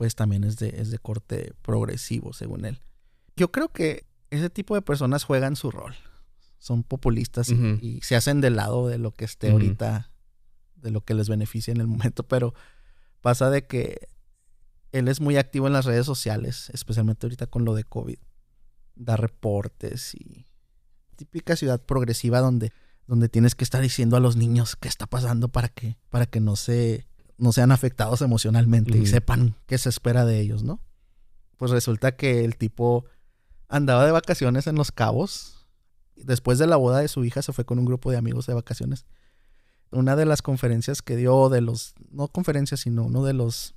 pues 0.00 0.14
también 0.14 0.44
es 0.44 0.56
de, 0.56 0.70
es 0.78 0.90
de 0.90 0.98
corte 0.98 1.52
progresivo, 1.60 2.32
según 2.32 2.64
él. 2.64 2.80
Yo 3.36 3.52
creo 3.52 3.68
que 3.68 4.06
ese 4.30 4.48
tipo 4.48 4.74
de 4.74 4.80
personas 4.80 5.24
juegan 5.24 5.56
su 5.56 5.70
rol. 5.70 5.94
Son 6.58 6.84
populistas 6.84 7.50
y, 7.50 8.00
se 8.00 8.16
hacen 8.16 8.40
del 8.40 8.56
lado 8.56 8.88
de 8.88 8.96
lo 8.96 9.12
que 9.12 9.26
esté 9.26 9.50
ahorita, 9.50 10.10
de 10.76 10.90
lo 10.90 11.04
que 11.04 11.12
les 11.12 11.28
beneficia 11.28 11.72
en 11.72 11.82
el 11.82 11.86
momento. 11.86 12.26
Pero 12.26 12.54
pasa 13.20 13.50
de 13.50 13.66
que 13.66 14.08
él 14.92 15.06
es 15.06 15.20
muy 15.20 15.36
activo 15.36 15.66
en 15.66 15.74
las 15.74 15.84
redes 15.84 16.06
sociales, 16.06 16.70
especialmente 16.72 17.26
ahorita 17.26 17.46
con 17.48 17.66
lo 17.66 17.74
de 17.74 17.84
COVID. 17.84 18.20
Da 18.94 19.18
reportes 19.18 20.14
y 20.14 20.46
típica 21.16 21.56
ciudad 21.56 21.84
progresiva 21.84 22.40
donde, 22.40 22.72
donde 23.06 23.28
tienes 23.28 23.54
que 23.54 23.64
estar 23.64 23.82
diciendo 23.82 24.16
a 24.16 24.20
los 24.20 24.36
niños 24.36 24.76
qué 24.76 24.88
está 24.88 25.06
pasando 25.06 25.48
para 25.48 25.68
que, 25.68 25.98
para 26.08 26.24
que 26.24 26.40
no 26.40 26.56
se, 26.56 27.09
no 27.40 27.52
sean 27.52 27.72
afectados 27.72 28.22
emocionalmente 28.22 28.96
y 28.98 29.06
sepan 29.06 29.56
qué 29.66 29.78
se 29.78 29.88
espera 29.88 30.24
de 30.24 30.40
ellos, 30.40 30.62
¿no? 30.62 30.80
Pues 31.56 31.70
resulta 31.70 32.12
que 32.12 32.44
el 32.44 32.56
tipo 32.56 33.04
andaba 33.68 34.04
de 34.04 34.12
vacaciones 34.12 34.66
en 34.66 34.76
Los 34.76 34.92
Cabos. 34.92 35.66
Después 36.16 36.58
de 36.58 36.66
la 36.66 36.76
boda 36.76 37.00
de 37.00 37.08
su 37.08 37.24
hija 37.24 37.42
se 37.42 37.52
fue 37.52 37.64
con 37.64 37.78
un 37.78 37.86
grupo 37.86 38.10
de 38.10 38.18
amigos 38.18 38.46
de 38.46 38.54
vacaciones. 38.54 39.06
Una 39.90 40.16
de 40.16 40.26
las 40.26 40.42
conferencias 40.42 41.02
que 41.02 41.16
dio 41.16 41.48
de 41.48 41.62
los, 41.62 41.94
no 42.10 42.28
conferencias, 42.28 42.80
sino 42.80 43.04
uno 43.04 43.24
de 43.24 43.32
los... 43.32 43.74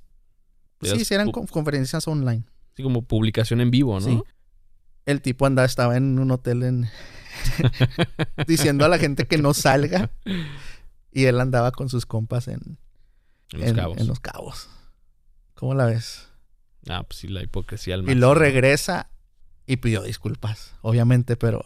De 0.80 0.90
sí, 0.90 1.04
sí, 1.04 1.14
eran 1.14 1.32
conferencias 1.32 2.06
online. 2.06 2.44
Sí, 2.76 2.82
como 2.82 3.02
publicación 3.02 3.60
en 3.60 3.70
vivo, 3.70 3.98
¿no? 3.98 4.06
Sí. 4.06 4.22
El 5.06 5.22
tipo 5.22 5.46
andaba, 5.46 5.66
estaba 5.66 5.96
en 5.96 6.18
un 6.18 6.30
hotel 6.30 6.62
en... 6.62 6.88
diciendo 8.46 8.84
a 8.84 8.88
la 8.88 8.98
gente 8.98 9.26
que 9.26 9.38
no 9.38 9.54
salga. 9.54 10.10
Y 11.16 11.26
él 11.26 11.40
andaba 11.40 11.70
con 11.70 11.88
sus 11.88 12.06
compas 12.06 12.48
en, 12.48 12.76
En 13.54 13.60
los 13.60 13.70
en- 13.70 13.76
cabos. 13.76 13.98
en 13.98 14.06
Los 14.06 14.20
Cabos. 14.20 14.68
¿Cómo 15.54 15.74
la 15.74 15.86
ves? 15.86 16.28
Ah, 16.88 17.02
pues 17.04 17.18
sí, 17.20 17.28
la 17.28 17.42
hipocresía 17.42 17.94
al 17.94 18.00
Y 18.00 18.04
máximo. 18.04 18.20
luego 18.20 18.34
regresa 18.34 19.08
y 19.66 19.76
pidió 19.76 20.02
disculpas, 20.02 20.74
obviamente, 20.82 21.36
pero... 21.36 21.64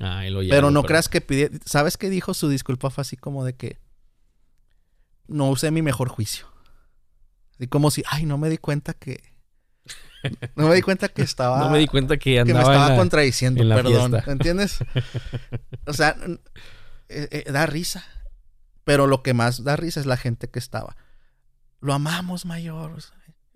Ah, 0.00 0.26
él 0.26 0.34
lo 0.34 0.40
Pero 0.40 0.54
llamo, 0.68 0.70
no 0.72 0.82
creas 0.82 1.08
que 1.08 1.20
pidió... 1.20 1.48
¿Sabes 1.64 1.96
qué 1.96 2.10
dijo? 2.10 2.34
Su 2.34 2.48
disculpa 2.48 2.90
fue 2.90 3.02
así 3.02 3.16
como 3.16 3.44
de 3.44 3.54
que... 3.54 3.78
No 5.28 5.48
usé 5.50 5.70
mi 5.70 5.82
mejor 5.82 6.08
juicio. 6.08 6.46
Así 7.54 7.68
como 7.68 7.90
si... 7.92 8.02
Ay, 8.08 8.26
no 8.26 8.36
me 8.38 8.48
di 8.50 8.58
cuenta 8.58 8.94
que... 8.94 9.22
No 10.56 10.68
me 10.68 10.74
di 10.74 10.82
cuenta 10.82 11.08
que 11.08 11.22
estaba... 11.22 11.60
No 11.60 11.70
me 11.70 11.78
di 11.78 11.86
cuenta 11.86 12.16
que 12.16 12.32
que 12.32 12.40
andaba 12.40 12.58
me 12.58 12.62
estaba 12.64 12.86
en 12.86 12.92
la- 12.92 12.96
contradiciendo, 12.98 13.62
en 13.62 13.68
la 13.68 13.76
perdón. 13.76 14.10
fiesta. 14.10 14.32
¿Entiendes? 14.32 14.78
o 15.86 15.92
sea, 15.92 16.16
eh, 17.08 17.28
eh, 17.46 17.52
da 17.52 17.66
risa. 17.66 18.02
Pero 18.84 19.06
lo 19.06 19.22
que 19.22 19.34
más 19.34 19.64
da 19.64 19.76
risa 19.76 20.00
es 20.00 20.06
la 20.06 20.16
gente 20.16 20.48
que 20.48 20.58
estaba. 20.58 20.96
Lo 21.80 21.92
amamos, 21.94 22.44
mayor. 22.46 22.96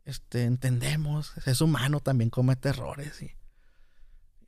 Este, 0.05 0.45
entendemos. 0.45 1.33
Es 1.47 1.61
humano, 1.61 2.01
también 2.01 2.31
comete 2.31 2.71
errores. 2.71 3.21
Y, 3.23 3.31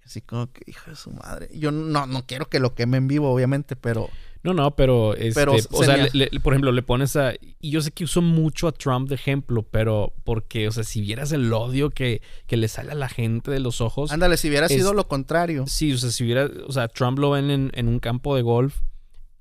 así 0.05 0.21
como 0.23 0.51
que, 0.53 0.63
hijo 0.67 0.91
de 0.91 0.97
su 0.97 1.11
madre. 1.11 1.49
Yo 1.55 1.71
no, 1.71 2.07
no 2.07 2.27
quiero 2.27 2.49
que 2.49 2.61
lo 2.61 2.75
queme 2.75 2.97
en 2.97 3.09
vivo, 3.09 3.31
obviamente, 3.33 3.77
pero 3.77 4.09
No, 4.43 4.55
no, 4.55 4.75
pero, 4.75 5.15
este, 5.15 5.35
Pero 5.39 5.53
o 5.53 5.85
sea, 5.85 5.97
sería- 5.97 6.09
le- 6.15 6.29
le- 6.33 6.41
por 6.41 6.55
ejemplo, 6.55 6.73
le 6.73 6.83
pones 6.83 7.15
a... 7.17 7.35
Y 7.61 7.71
yo 7.71 7.83
sé 7.83 7.91
que 7.93 8.05
uso 8.05 8.23
mucho 8.23 8.69
a 8.69 8.73
Trump 8.73 9.11
de 9.11 9.17
ejemplo, 9.17 9.63
pero 9.71 10.15
porque, 10.25 10.67
o 10.67 10.73
sea, 10.73 10.83
si 10.83 11.03
vieras 11.03 11.31
el 11.33 11.53
odio 11.53 11.91
que, 11.91 12.23
que 12.47 12.57
le 12.57 12.69
sale 12.69 12.93
a 12.93 12.95
la 12.95 13.11
gente 13.11 13.51
de 13.51 13.61
los 13.61 13.83
ojos... 13.83 14.11
ándale, 14.13 14.39
si 14.39 14.49
hubiera 14.49 14.65
es- 14.65 14.73
sido 14.73 14.95
lo 14.95 15.09
contrario. 15.09 15.67
Sí, 15.67 15.93
o 15.93 15.99
sea, 15.99 16.11
si 16.11 16.25
hubiera... 16.25 16.49
O 16.67 16.73
sea, 16.73 16.89
Trump 16.89 17.19
lo 17.19 17.31
ven 17.33 17.51
en, 17.51 17.71
en 17.75 17.87
un 17.89 17.99
campo 17.99 18.35
de 18.35 18.41
golf 18.43 18.81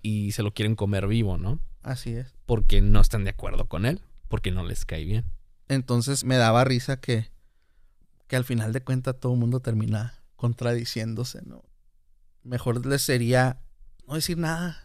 y 0.10 0.32
se 0.32 0.42
lo 0.42 0.54
quieren 0.54 0.76
comer 0.76 1.08
vivo, 1.08 1.38
¿no? 1.38 1.60
Así 1.84 2.12
es. 2.14 2.34
Porque 2.48 2.82
no 2.82 3.00
están 3.00 3.24
de 3.24 3.30
acuerdo 3.30 3.68
con 3.68 3.86
él, 3.86 4.02
porque 4.28 4.52
no 4.52 4.66
les 4.66 4.84
cae 4.86 5.06
bien. 5.06 5.26
Entonces 5.68 6.24
me 6.24 6.38
daba 6.38 6.64
risa 6.64 7.00
que, 7.00 7.30
que 8.28 8.36
al 8.36 8.44
final 8.44 8.74
de 8.74 8.82
cuentas 8.82 9.20
todo 9.20 9.34
el 9.34 9.40
mundo 9.40 9.60
termina 9.60 10.16
contradiciéndose, 10.36 11.44
¿no? 11.44 11.64
Mejor 12.44 12.84
les 12.86 13.04
sería 13.04 13.62
no 14.08 14.16
decir 14.16 14.38
nada 14.40 14.82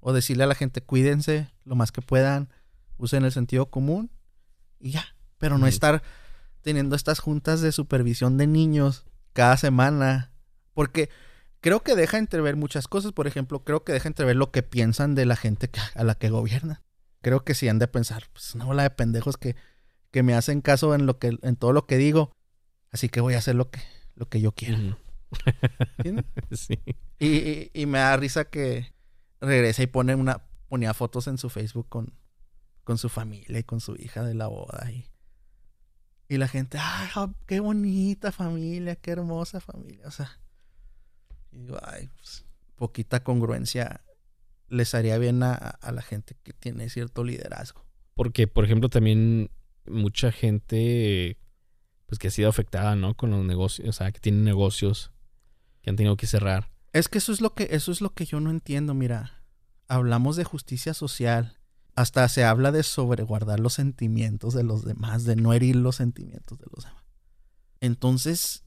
o 0.00 0.12
decirle 0.12 0.44
a 0.44 0.48
la 0.48 0.54
gente 0.54 0.82
cuídense 0.82 1.50
lo 1.64 1.74
más 1.74 1.90
que 1.90 2.02
puedan, 2.02 2.52
usen 2.98 3.24
el 3.24 3.32
sentido 3.32 3.70
común 3.70 4.10
y 4.78 4.90
ya, 4.90 5.16
pero 5.38 5.56
no 5.56 5.66
estar 5.66 6.02
teniendo 6.60 6.94
estas 6.94 7.20
juntas 7.20 7.62
de 7.62 7.72
supervisión 7.72 8.36
de 8.36 8.46
niños 8.46 9.06
cada 9.32 9.56
semana, 9.56 10.30
porque 10.74 11.08
creo 11.60 11.82
que 11.82 11.94
deja 11.96 12.18
entrever 12.18 12.56
muchas 12.56 12.88
cosas, 12.88 13.12
por 13.12 13.26
ejemplo, 13.26 13.64
creo 13.64 13.84
que 13.84 13.92
deja 13.92 14.08
entrever 14.08 14.36
lo 14.36 14.50
que 14.50 14.62
piensan 14.62 15.14
de 15.14 15.26
la 15.26 15.36
gente 15.36 15.70
a 15.94 16.04
la 16.04 16.14
que 16.14 16.30
gobierna. 16.30 16.82
Creo 17.20 17.44
que 17.44 17.54
sí 17.54 17.68
han 17.68 17.78
de 17.78 17.88
pensar, 17.88 18.24
pues 18.32 18.54
una 18.54 18.64
bola 18.64 18.82
de 18.84 18.90
pendejos 18.90 19.36
que 19.36 19.56
que 20.10 20.22
me 20.22 20.32
hacen 20.34 20.62
caso 20.62 20.94
en 20.94 21.04
lo 21.04 21.18
que 21.18 21.36
en 21.42 21.56
todo 21.56 21.72
lo 21.74 21.86
que 21.86 21.98
digo. 21.98 22.32
Así 22.90 23.08
que 23.10 23.20
voy 23.20 23.34
a 23.34 23.38
hacer 23.38 23.54
lo 23.56 23.70
que 23.70 23.80
lo 24.14 24.28
que 24.28 24.40
yo 24.40 24.52
quiera. 24.52 24.78
¿Entiendes? 25.98 26.24
Sí. 26.52 26.78
Y, 27.18 27.26
y- 27.36 27.70
y 27.74 27.86
me 27.86 27.98
da 27.98 28.16
risa 28.16 28.44
que 28.46 28.94
regresa 29.40 29.82
y 29.82 29.86
pone 29.86 30.14
una, 30.14 30.46
ponía 30.68 30.94
fotos 30.94 31.26
en 31.26 31.36
su 31.38 31.50
Facebook 31.50 31.88
con, 31.90 32.14
con 32.84 32.96
su 32.98 33.08
familia 33.10 33.58
y 33.58 33.64
con 33.64 33.80
su 33.80 33.96
hija 33.96 34.22
de 34.24 34.34
la 34.34 34.46
boda. 34.46 34.90
Y, 34.90 35.06
y 36.28 36.38
la 36.38 36.48
gente, 36.48 36.78
ay, 36.80 37.08
ja- 37.08 37.34
qué 37.46 37.60
bonita 37.60 38.32
familia, 38.32 38.96
qué 38.96 39.10
hermosa 39.10 39.60
familia. 39.60 40.06
O 40.06 40.10
sea, 40.10 40.38
y 41.50 41.58
digo, 41.58 41.78
ay, 41.82 42.08
pues, 42.16 42.44
poquita 42.76 43.22
congruencia 43.22 44.02
les 44.68 44.94
haría 44.94 45.18
bien 45.18 45.42
a, 45.42 45.54
a 45.54 45.92
la 45.92 46.02
gente 46.02 46.36
que 46.42 46.52
tiene 46.52 46.88
cierto 46.90 47.24
liderazgo. 47.24 47.86
Porque, 48.14 48.46
por 48.46 48.64
ejemplo, 48.64 48.88
también 48.88 49.50
mucha 49.86 50.32
gente 50.32 51.38
pues 52.08 52.18
que 52.18 52.28
ha 52.28 52.30
sido 52.30 52.48
afectada, 52.48 52.96
¿no? 52.96 53.14
Con 53.14 53.30
los 53.30 53.44
negocios, 53.44 53.88
o 53.88 53.92
sea, 53.92 54.10
que 54.12 54.18
tienen 54.18 54.42
negocios 54.42 55.12
que 55.82 55.90
han 55.90 55.96
tenido 55.96 56.16
que 56.16 56.26
cerrar. 56.26 56.70
Es 56.94 57.08
que 57.08 57.18
eso 57.18 57.32
es 57.32 57.42
lo 57.42 57.54
que, 57.54 57.68
eso 57.70 57.92
es 57.92 58.00
lo 58.00 58.14
que 58.14 58.24
yo 58.24 58.40
no 58.40 58.50
entiendo, 58.50 58.94
mira. 58.94 59.44
Hablamos 59.88 60.36
de 60.36 60.44
justicia 60.44 60.94
social. 60.94 61.58
Hasta 61.94 62.26
se 62.28 62.44
habla 62.44 62.72
de 62.72 62.82
sobreguardar 62.82 63.60
los 63.60 63.74
sentimientos 63.74 64.54
de 64.54 64.62
los 64.62 64.84
demás, 64.84 65.24
de 65.24 65.36
no 65.36 65.52
herir 65.52 65.76
los 65.76 65.96
sentimientos 65.96 66.58
de 66.58 66.66
los 66.74 66.84
demás. 66.84 67.04
Entonces, 67.80 68.64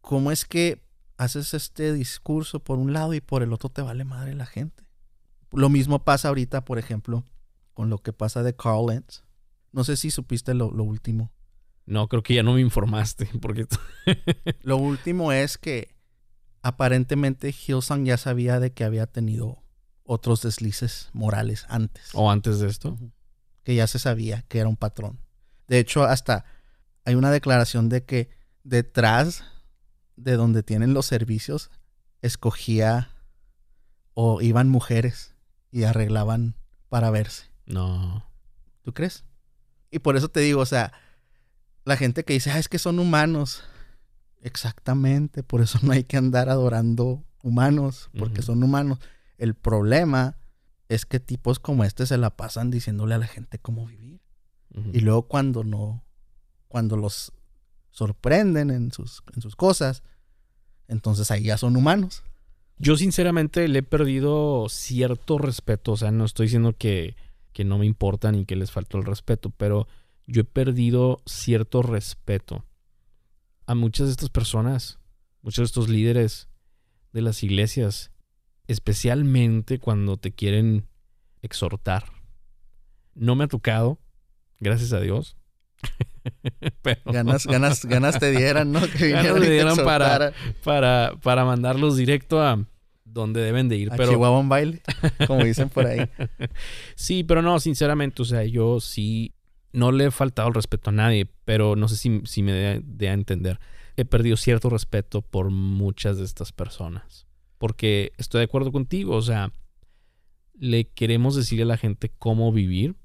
¿cómo 0.00 0.32
es 0.32 0.46
que 0.46 0.83
haces 1.16 1.54
este 1.54 1.92
discurso 1.92 2.60
por 2.60 2.78
un 2.78 2.92
lado 2.92 3.14
y 3.14 3.20
por 3.20 3.42
el 3.42 3.52
otro 3.52 3.68
te 3.68 3.82
vale 3.82 4.04
madre 4.04 4.34
la 4.34 4.46
gente? 4.46 4.84
Lo 5.52 5.68
mismo 5.68 6.04
pasa 6.04 6.28
ahorita, 6.28 6.64
por 6.64 6.78
ejemplo, 6.78 7.24
con 7.74 7.90
lo 7.90 7.98
que 7.98 8.12
pasa 8.12 8.42
de 8.42 8.56
Carl 8.56 8.86
Lentz. 8.88 9.22
No 9.72 9.84
sé 9.84 9.96
si 9.96 10.10
supiste 10.10 10.54
lo, 10.54 10.70
lo 10.70 10.84
último. 10.84 11.32
No, 11.86 12.08
creo 12.08 12.22
que 12.22 12.34
ya 12.34 12.42
no 12.42 12.54
me 12.54 12.60
informaste, 12.60 13.26
porque 13.40 13.66
Lo 14.62 14.76
último 14.76 15.32
es 15.32 15.58
que 15.58 15.94
aparentemente 16.62 17.52
Hillsong 17.52 18.04
ya 18.04 18.16
sabía 18.16 18.58
de 18.58 18.72
que 18.72 18.84
había 18.84 19.06
tenido 19.06 19.62
otros 20.02 20.42
deslices 20.42 21.10
morales 21.12 21.66
antes. 21.68 22.10
o 22.14 22.30
antes 22.30 22.58
de 22.58 22.68
esto. 22.68 22.98
Que 23.62 23.74
ya 23.74 23.86
se 23.86 23.98
sabía 23.98 24.42
que 24.48 24.58
era 24.58 24.68
un 24.68 24.76
patrón. 24.76 25.20
De 25.68 25.78
hecho, 25.78 26.04
hasta 26.04 26.44
hay 27.04 27.14
una 27.14 27.30
declaración 27.30 27.88
de 27.88 28.04
que 28.04 28.30
detrás 28.62 29.44
de 30.16 30.36
donde 30.36 30.62
tienen 30.62 30.94
los 30.94 31.06
servicios, 31.06 31.70
escogía 32.22 33.10
o 34.14 34.40
iban 34.40 34.68
mujeres 34.68 35.34
y 35.70 35.84
arreglaban 35.84 36.54
para 36.88 37.10
verse. 37.10 37.50
No. 37.66 38.24
¿Tú 38.82 38.92
crees? 38.94 39.24
Y 39.90 40.00
por 40.00 40.16
eso 40.16 40.28
te 40.28 40.40
digo, 40.40 40.60
o 40.60 40.66
sea, 40.66 40.92
la 41.84 41.96
gente 41.96 42.24
que 42.24 42.32
dice, 42.32 42.50
ah, 42.50 42.58
es 42.58 42.68
que 42.68 42.78
son 42.78 42.98
humanos. 42.98 43.64
Exactamente, 44.40 45.42
por 45.42 45.60
eso 45.60 45.78
no 45.82 45.92
hay 45.92 46.04
que 46.04 46.16
andar 46.16 46.48
adorando 46.48 47.24
humanos, 47.42 48.10
porque 48.18 48.42
son 48.42 48.62
humanos. 48.62 48.98
El 49.38 49.54
problema 49.54 50.36
es 50.88 51.06
que 51.06 51.20
tipos 51.20 51.58
como 51.58 51.84
este 51.84 52.06
se 52.06 52.18
la 52.18 52.36
pasan 52.36 52.70
diciéndole 52.70 53.14
a 53.14 53.18
la 53.18 53.26
gente 53.26 53.58
cómo 53.58 53.86
vivir. 53.86 54.20
Y 54.92 55.00
luego 55.00 55.28
cuando 55.28 55.62
no, 55.62 56.04
cuando 56.66 56.96
los 56.96 57.32
sorprenden 57.94 58.72
en 58.72 58.90
sus, 58.90 59.22
en 59.36 59.40
sus 59.40 59.54
cosas, 59.54 60.02
entonces 60.88 61.30
ahí 61.30 61.44
ya 61.44 61.56
son 61.56 61.76
humanos. 61.76 62.24
Yo 62.76 62.96
sinceramente 62.96 63.68
le 63.68 63.78
he 63.78 63.82
perdido 63.84 64.66
cierto 64.68 65.38
respeto, 65.38 65.92
o 65.92 65.96
sea, 65.96 66.10
no 66.10 66.24
estoy 66.24 66.46
diciendo 66.46 66.74
que, 66.76 67.14
que 67.52 67.64
no 67.64 67.78
me 67.78 67.86
importan 67.86 68.34
y 68.34 68.46
que 68.46 68.56
les 68.56 68.72
faltó 68.72 68.98
el 68.98 69.04
respeto, 69.04 69.50
pero 69.50 69.86
yo 70.26 70.40
he 70.40 70.44
perdido 70.44 71.22
cierto 71.24 71.82
respeto 71.82 72.64
a 73.66 73.76
muchas 73.76 74.08
de 74.08 74.10
estas 74.10 74.28
personas, 74.28 74.98
muchos 75.42 75.62
de 75.62 75.66
estos 75.66 75.88
líderes 75.88 76.48
de 77.12 77.22
las 77.22 77.44
iglesias, 77.44 78.10
especialmente 78.66 79.78
cuando 79.78 80.16
te 80.16 80.32
quieren 80.32 80.88
exhortar. 81.42 82.06
No 83.14 83.36
me 83.36 83.44
ha 83.44 83.48
tocado, 83.48 84.00
gracias 84.58 84.92
a 84.92 85.00
Dios. 85.00 85.36
pero 86.82 87.00
Ganas, 87.06 87.46
ganas, 87.46 87.84
ganas 87.84 88.18
te 88.18 88.30
dieran, 88.30 88.72
¿no? 88.72 88.80
Que 88.86 89.10
Ganas 89.10 89.40
te 89.40 89.50
dieran 89.50 89.76
para- 89.76 90.32
para, 90.62 91.14
para 91.22 91.44
mandarlos 91.44 91.96
directo 91.96 92.40
a 92.42 92.64
donde 93.04 93.40
deben 93.42 93.68
de 93.68 93.76
ir. 93.76 93.92
A 93.92 93.96
pero 93.96 94.10
Chihuahua 94.12 94.38
un 94.40 94.48
baile, 94.48 94.82
como 95.26 95.44
dicen 95.44 95.68
por 95.68 95.86
ahí. 95.86 96.08
Sí, 96.96 97.22
pero 97.24 97.42
no, 97.42 97.60
sinceramente, 97.60 98.22
o 98.22 98.24
sea, 98.24 98.44
yo 98.44 98.80
sí 98.80 99.34
no 99.72 99.92
le 99.92 100.06
he 100.06 100.10
faltado 100.10 100.48
el 100.48 100.54
respeto 100.54 100.90
a 100.90 100.92
nadie, 100.92 101.26
pero 101.44 101.76
no 101.76 101.88
sé 101.88 101.96
si, 101.96 102.20
si 102.24 102.42
me 102.42 102.52
dé 102.52 102.80
dé 102.84 103.08
a 103.08 103.12
entender. 103.12 103.58
He 103.96 104.04
perdido 104.04 104.36
cierto 104.36 104.70
respeto 104.70 105.22
por 105.22 105.50
muchas 105.50 106.18
de 106.18 106.24
estas 106.24 106.50
personas. 106.52 107.26
Porque 107.58 108.12
estoy 108.18 108.40
de 108.40 108.44
acuerdo 108.44 108.72
contigo, 108.72 109.14
o 109.14 109.22
sea, 109.22 109.52
le 110.58 110.84
queremos 110.88 111.36
decirle 111.36 111.64
a 111.64 111.66
la 111.66 111.76
gente 111.76 112.10
cómo 112.18 112.52
vivir, 112.52 112.96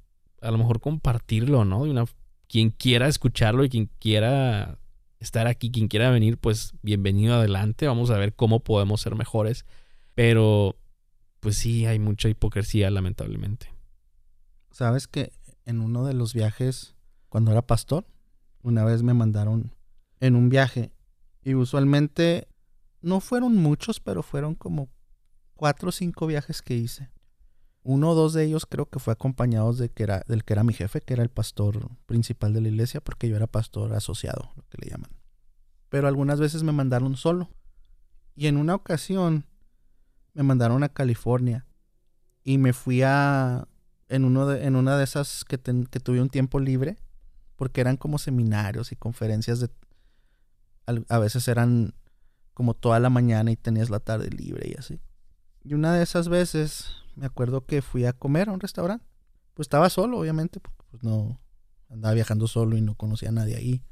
a 0.42 0.52
lo 0.52 0.58
mejor 0.58 0.80
compartirlo, 0.80 1.66
¿no? 1.66 1.84
De 1.86 1.92
una, 1.92 2.06
quien 2.50 2.72
quiera 2.72 3.08
escucharlo 3.08 3.64
y 3.64 3.70
quien 3.70 3.90
quiera 4.00 4.80
estar 5.20 5.48
aquí, 5.48 5.72
quien 5.72 5.88
quiera 5.88 6.10
venir, 6.10 6.38
pues 6.38 6.74
bienvenido 6.82 7.36
adelante, 7.36 7.88
vamos 7.88 8.10
a 8.10 8.18
ver 8.18 8.34
cómo 8.34 8.62
podemos 8.62 9.02
ser 9.02 9.16
mejores. 9.16 9.66
Pero, 10.16 10.76
pues 11.40 11.58
sí, 11.58 11.86
hay 11.86 12.00
mucha 12.00 12.28
hipocresía, 12.28 12.90
lamentablemente. 12.90 13.72
Sabes 14.72 15.08
que 15.08 15.32
en 15.66 15.80
uno 15.80 16.06
de 16.06 16.14
los 16.14 16.34
viajes, 16.34 16.96
cuando 17.30 17.52
era 17.52 17.62
pastor, 17.62 18.06
una 18.64 18.84
vez 18.84 19.04
me 19.04 19.14
mandaron 19.14 19.76
en 20.20 20.36
un 20.36 20.50
viaje. 20.50 20.92
Y 21.44 21.54
usualmente 21.54 22.48
no 23.02 23.20
fueron 23.20 23.56
muchos, 23.56 24.00
pero 24.00 24.24
fueron 24.24 24.56
como 24.56 24.90
cuatro 25.56 25.90
o 25.90 25.92
cinco 25.92 26.26
viajes 26.26 26.62
que 26.62 26.76
hice. 26.76 27.10
Uno 27.84 28.12
o 28.12 28.16
dos 28.16 28.34
de 28.34 28.44
ellos 28.44 28.66
creo 28.66 28.88
que 28.88 29.00
fue 29.00 29.14
acompañados 29.14 29.78
de 29.78 29.90
que 29.90 30.04
era, 30.04 30.24
del 30.28 30.44
que 30.44 30.54
era 30.54 30.64
mi 30.64 30.74
jefe, 30.74 31.02
que 31.02 31.14
era 31.14 31.24
el 31.24 31.30
pastor 31.30 31.90
principal 32.06 32.54
de 32.54 32.62
la 32.62 32.68
iglesia, 32.68 33.02
porque 33.02 33.30
yo 33.30 33.36
era 33.36 33.48
pastor 33.48 33.94
asociado, 33.94 34.52
lo 34.56 34.64
que 34.70 34.78
le 34.82 34.90
llaman. 34.90 35.12
Pero 35.90 36.08
algunas 36.08 36.40
veces 36.40 36.64
me 36.64 36.72
mandaron 36.72 37.16
solo. 37.16 37.50
Y 38.36 38.48
en 38.48 38.58
una 38.58 38.76
ocasión 38.76 39.46
me 40.34 40.44
mandaron 40.44 40.84
a 40.84 40.90
California. 40.90 41.66
Y 42.44 42.58
me 42.58 42.74
fui 42.74 43.02
a, 43.02 43.68
en, 44.08 44.26
uno 44.26 44.46
de, 44.46 44.66
en 44.66 44.76
una 44.76 44.98
de 44.98 45.04
esas 45.04 45.44
que, 45.46 45.58
que 45.60 46.00
tuve 46.00 46.22
un 46.22 46.30
tiempo 46.30 46.60
libre, 46.60 46.98
porque 47.56 47.82
eran 47.82 47.98
como 47.98 48.18
seminarios 48.18 48.92
y 48.92 48.96
conferencias 48.96 49.60
de... 49.60 49.70
A 51.08 51.20
veces 51.20 51.48
eran 51.48 51.94
como 52.54 52.74
toda 52.74 53.00
la 53.00 53.12
mañana 53.12 53.52
y 53.52 53.56
tenías 53.56 53.92
la 53.92 54.00
tarde 54.00 54.30
libre 54.32 54.70
y 54.70 54.80
así. 54.80 55.00
Y 55.70 55.76
una 55.76 55.94
de 55.94 56.02
esas 56.02 56.30
veces 56.30 56.88
me 57.16 57.28
acuerdo 57.28 57.68
que 57.68 57.84
fui 57.84 58.04
a 58.06 58.14
comer 58.14 58.50
a 58.50 58.54
un 58.54 58.60
restaurante. 58.60 59.06
Pues 59.54 59.68
estaba 59.68 59.92
solo, 59.92 60.18
obviamente, 60.18 60.60
porque 60.60 60.84
pues 60.90 61.04
no 61.04 61.40
andaba 61.92 62.16
viajando 62.16 62.48
solo 62.48 62.76
y 62.76 62.82
no 62.82 62.96
conocía 62.96 63.30
a 63.30 63.34
nadie 63.34 63.56
ahí. 63.56 63.84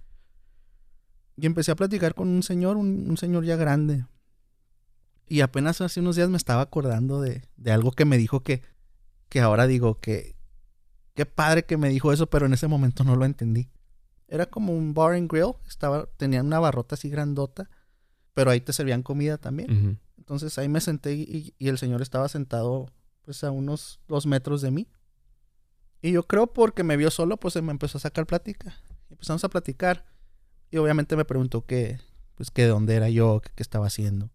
Y 1.36 1.46
empecé 1.46 1.70
a 1.70 1.76
platicar 1.76 2.16
con 2.16 2.30
un 2.30 2.42
señor, 2.42 2.78
un, 2.78 3.16
señor 3.18 3.46
ya 3.46 3.58
grande. 3.58 4.08
Y 5.28 5.42
apenas 5.42 5.80
hace 5.80 6.00
unos 6.00 6.16
días 6.16 6.32
me 6.32 6.38
estaba 6.38 6.64
acordando 6.64 7.22
de, 7.22 7.44
algo 7.68 7.92
que 7.92 8.06
me 8.06 8.18
dijo 8.18 8.42
que, 8.42 8.64
que 9.30 9.40
ahora 9.40 9.68
digo 9.68 10.00
que 10.00 10.36
qué 11.14 11.28
padre 11.28 11.66
que 11.66 11.78
me 11.78 11.90
dijo 11.90 12.12
eso, 12.12 12.28
pero 12.28 12.48
en 12.48 12.56
ese 12.56 12.68
momento 12.68 13.04
no 13.04 13.16
lo 13.16 13.24
entendí. 13.24 13.70
Era 14.28 14.48
como 14.48 14.74
un 14.74 14.96
bar 14.96 15.14
and 15.14 15.32
grill, 15.32 15.54
estaba, 15.68 16.08
tenían 16.18 16.48
una 16.48 16.58
barrota 16.58 16.96
así 16.96 17.08
grandota, 17.08 17.70
pero 18.34 18.50
ahí 18.50 18.62
te 18.62 18.74
servían 18.74 19.04
comida 19.04 19.38
también. 19.38 20.00
Entonces 20.28 20.58
ahí 20.58 20.68
me 20.68 20.82
senté 20.82 21.14
y, 21.14 21.56
y 21.58 21.68
el 21.70 21.78
señor 21.78 22.02
estaba 22.02 22.28
sentado 22.28 22.92
pues 23.22 23.46
a 23.46 23.52
unos 23.52 24.02
dos 24.10 24.26
metros 24.26 24.62
de 24.62 24.72
mí. 24.72 24.90
Y 26.02 26.12
yo 26.12 26.24
creo 26.24 26.48
porque 26.48 26.84
me 26.84 26.98
vio 26.98 27.10
solo, 27.12 27.38
pues 27.38 27.56
me 27.62 27.72
empezó 27.72 27.98
a 27.98 28.02
sacar 28.02 28.26
plática. 28.26 28.76
Empezamos 29.10 29.46
a 29.46 29.50
platicar. 29.50 30.06
Y 30.70 30.78
obviamente 30.78 31.16
me 31.16 31.24
preguntó 31.24 31.66
que, 31.66 32.02
pues 32.36 32.52
que 32.52 32.64
de 32.64 32.68
dónde 32.68 32.96
era 32.96 33.10
yo, 33.10 33.40
que 33.40 33.52
qué 33.56 33.64
estaba 33.64 33.88
haciendo. 33.88 34.30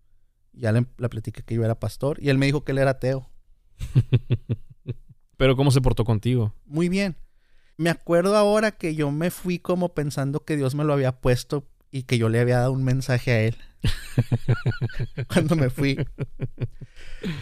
Ya 0.54 0.72
le, 0.72 0.86
le 0.96 1.08
platiqué 1.10 1.42
que 1.42 1.56
yo 1.56 1.62
era 1.62 1.78
pastor. 1.78 2.18
Y 2.22 2.30
él 2.30 2.38
me 2.38 2.46
dijo 2.46 2.64
que 2.64 2.72
él 2.72 2.78
era 2.78 2.92
ateo. 2.92 3.28
Pero 5.36 5.56
¿cómo 5.56 5.70
se 5.72 5.82
portó 5.82 6.06
contigo? 6.06 6.54
Muy 6.64 6.88
bien. 6.88 7.16
Me 7.76 7.90
acuerdo 7.90 8.34
ahora 8.34 8.72
que 8.72 8.94
yo 8.94 9.10
me 9.10 9.30
fui 9.30 9.58
como 9.58 9.92
pensando 9.92 10.42
que 10.46 10.56
Dios 10.56 10.74
me 10.74 10.84
lo 10.84 10.94
había 10.94 11.20
puesto 11.20 11.68
y 11.92 12.04
que 12.04 12.16
yo 12.16 12.30
le 12.30 12.40
había 12.40 12.58
dado 12.58 12.72
un 12.72 12.82
mensaje 12.82 13.30
a 13.30 13.40
él. 13.42 13.56
Cuando 15.28 15.54
me 15.54 15.68
fui. 15.68 16.04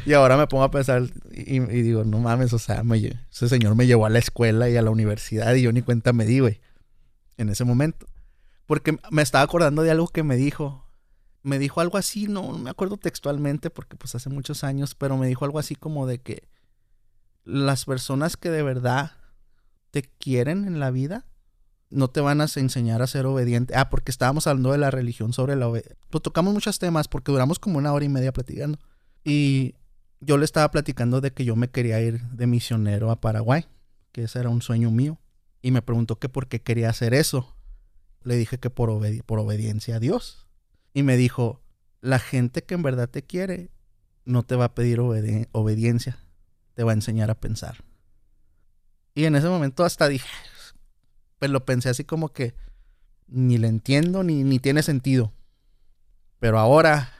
Y 0.04 0.12
ahora 0.12 0.36
me 0.36 0.48
pongo 0.48 0.64
a 0.64 0.70
pensar 0.72 1.04
y, 1.30 1.56
y 1.56 1.82
digo, 1.82 2.04
no 2.04 2.18
mames, 2.18 2.52
o 2.52 2.58
sea, 2.58 2.82
me 2.82 2.98
ese 2.98 3.48
señor 3.48 3.76
me 3.76 3.86
llevó 3.86 4.06
a 4.06 4.10
la 4.10 4.18
escuela 4.18 4.68
y 4.68 4.76
a 4.76 4.82
la 4.82 4.90
universidad 4.90 5.54
y 5.54 5.62
yo 5.62 5.72
ni 5.72 5.82
cuenta 5.82 6.12
me 6.12 6.26
di, 6.26 6.40
güey. 6.40 6.60
En 7.36 7.48
ese 7.48 7.64
momento. 7.64 8.06
Porque 8.66 8.98
me 9.10 9.22
estaba 9.22 9.44
acordando 9.44 9.82
de 9.82 9.92
algo 9.92 10.08
que 10.08 10.24
me 10.24 10.36
dijo. 10.36 10.84
Me 11.42 11.58
dijo 11.58 11.80
algo 11.80 11.96
así, 11.96 12.26
no, 12.26 12.52
no 12.52 12.58
me 12.58 12.70
acuerdo 12.70 12.96
textualmente 12.98 13.70
porque 13.70 13.96
pues 13.96 14.14
hace 14.16 14.28
muchos 14.28 14.64
años, 14.64 14.94
pero 14.96 15.16
me 15.16 15.28
dijo 15.28 15.44
algo 15.44 15.58
así 15.60 15.74
como 15.74 16.06
de 16.06 16.18
que 16.18 16.48
las 17.44 17.84
personas 17.84 18.36
que 18.36 18.50
de 18.50 18.62
verdad 18.62 19.12
te 19.90 20.02
quieren 20.02 20.66
en 20.66 20.80
la 20.80 20.90
vida 20.90 21.29
no 21.90 22.08
te 22.08 22.20
van 22.20 22.40
a 22.40 22.46
enseñar 22.54 23.02
a 23.02 23.06
ser 23.06 23.26
obediente. 23.26 23.74
Ah, 23.76 23.90
porque 23.90 24.10
estábamos 24.10 24.46
hablando 24.46 24.72
de 24.72 24.78
la 24.78 24.90
religión 24.90 25.32
sobre 25.32 25.56
la 25.56 25.68
obediencia. 25.68 25.98
Pues 26.08 26.22
tocamos 26.22 26.54
muchos 26.54 26.78
temas 26.78 27.08
porque 27.08 27.32
duramos 27.32 27.58
como 27.58 27.78
una 27.78 27.92
hora 27.92 28.04
y 28.04 28.08
media 28.08 28.32
platicando. 28.32 28.78
Y 29.24 29.74
yo 30.20 30.38
le 30.38 30.44
estaba 30.44 30.70
platicando 30.70 31.20
de 31.20 31.32
que 31.32 31.44
yo 31.44 31.56
me 31.56 31.68
quería 31.68 32.00
ir 32.00 32.22
de 32.30 32.46
misionero 32.46 33.10
a 33.10 33.20
Paraguay, 33.20 33.66
que 34.12 34.24
ese 34.24 34.38
era 34.38 34.48
un 34.48 34.62
sueño 34.62 34.90
mío. 34.90 35.18
Y 35.62 35.72
me 35.72 35.82
preguntó 35.82 36.18
que 36.18 36.28
por 36.28 36.46
qué 36.46 36.62
quería 36.62 36.88
hacer 36.88 37.12
eso. 37.12 37.54
Le 38.22 38.36
dije 38.36 38.58
que 38.58 38.70
por, 38.70 38.90
por 39.26 39.38
obediencia 39.40 39.96
a 39.96 40.00
Dios. 40.00 40.46
Y 40.94 41.02
me 41.02 41.16
dijo, 41.16 41.60
la 42.00 42.18
gente 42.18 42.62
que 42.62 42.74
en 42.74 42.82
verdad 42.82 43.08
te 43.08 43.22
quiere 43.22 43.70
no 44.24 44.44
te 44.44 44.54
va 44.54 44.66
a 44.66 44.74
pedir 44.74 45.00
obediencia, 45.00 46.18
te 46.74 46.84
va 46.84 46.92
a 46.92 46.94
enseñar 46.94 47.30
a 47.30 47.40
pensar. 47.40 47.84
Y 49.14 49.24
en 49.24 49.34
ese 49.34 49.48
momento 49.48 49.84
hasta 49.84 50.08
dije, 50.08 50.28
pues 51.40 51.50
lo 51.50 51.64
pensé 51.64 51.88
así 51.88 52.04
como 52.04 52.28
que 52.32 52.54
ni 53.26 53.58
le 53.58 53.66
entiendo 53.66 54.22
ni, 54.22 54.44
ni 54.44 54.60
tiene 54.60 54.84
sentido. 54.84 55.32
Pero 56.38 56.60
ahora, 56.60 57.12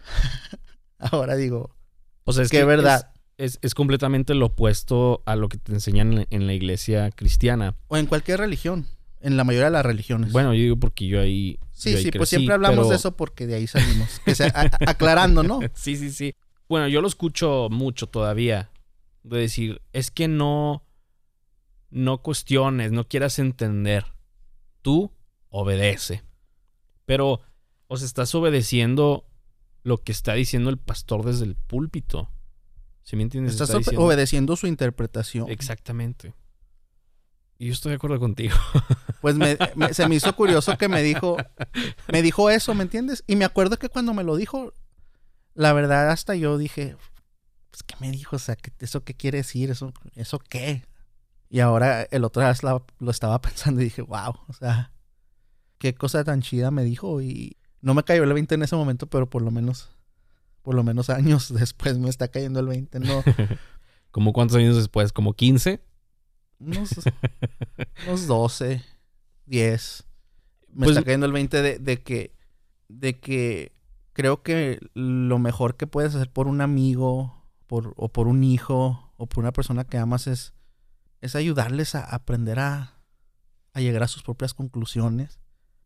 ahora 0.98 1.34
digo, 1.34 1.74
o 2.24 2.32
sea, 2.32 2.44
es 2.44 2.50
que, 2.50 2.64
verdad. 2.64 3.10
Es, 3.38 3.58
completamente 3.74 4.34
lo 4.34 4.46
opuesto 4.46 5.22
a 5.24 5.34
lo 5.34 5.48
que 5.48 5.56
te 5.56 5.72
enseñan 5.72 6.26
en, 6.28 6.46
la 6.46 6.52
iglesia 6.52 7.10
cristiana. 7.10 7.74
O 7.88 7.96
en 7.96 8.06
cualquier 8.06 8.38
religión. 8.38 8.86
En 9.20 9.36
la 9.36 9.44
mayoría 9.44 9.66
de 9.66 9.72
las 9.72 9.84
religiones. 9.84 10.30
Bueno, 10.30 10.54
yo 10.54 10.60
digo 10.60 10.76
porque 10.76 11.06
yo 11.06 11.20
ahí. 11.20 11.58
Sí, 11.72 11.96
sí, 11.96 12.10
pues 12.10 12.28
siempre 12.28 12.54
hablamos 12.54 12.88
de 12.88 12.96
eso 12.96 13.16
porque 13.16 13.46
de 13.46 13.54
ahí 13.56 13.66
salimos. 13.66 14.20
aclarando, 14.86 15.42
¿no? 15.42 15.60
sí, 15.74 15.96
sí, 15.96 16.10
sí. 16.10 16.34
Bueno, 16.68 16.86
yo 16.88 17.00
lo 17.00 17.08
escucho 17.08 17.68
mucho 17.70 18.06
todavía. 18.06 18.70
De 19.22 19.38
decir, 19.38 19.80
es 19.92 20.10
que 20.10 20.28
no. 20.28 20.84
No 21.91 22.22
cuestiones, 22.22 22.93
no 22.93 23.09
quieras 23.09 23.38
entender. 23.38 24.07
Tú 24.82 25.12
obedece. 25.49 26.22
Pero, 27.05 27.41
os 27.88 28.03
estás 28.03 28.34
obedeciendo 28.34 29.26
lo 29.82 29.99
que 29.99 30.12
está 30.12 30.34
diciendo 30.34 30.70
el 30.70 30.78
pastor 30.78 31.24
desde 31.24 31.45
el 31.45 31.57
púlpito. 31.57 32.30
¿Sí 33.03 33.16
me 33.16 33.24
entiendes? 33.24 33.61
Estás 33.61 33.88
obedeciendo 33.97 34.57
su 34.57 34.66
interpretación. 34.66 35.51
Exactamente. 35.51 36.34
Y 37.59 37.66
yo 37.66 37.72
estoy 37.72 37.91
de 37.91 37.97
acuerdo 37.97 38.18
contigo. 38.20 38.57
Pues 39.20 39.36
se 39.93 40.09
me 40.09 40.14
hizo 40.14 40.34
curioso 40.34 40.78
que 40.78 40.88
me 40.88 41.03
dijo, 41.03 41.36
me 42.11 42.22
dijo 42.22 42.49
eso, 42.49 42.74
¿me 42.74 42.84
entiendes? 42.84 43.22
Y 43.26 43.36
me 43.36 43.45
acuerdo 43.45 43.78
que 43.78 43.88
cuando 43.88 44.14
me 44.14 44.24
lo 44.24 44.36
dijo, 44.36 44.72
la 45.55 45.72
verdad 45.72 46.11
hasta 46.11 46.34
yo 46.36 46.57
dije, 46.57 46.97
pues, 47.70 47.82
¿qué 47.82 47.97
me 48.01 48.11
dijo? 48.11 48.36
O 48.36 48.38
sea, 48.38 48.57
¿eso 48.78 49.05
qué 49.05 49.14
quiere 49.14 49.38
decir? 49.38 49.70
¿Eso, 49.70 49.93
eso 50.14 50.38
qué? 50.38 50.84
Y 51.51 51.59
ahora 51.59 52.05
el 52.05 52.24
otro 52.24 52.42
lo, 52.62 52.86
lo 53.01 53.11
estaba 53.11 53.40
pensando 53.42 53.80
y 53.80 53.84
dije, 53.84 54.03
wow, 54.03 54.36
o 54.46 54.53
sea, 54.53 54.92
qué 55.78 55.94
cosa 55.94 56.24
tan 56.24 56.40
chida 56.40 56.70
me 56.70 56.84
dijo 56.84 57.20
y 57.20 57.57
no 57.82 57.94
me 57.94 58.05
cayó 58.05 58.22
el 58.24 58.32
20 58.32 58.55
en 58.55 58.62
ese 58.62 58.76
momento, 58.76 59.09
pero 59.09 59.28
por 59.28 59.42
lo 59.42 59.51
menos, 59.51 59.90
por 60.62 60.74
lo 60.74 60.84
menos 60.84 61.11
años 61.11 61.53
después 61.55 61.98
me 61.98 62.09
está 62.09 62.28
cayendo 62.28 62.61
el 62.61 62.66
20, 62.66 63.01
¿no? 63.01 63.24
¿Como 64.12 64.32
cuántos 64.32 64.57
años 64.57 64.76
después? 64.76 65.12
¿Como 65.12 65.34
15? 65.34 65.80
Unos, 66.61 66.90
unos 68.07 68.26
12, 68.26 68.82
10. 69.46 70.05
Me 70.72 70.84
pues 70.84 70.90
está 70.90 71.05
cayendo 71.05 71.26
el 71.26 71.32
20 71.32 71.62
de, 71.62 71.78
de, 71.78 72.03
que, 72.03 72.36
de 72.88 73.18
que 73.18 73.72
creo 74.12 74.42
que 74.42 74.78
lo 74.94 75.38
mejor 75.38 75.76
que 75.76 75.86
puedes 75.86 76.14
hacer 76.14 76.30
por 76.30 76.46
un 76.46 76.61
amigo 76.61 77.40
por, 77.66 77.94
o 77.96 78.09
por 78.09 78.26
un 78.26 78.44
hijo 78.44 79.12
o 79.16 79.26
por 79.26 79.42
una 79.42 79.53
persona 79.53 79.84
que 79.84 79.96
amas 79.96 80.26
es, 80.26 80.53
es 81.20 81.34
ayudarles 81.34 81.94
a 81.94 82.04
aprender 82.04 82.58
a, 82.58 83.02
llegar 83.74 84.02
a 84.02 84.08
sus 84.08 84.22
propias 84.22 84.54
conclusiones 84.54 85.40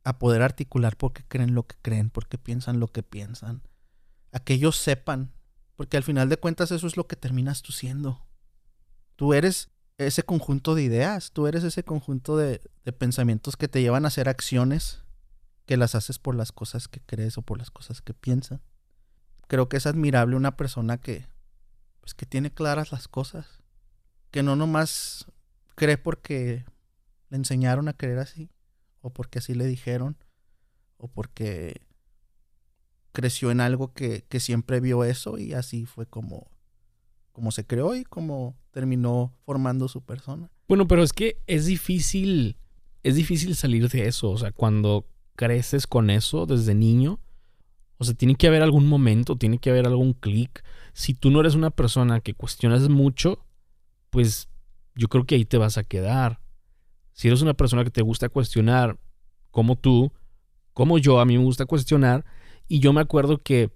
a 0.05 0.18
poder 0.18 0.43
articular 0.43 0.97
por 0.97 1.12
qué 1.12 1.24
creen 1.26 1.55
lo 1.55 1.66
que 1.66 1.76
creen, 1.80 2.11
por 2.11 2.28
qué 2.28 2.39
piensan 2.39 2.80
lo 2.80 2.89
que 2.89 3.03
piensan, 3.03 3.62
a 4.32 4.41
que 4.41 4.55
ellos 4.55 4.76
sepan, 4.76 5.32
porque 5.76 5.97
al 5.97 6.03
final 6.03 6.28
de 6.28 6.37
cuentas 6.37 6.70
eso 6.70 6.87
es 6.87 6.97
lo 6.97 7.07
que 7.07 7.16
terminas 7.16 7.62
tú 7.62 7.72
siendo. 7.72 8.26
Tú 9.16 9.32
eres 9.32 9.70
ese 9.97 10.22
conjunto 10.24 10.74
de 10.74 10.82
ideas, 10.82 11.32
tú 11.32 11.47
eres 11.47 11.64
ese 11.64 11.85
conjunto 11.85 12.37
de, 12.37 12.61
pensamientos 12.99 13.57
que 13.57 13.68
te 13.68 13.80
llevan 13.80 14.05
a 14.05 14.09
hacer 14.09 14.28
acciones 14.28 15.03
que 15.66 15.76
las 15.76 15.95
haces 15.95 16.18
por 16.18 16.35
las 16.35 16.53
cosas 16.53 16.89
que 16.89 17.01
crees 17.01 17.39
o 17.39 17.43
por 17.43 17.59
las 17.59 17.70
cosas 17.70 18.03
que 18.03 18.12
piensas. 18.12 18.61
Creo 19.47 19.68
que 19.68 19.78
es 19.78 19.87
admirable 19.87 20.37
una 20.37 20.57
persona 20.57 20.99
que, 20.99 21.26
pues, 22.01 22.12
que 22.14 22.26
tiene 22.26 22.53
claras 22.53 22.93
las 22.93 23.09
cosas, 23.09 23.64
que 24.35 24.43
no 24.43 24.57
nomás 24.57 25.26
cree 25.76 25.97
porque 25.97 26.64
le 27.30 27.37
enseñaron 27.37 27.87
a 27.87 27.93
creer 27.93 28.18
así, 28.18 28.51
o 29.01 29.11
porque 29.11 29.39
así 29.39 29.55
le 29.55 29.64
dijeron, 29.64 30.16
o 30.97 31.07
porque 31.07 31.82
creció 33.12 33.53
en 33.53 33.61
algo 33.61 33.93
que, 33.93 34.24
siempre 34.41 34.80
vio 34.80 35.05
eso 35.05 35.39
y 35.39 35.53
así 35.53 35.87
fue 35.87 36.07
como, 36.07 36.51
como 37.30 37.53
se 37.53 37.64
creó 37.64 37.95
y 37.95 38.03
como 38.03 38.57
terminó 38.72 39.32
formando 39.45 39.87
su 39.87 40.03
persona. 40.03 40.51
Bueno, 40.66 40.89
pero 40.89 41.05
es 41.05 41.12
que 41.12 41.41
es 41.47 41.66
difícil, 41.66 42.57
es 43.05 43.14
difícil 43.14 43.55
salir 43.55 43.89
de 43.89 44.09
eso, 44.09 44.32
o 44.32 44.37
sea, 44.37 44.51
cuando 44.51 45.07
creces 45.37 45.87
con 45.87 46.11
eso 46.11 46.45
desde 46.45 46.74
niño, 46.74 47.20
o 47.99 48.05
sea, 48.05 48.14
tiene 48.14 48.35
que 48.35 48.49
haber 48.49 48.64
algún 48.64 48.89
momento, 48.89 49.37
tiene 49.37 49.59
que 49.59 49.70
haber 49.70 49.87
algún 49.87 50.12
clic. 50.12 50.64
Si 50.93 51.14
tú 51.14 51.30
no 51.30 51.39
eres 51.39 51.55
una 51.55 51.70
persona 51.70 52.18
que 52.18 52.35
cuestionas 52.35 52.89
mucho, 52.89 53.45
pues 54.15 54.49
yo 54.95 55.09
creo 55.09 55.27
que 55.27 55.35
ahí 55.35 55.45
te 55.45 55.59
vas 55.59 55.77
a 55.77 55.83
quedar 55.83 56.39
si 57.15 57.27
eres 57.27 57.43
una 57.43 57.55
persona 57.55 57.83
que 57.83 57.91
te 57.91 58.01
gusta 58.01 58.29
cuestionar, 58.29 58.97
como 59.51 59.75
tú, 59.75 60.12
como 60.73 60.99
yo, 60.99 61.19
a 61.19 61.25
mí 61.25 61.37
me 61.37 61.43
gusta 61.43 61.67
cuestionar, 61.67 62.25
y 62.69 62.79
yo 62.79 62.93
me 62.93 63.01
acuerdo 63.01 63.43
que 63.43 63.73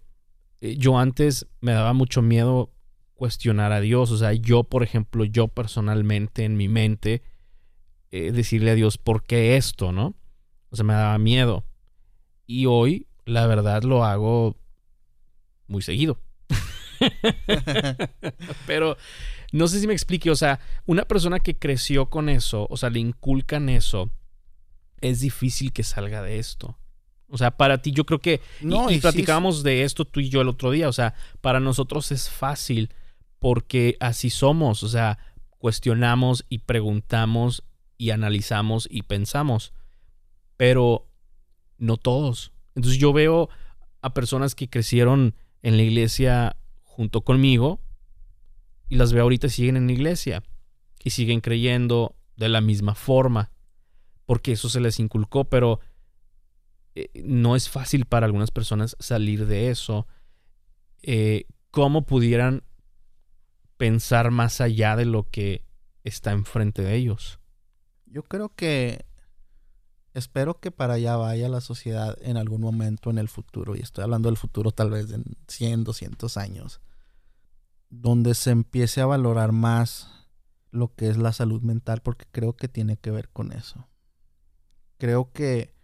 eh, 0.60 0.76
yo 0.76 0.96
antes 0.96 1.48
me 1.60 1.72
daba 1.72 1.92
mucho 1.92 2.22
miedo 2.22 2.70
cuestionar 3.14 3.72
a 3.72 3.80
Dios, 3.80 4.12
o 4.12 4.16
sea, 4.16 4.32
yo, 4.32 4.62
por 4.62 4.84
ejemplo, 4.84 5.24
yo 5.24 5.48
personalmente 5.48 6.44
en 6.44 6.56
mi 6.56 6.68
mente, 6.68 7.22
eh, 8.12 8.30
decirle 8.30 8.70
a 8.70 8.76
Dios, 8.76 8.96
¿por 8.96 9.24
qué 9.24 9.56
esto, 9.56 9.90
no? 9.90 10.14
O 10.70 10.76
sea, 10.76 10.84
me 10.84 10.94
daba 10.94 11.18
miedo. 11.18 11.64
Y 12.46 12.66
hoy, 12.66 13.08
la 13.24 13.48
verdad, 13.48 13.82
lo 13.82 14.04
hago 14.04 14.56
muy 15.66 15.82
seguido. 15.82 16.20
Pero 18.66 18.96
no 19.52 19.66
sé 19.68 19.80
si 19.80 19.86
me 19.86 19.94
explique, 19.94 20.30
o 20.30 20.36
sea, 20.36 20.60
una 20.86 21.04
persona 21.04 21.40
que 21.40 21.56
creció 21.56 22.06
con 22.06 22.28
eso, 22.28 22.66
o 22.70 22.76
sea, 22.76 22.90
le 22.90 23.00
inculcan 23.00 23.68
eso, 23.68 24.10
es 25.00 25.20
difícil 25.20 25.72
que 25.72 25.84
salga 25.84 26.22
de 26.22 26.38
esto. 26.38 26.78
O 27.30 27.38
sea, 27.38 27.50
para 27.50 27.82
ti 27.82 27.92
yo 27.92 28.04
creo 28.04 28.20
que... 28.20 28.40
No, 28.60 28.90
y, 28.90 28.98
platicábamos 28.98 29.62
de 29.62 29.82
esto 29.82 30.04
tú 30.04 30.20
y 30.20 30.30
yo 30.30 30.40
el 30.40 30.48
otro 30.48 30.70
día, 30.70 30.88
o 30.88 30.92
sea, 30.92 31.14
para 31.40 31.60
nosotros 31.60 32.10
es 32.10 32.30
fácil 32.30 32.90
porque 33.38 33.96
así 34.00 34.30
somos, 34.30 34.82
o 34.82 34.88
sea, 34.88 35.18
cuestionamos 35.58 36.44
y 36.48 36.58
preguntamos 36.58 37.64
y 37.96 38.10
analizamos 38.10 38.88
y 38.90 39.02
pensamos, 39.02 39.72
pero 40.56 41.08
no 41.76 41.96
todos. 41.96 42.52
Entonces 42.74 42.98
yo 42.98 43.12
veo 43.12 43.48
a 44.00 44.14
personas 44.14 44.54
que 44.54 44.68
crecieron 44.68 45.34
en 45.62 45.76
la 45.76 45.82
iglesia 45.82 46.56
junto 46.82 47.22
conmigo 47.22 47.80
y 48.88 48.96
las 48.96 49.12
veo 49.12 49.22
ahorita 49.22 49.48
siguen 49.48 49.76
en 49.76 49.86
la 49.86 49.92
iglesia 49.92 50.42
y 51.02 51.10
siguen 51.10 51.40
creyendo 51.40 52.16
de 52.36 52.48
la 52.48 52.60
misma 52.60 52.94
forma, 52.94 53.50
porque 54.26 54.52
eso 54.52 54.68
se 54.68 54.80
les 54.80 54.98
inculcó, 55.00 55.44
pero 55.44 55.80
eh, 56.94 57.10
no 57.24 57.56
es 57.56 57.68
fácil 57.68 58.06
para 58.06 58.26
algunas 58.26 58.50
personas 58.50 58.96
salir 58.98 59.46
de 59.46 59.70
eso. 59.70 60.06
Eh, 61.02 61.46
¿Cómo 61.70 62.06
pudieran 62.06 62.62
pensar 63.76 64.30
más 64.30 64.60
allá 64.60 64.96
de 64.96 65.04
lo 65.04 65.24
que 65.24 65.64
está 66.04 66.32
enfrente 66.32 66.82
de 66.82 66.96
ellos? 66.96 67.38
Yo 68.06 68.22
creo 68.22 68.54
que 68.54 69.04
espero 70.14 70.60
que 70.60 70.70
para 70.70 70.94
allá 70.94 71.16
vaya 71.16 71.48
la 71.48 71.60
sociedad 71.60 72.16
en 72.22 72.36
algún 72.36 72.60
momento 72.60 73.10
en 73.10 73.18
el 73.18 73.28
futuro, 73.28 73.76
y 73.76 73.80
estoy 73.80 74.04
hablando 74.04 74.28
del 74.28 74.36
futuro 74.36 74.72
tal 74.72 74.90
vez 74.90 75.10
en 75.12 75.24
100, 75.46 75.84
200 75.84 76.36
años, 76.36 76.80
donde 77.90 78.34
se 78.34 78.50
empiece 78.50 79.00
a 79.00 79.06
valorar 79.06 79.52
más 79.52 80.28
lo 80.70 80.94
que 80.94 81.08
es 81.08 81.16
la 81.16 81.32
salud 81.32 81.62
mental 81.62 82.00
porque 82.02 82.26
creo 82.30 82.54
que 82.54 82.68
tiene 82.68 82.96
que 82.96 83.10
ver 83.10 83.28
con 83.30 83.52
eso. 83.52 83.88
Creo 84.98 85.32
que 85.32 85.74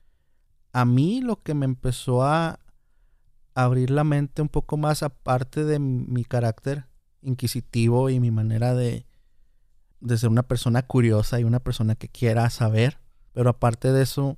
a 0.73 0.85
mí 0.85 1.21
lo 1.21 1.43
que 1.43 1.55
me 1.55 1.65
empezó 1.65 2.25
a 2.25 2.59
abrir 3.55 3.91
la 3.91 4.05
mente 4.05 4.43
un 4.43 4.49
poco 4.49 4.77
más 4.77 5.03
aparte 5.03 5.65
de 5.65 5.79
mi 5.79 6.25
carácter 6.25 6.87
inquisitivo 7.23 8.11
y 8.11 8.21
mi 8.21 8.31
manera 8.31 8.75
de, 8.75 9.07
de 10.01 10.19
ser 10.19 10.29
una 10.29 10.43
persona 10.43 10.83
curiosa 10.83 11.41
y 11.41 11.45
una 11.45 11.61
persona 11.61 11.95
que 11.95 12.09
quiera 12.09 12.51
saber, 12.51 12.99
pero 13.33 13.51
aparte 13.51 13.93
de 13.93 14.03
eso 14.03 14.37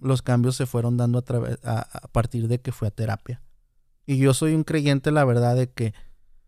los 0.00 0.22
cambios 0.22 0.56
se 0.56 0.66
fueron 0.66 0.96
dando 0.96 1.22
a, 1.62 1.80
a, 1.80 2.08
partir 2.08 2.48
de 2.48 2.60
que 2.60 2.72
fue 2.72 2.88
a 2.88 2.90
terapia. 2.90 3.42
Y 4.06 4.16
yo 4.16 4.32
soy 4.32 4.54
un 4.54 4.64
creyente, 4.64 5.10
la 5.10 5.24
verdad, 5.24 5.54
de 5.54 5.70
que 5.70 5.92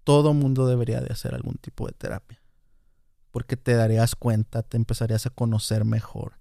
todo 0.05 0.35
mundo 0.35 0.67
debería 0.67 1.01
de 1.01 1.13
hacer 1.13 1.35
algún 1.35 1.55
tipo 1.55 1.87
de 1.87 1.93
terapia. 1.93 2.41
Porque 3.31 3.57
te 3.57 3.75
darías 3.75 4.15
cuenta, 4.15 4.63
te 4.63 4.77
empezarías 4.77 5.27
a 5.27 5.31
conocer 5.31 5.85
mejor, 5.85 6.35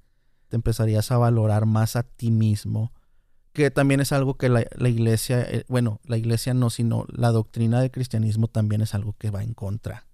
te 0.49 0.55
empezarías 0.55 1.11
a 1.11 1.17
valorar 1.17 1.65
más 1.65 1.95
a 1.95 2.03
ti 2.03 2.31
mismo, 2.31 2.91
que 3.53 3.71
también 3.71 3.99
es 3.99 4.11
algo 4.11 4.35
que 4.35 4.49
la, 4.49 4.61
iglesia, 4.87 5.41
eh, 5.41 5.65
bueno, 5.67 5.99
la 6.05 6.17
iglesia 6.17 6.53
no, 6.53 6.69
sino 6.69 7.05
la 7.09 7.31
doctrina 7.31 7.81
del 7.81 7.91
cristianismo 7.91 8.47
también 8.47 8.81
es 8.81 8.93
algo 8.93 9.13
que 9.17 9.29
va 9.29 9.43
en 9.43 9.53
contra 9.53 10.07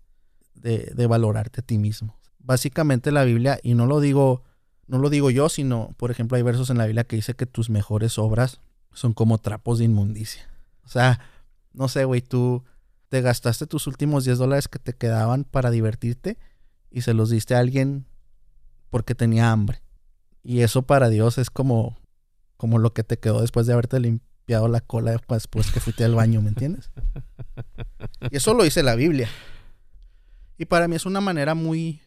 de, 0.56 0.92
de 0.96 1.08
valorarte 1.08 1.62
a 1.62 1.64
ti 1.64 1.78
mismo. 1.78 2.20
Básicamente 2.40 3.12
la 3.12 3.24
Biblia, 3.24 3.60
y 3.62 3.74
no 3.74 3.86
lo 3.86 4.00
digo, 4.00 4.44
no 4.88 5.00
lo 5.00 5.10
digo 5.10 5.30
yo, 5.30 5.50
sino, 5.50 5.94
por 5.98 6.12
ejemplo, 6.12 6.38
hay 6.38 6.44
versos 6.44 6.70
en 6.70 6.78
la 6.78 6.86
Biblia 6.86 7.04
que 7.04 7.16
dice 7.16 7.36
que 7.36 7.46
tus 7.46 7.70
mejores 7.70 8.18
obras 8.18 8.60
son 8.94 9.14
como 9.14 9.38
trapos 9.38 9.78
de 9.80 9.86
inmundicia. 9.86 10.50
O 10.84 10.90
sea, 10.90 11.20
no 11.74 11.88
sé, 11.88 12.06
güey, 12.06 12.22
tú 12.22 12.64
te 13.10 13.22
gastaste 13.22 13.68
tus 13.68 13.88
últimos 13.88 14.26
10 14.26 14.38
dólares 14.38 14.68
que 14.68 14.80
te 14.80 14.94
quedaban 14.94 15.44
para 15.44 15.72
divertirte 15.72 16.38
y 16.92 17.02
se 17.02 17.14
los 17.14 17.30
diste 17.30 17.56
a 17.56 17.60
alguien 17.60 18.06
porque 18.90 19.16
tenía 19.16 19.52
hambre. 19.52 19.82
Y 20.44 20.62
eso 20.62 20.84
para 20.84 21.10
Dios 21.10 21.38
es 21.38 21.50
como, 21.50 21.98
como 22.58 22.80
lo 22.80 22.94
que 22.94 23.04
te 23.04 23.20
quedó 23.20 23.42
después 23.42 23.68
de 23.68 23.74
haberte 23.74 24.00
limpiado 24.00 24.68
la 24.68 24.82
cola 24.82 25.12
después 25.12 25.48
que 25.72 25.80
fuiste 25.80 26.04
al 26.04 26.16
baño, 26.16 26.42
¿me 26.42 26.50
entiendes? 26.50 26.90
Y 28.32 28.38
eso 28.38 28.54
lo 28.54 28.64
dice 28.64 28.84
la 28.84 28.96
Biblia. 28.96 29.30
Y 30.58 30.66
para 30.66 30.88
mí 30.88 30.96
es 30.96 31.06
una 31.06 31.22
manera 31.22 31.54
muy, 31.54 32.02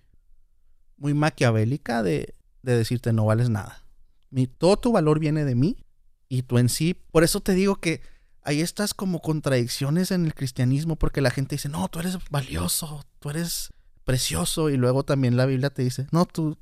muy 0.97 1.15
maquiavélica 1.15 2.03
de, 2.03 2.35
de 2.63 2.77
decirte 2.77 3.13
no 3.13 3.27
vales 3.27 3.49
nada. 3.49 3.85
Mi, 4.31 4.47
todo 4.47 4.79
tu 4.79 4.93
valor 4.93 5.19
viene 5.19 5.45
de 5.45 5.55
mí 5.55 5.85
y 6.29 6.43
tú 6.43 6.59
en 6.59 6.69
sí. 6.69 6.95
Por 6.95 7.25
eso 7.25 7.41
te 7.41 7.53
digo 7.53 7.77
que 7.77 8.01
hay 8.43 8.61
estas 8.61 8.95
como 8.95 9.21
contradicciones 9.21 10.11
en 10.11 10.25
el 10.25 10.35
cristianismo 10.35 10.97
porque 10.97 11.21
la 11.21 11.31
gente 11.31 11.57
dice, 11.57 11.69
no, 11.69 11.89
tú 11.89 12.01
eres 12.01 12.19
valioso, 12.31 13.05
tú 13.19 13.31
eres 13.31 13.73
precioso 14.05 14.71
y 14.71 14.77
luego 14.77 15.05
también 15.05 15.37
la 15.37 15.47
Biblia 15.47 15.71
te 15.71 15.83
dice, 15.83 16.07
no, 16.11 16.27
tú, 16.27 16.59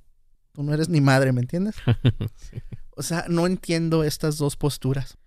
tú 0.53 0.63
no 0.63 0.75
eres 0.75 0.89
ni 0.89 1.01
madre, 1.01 1.33
¿me 1.33 1.41
entiendes? 1.41 1.77
O 2.99 3.03
sea, 3.05 3.27
no 3.29 3.47
entiendo 3.47 4.03
estas 4.03 4.39
dos 4.39 4.57
posturas 4.57 5.19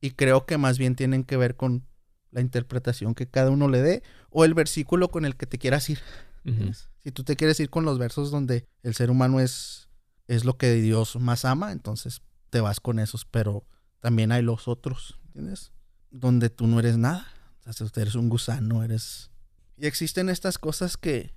y 0.00 0.10
creo 0.10 0.44
que 0.44 0.58
más 0.58 0.76
bien 0.76 0.96
tienen 0.96 1.22
que 1.22 1.36
ver 1.36 1.54
con 1.54 1.86
la 2.32 2.40
interpretación 2.40 3.14
que 3.14 3.28
cada 3.28 3.50
uno 3.50 3.68
le 3.68 3.80
dé 3.80 4.02
o 4.28 4.44
el 4.44 4.54
versículo 4.54 5.08
con 5.12 5.24
el 5.24 5.36
que 5.36 5.46
te 5.46 5.56
quieras 5.56 5.88
ir. 5.88 6.00
Si 6.98 7.12
tú 7.12 7.22
te 7.22 7.36
quieres 7.36 7.60
ir 7.60 7.70
con 7.70 7.84
los 7.84 8.00
versos 8.00 8.32
donde 8.32 8.66
el 8.82 8.96
ser 8.96 9.08
humano 9.08 9.38
es, 9.38 9.88
es 10.26 10.44
lo 10.44 10.58
que 10.58 10.72
Dios 10.74 11.14
más 11.14 11.44
ama, 11.44 11.70
entonces 11.70 12.22
te 12.50 12.60
vas 12.60 12.80
con 12.80 12.98
esos, 12.98 13.24
pero 13.24 13.64
también 14.00 14.32
hay 14.32 14.42
los 14.42 14.66
otros, 14.66 15.20
¿entiendes? 15.26 15.70
Donde 16.12 16.48
tú 16.48 16.68
no 16.68 16.78
eres 16.78 16.96
nada. 16.96 17.26
O 17.66 17.72
sea, 17.72 17.88
eres 17.96 18.14
un 18.14 18.28
gusano, 18.28 18.84
eres... 18.84 19.30
Y 19.76 19.86
existen 19.86 20.28
estas 20.28 20.58
cosas 20.58 20.96
que, 20.96 21.34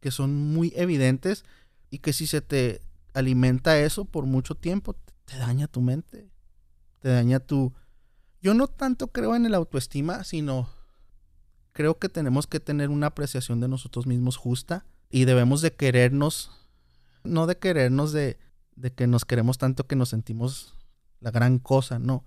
que 0.00 0.12
son 0.12 0.52
muy 0.52 0.72
evidentes 0.76 1.44
y 1.90 1.98
que 1.98 2.12
si 2.12 2.26
se 2.26 2.40
te 2.40 2.80
alimenta 3.14 3.78
eso 3.78 4.04
por 4.04 4.26
mucho 4.26 4.54
tiempo, 4.54 4.94
te 5.24 5.36
daña 5.38 5.66
tu 5.66 5.80
mente, 5.80 6.30
te 7.00 7.08
daña 7.08 7.40
tu... 7.40 7.72
Yo 8.40 8.54
no 8.54 8.66
tanto 8.66 9.08
creo 9.08 9.34
en 9.34 9.46
el 9.46 9.54
autoestima, 9.54 10.24
sino 10.24 10.68
creo 11.72 11.98
que 11.98 12.08
tenemos 12.08 12.46
que 12.46 12.60
tener 12.60 12.90
una 12.90 13.08
apreciación 13.08 13.60
de 13.60 13.68
nosotros 13.68 14.06
mismos 14.06 14.36
justa 14.36 14.84
y 15.10 15.24
debemos 15.24 15.60
de 15.62 15.74
querernos, 15.74 16.50
no 17.24 17.46
de 17.46 17.58
querernos 17.58 18.12
de, 18.12 18.38
de 18.76 18.92
que 18.92 19.06
nos 19.06 19.24
queremos 19.24 19.58
tanto 19.58 19.86
que 19.86 19.96
nos 19.96 20.10
sentimos 20.10 20.74
la 21.20 21.30
gran 21.30 21.58
cosa, 21.58 21.98
no, 21.98 22.24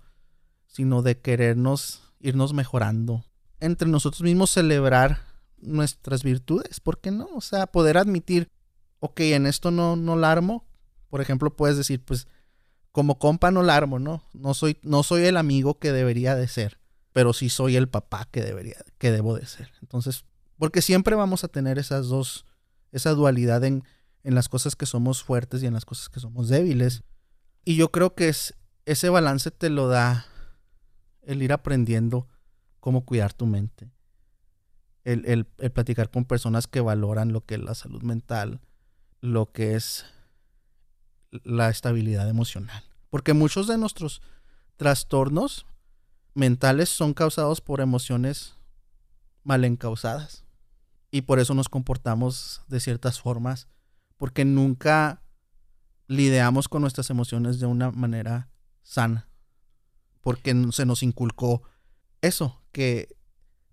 sino 0.76 1.00
de 1.00 1.18
querernos 1.18 2.02
irnos 2.20 2.52
mejorando. 2.52 3.24
Entre 3.60 3.88
nosotros 3.88 4.20
mismos 4.20 4.50
celebrar 4.50 5.22
nuestras 5.56 6.22
virtudes, 6.22 6.80
¿por 6.80 7.00
qué 7.00 7.10
no? 7.10 7.28
O 7.34 7.40
sea, 7.40 7.66
poder 7.66 7.96
admitir, 7.96 8.50
ok, 9.00 9.20
en 9.20 9.46
esto 9.46 9.70
no, 9.70 9.96
no 9.96 10.16
la 10.16 10.32
armo. 10.32 10.66
Por 11.08 11.22
ejemplo, 11.22 11.56
puedes 11.56 11.78
decir, 11.78 12.04
pues, 12.04 12.28
como 12.92 13.18
compa 13.18 13.50
no 13.50 13.62
la 13.62 13.74
armo, 13.74 13.98
¿no? 13.98 14.22
No 14.34 14.52
soy, 14.52 14.76
no 14.82 15.02
soy 15.02 15.24
el 15.24 15.38
amigo 15.38 15.78
que 15.78 15.92
debería 15.92 16.36
de 16.36 16.46
ser, 16.46 16.78
pero 17.14 17.32
sí 17.32 17.48
soy 17.48 17.76
el 17.76 17.88
papá 17.88 18.28
que 18.30 18.42
debería, 18.42 18.76
que 18.98 19.10
debo 19.10 19.34
de 19.34 19.46
ser. 19.46 19.70
Entonces, 19.80 20.26
porque 20.58 20.82
siempre 20.82 21.16
vamos 21.16 21.42
a 21.42 21.48
tener 21.48 21.78
esas 21.78 22.08
dos, 22.08 22.44
esa 22.92 23.12
dualidad 23.12 23.64
en, 23.64 23.82
en 24.24 24.34
las 24.34 24.50
cosas 24.50 24.76
que 24.76 24.84
somos 24.84 25.22
fuertes 25.22 25.62
y 25.62 25.66
en 25.66 25.72
las 25.72 25.86
cosas 25.86 26.10
que 26.10 26.20
somos 26.20 26.50
débiles. 26.50 27.02
Y 27.64 27.76
yo 27.76 27.90
creo 27.90 28.14
que 28.14 28.28
es, 28.28 28.52
ese 28.84 29.08
balance 29.08 29.50
te 29.50 29.70
lo 29.70 29.88
da 29.88 30.26
el 31.26 31.42
ir 31.42 31.52
aprendiendo 31.52 32.26
cómo 32.80 33.04
cuidar 33.04 33.32
tu 33.32 33.46
mente. 33.46 33.90
El, 35.04 35.24
el, 35.26 35.44
platicar 35.72 36.10
con 36.10 36.24
personas 36.24 36.66
que 36.66 36.80
valoran 36.80 37.32
lo 37.32 37.44
que 37.44 37.56
es 37.56 37.60
la 37.60 37.74
salud 37.74 38.02
mental, 38.02 38.60
lo 39.20 39.52
que 39.52 39.74
es 39.74 40.06
la 41.30 41.68
estabilidad 41.68 42.28
emocional. 42.28 42.82
Porque 43.10 43.34
muchos 43.34 43.66
de 43.66 43.78
nuestros 43.78 44.22
trastornos 44.76 45.66
mentales 46.34 46.88
son 46.88 47.14
causados 47.14 47.60
por 47.60 47.80
emociones 47.80 48.56
mal 49.42 49.64
encausadas. 49.64 50.44
Y 51.10 51.22
por 51.22 51.38
eso 51.38 51.54
nos 51.54 51.68
comportamos 51.68 52.62
de 52.68 52.80
ciertas 52.80 53.20
formas. 53.20 53.68
Porque 54.16 54.44
nunca 54.44 55.22
lidiamos 56.08 56.68
con 56.68 56.82
nuestras 56.82 57.10
emociones 57.10 57.60
de 57.60 57.66
una 57.66 57.90
manera 57.90 58.50
sana. 58.82 59.28
Porque 60.26 60.56
se 60.72 60.86
nos 60.86 61.04
inculcó 61.04 61.62
eso, 62.20 62.60
que 62.72 63.14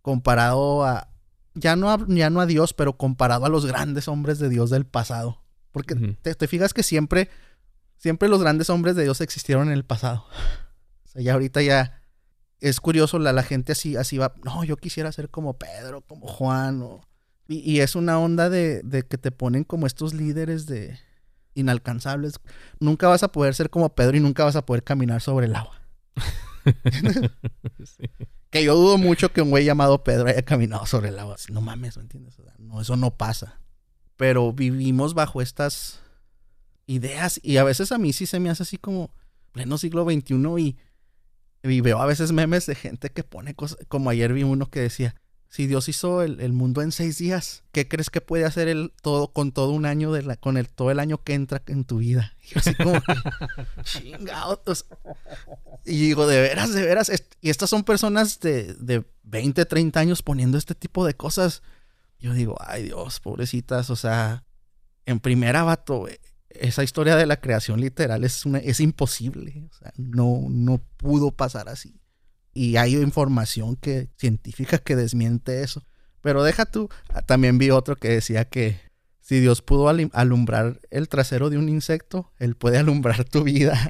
comparado 0.03 0.85
a, 0.85 1.09
ya 1.55 1.75
no 1.75 1.89
a, 1.89 1.97
ya 2.07 2.29
no 2.29 2.41
a 2.41 2.45
Dios, 2.45 2.75
pero 2.75 2.95
comparado 2.95 3.47
a 3.47 3.49
los 3.49 3.65
grandes 3.65 4.07
hombres 4.07 4.37
de 4.37 4.49
Dios 4.49 4.69
del 4.69 4.85
pasado. 4.85 5.41
Porque 5.71 5.95
te, 5.95 6.47
fijas 6.47 6.71
que 6.75 6.83
siempre, 6.83 7.27
siempre 7.97 8.29
los 8.29 8.39
grandes 8.39 8.69
hombres 8.69 8.95
de 8.95 9.01
Dios 9.01 9.19
existieron 9.21 9.69
en 9.69 9.73
el 9.73 9.83
pasado. 9.83 10.27
O 11.05 11.07
sea, 11.07 11.23
ya 11.23 11.33
ahorita 11.33 11.63
ya 11.63 12.03
es 12.59 12.79
curioso, 12.79 13.17
la, 13.17 13.33
la 13.33 13.41
gente 13.41 13.71
así, 13.71 13.95
así 13.95 14.19
va, 14.19 14.35
no, 14.43 14.63
yo 14.63 14.77
quisiera 14.77 15.11
ser 15.11 15.31
como 15.31 15.57
Pedro, 15.57 16.01
como 16.01 16.27
Juan, 16.27 16.83
y, 17.47 17.61
y, 17.67 17.79
es 17.79 17.95
una 17.95 18.19
onda 18.19 18.51
de, 18.51 18.83
de 18.83 19.01
que 19.01 19.17
te 19.17 19.31
ponen 19.31 19.63
como 19.63 19.87
estos 19.87 20.13
líderes 20.13 20.67
de, 20.67 20.99
inalcanzables. 21.55 22.35
Nunca 22.79 23.07
vas 23.07 23.23
a 23.23 23.31
poder 23.31 23.55
ser 23.55 23.71
como 23.71 23.95
Pedro 23.95 24.17
y 24.17 24.19
nunca 24.19 24.43
vas 24.43 24.55
a 24.55 24.67
poder 24.67 24.83
caminar 24.83 25.19
sobre 25.19 25.47
el 25.47 25.55
agua. 25.55 25.82
Que 28.49 28.63
yo 28.63 28.75
dudo 28.75 28.99
mucho 28.99 29.33
que 29.33 29.41
un 29.41 29.49
güey 29.49 29.65
llamado 29.65 30.03
Pedro 30.03 30.29
haya 30.29 30.43
caminado 30.43 30.85
sobre 30.85 31.09
el 31.09 31.17
agua. 31.17 31.37
No 31.49 31.59
mames, 31.59 31.97
¿me 31.97 32.03
entiendes? 32.03 32.37
no, 32.59 32.79
eso 32.81 32.95
no 32.95 33.17
pasa. 33.17 33.59
Pero 34.15 34.53
vivimos 34.53 35.15
bajo 35.15 35.41
estas 35.41 36.01
ideas 36.85 37.39
y 37.41 37.57
a 37.57 37.63
veces 37.63 37.91
a 37.91 37.97
mí 37.97 38.13
sí 38.13 38.27
se 38.27 38.39
me 38.39 38.51
hace 38.51 38.61
así 38.61 38.77
como 38.77 39.11
pleno 39.53 39.79
siglo 39.79 40.03
XXI 40.03 40.35
y, 40.59 40.77
y 41.63 41.81
veo 41.81 41.99
a 41.99 42.05
veces 42.05 42.31
memes 42.31 42.67
de 42.67 42.75
gente 42.75 43.09
que 43.09 43.23
pone 43.23 43.55
cosas, 43.55 43.79
como 43.87 44.11
ayer 44.11 44.31
vi 44.33 44.43
uno 44.43 44.69
que 44.69 44.81
decía, 44.81 45.15
si 45.53 45.67
Dios 45.67 45.87
hizo 45.87 46.23
el, 46.23 46.51
mundo 46.51 46.81
en 46.81 46.91
seis 46.91 47.19
días, 47.19 47.61
¿qué 47.71 47.87
crees 47.87 48.09
que 48.09 48.21
puede 48.21 48.43
hacer 48.43 48.67
él 48.67 48.91
todo 49.03 49.27
con 49.33 49.51
todo 49.51 49.69
un 49.69 49.85
año 49.85 50.11
de 50.11 50.23
la, 50.23 50.35
con 50.35 50.57
el 50.57 50.67
todo 50.67 50.89
el 50.89 50.99
año 50.99 51.23
que 51.23 51.35
entra 51.35 51.61
en 51.67 51.83
tu 51.85 51.99
vida? 51.99 52.35
Y 52.49 52.57
así 52.57 52.73
como 52.73 52.99
chingados. 53.83 54.87
Y 55.85 56.07
digo, 56.07 56.25
de 56.25 56.41
veras, 56.41 56.73
de 56.73 56.81
veras. 56.81 57.11
y 57.39 57.51
estas 57.51 57.69
son 57.69 57.83
personas 57.83 58.39
de, 58.39 58.73
de 58.73 59.05
20, 59.25 59.63
30 59.65 59.99
años 59.99 60.23
poniendo 60.23 60.57
este 60.57 60.73
tipo 60.73 61.05
de 61.05 61.13
cosas. 61.13 61.61
Yo 62.17 62.33
digo, 62.33 62.57
ay 62.59 62.85
Dios, 62.85 63.19
pobrecitas. 63.19 63.91
O 63.91 63.95
sea, 63.95 64.45
en 65.05 65.19
primera 65.19 65.61
vato, 65.61 66.07
esa 66.49 66.83
historia 66.83 67.15
de 67.15 67.27
la 67.27 67.39
creación 67.39 67.79
literal 67.79 68.23
es 68.23 68.47
una, 68.47 68.57
es 68.57 68.79
imposible. 68.79 69.69
O 69.69 69.73
sea, 69.75 69.93
no, 69.97 70.47
no 70.49 70.79
pudo 70.97 71.29
pasar 71.29 71.69
así 71.69 72.02
y 72.53 72.77
hay 72.77 72.95
información 72.95 73.75
que, 73.75 74.09
científica 74.17 74.77
que 74.77 74.95
desmiente 74.95 75.63
eso. 75.63 75.83
Pero 76.21 76.43
deja 76.43 76.65
tú, 76.65 76.89
ah, 77.09 77.21
también 77.21 77.57
vi 77.57 77.69
otro 77.71 77.95
que 77.95 78.09
decía 78.09 78.45
que 78.45 78.79
si 79.19 79.39
Dios 79.39 79.61
pudo 79.61 79.89
alumbrar 79.89 80.79
el 80.89 81.09
trasero 81.09 81.49
de 81.49 81.57
un 81.57 81.69
insecto, 81.69 82.31
Él 82.39 82.55
puede 82.55 82.77
alumbrar 82.79 83.23
tu 83.25 83.43
vida. 83.43 83.89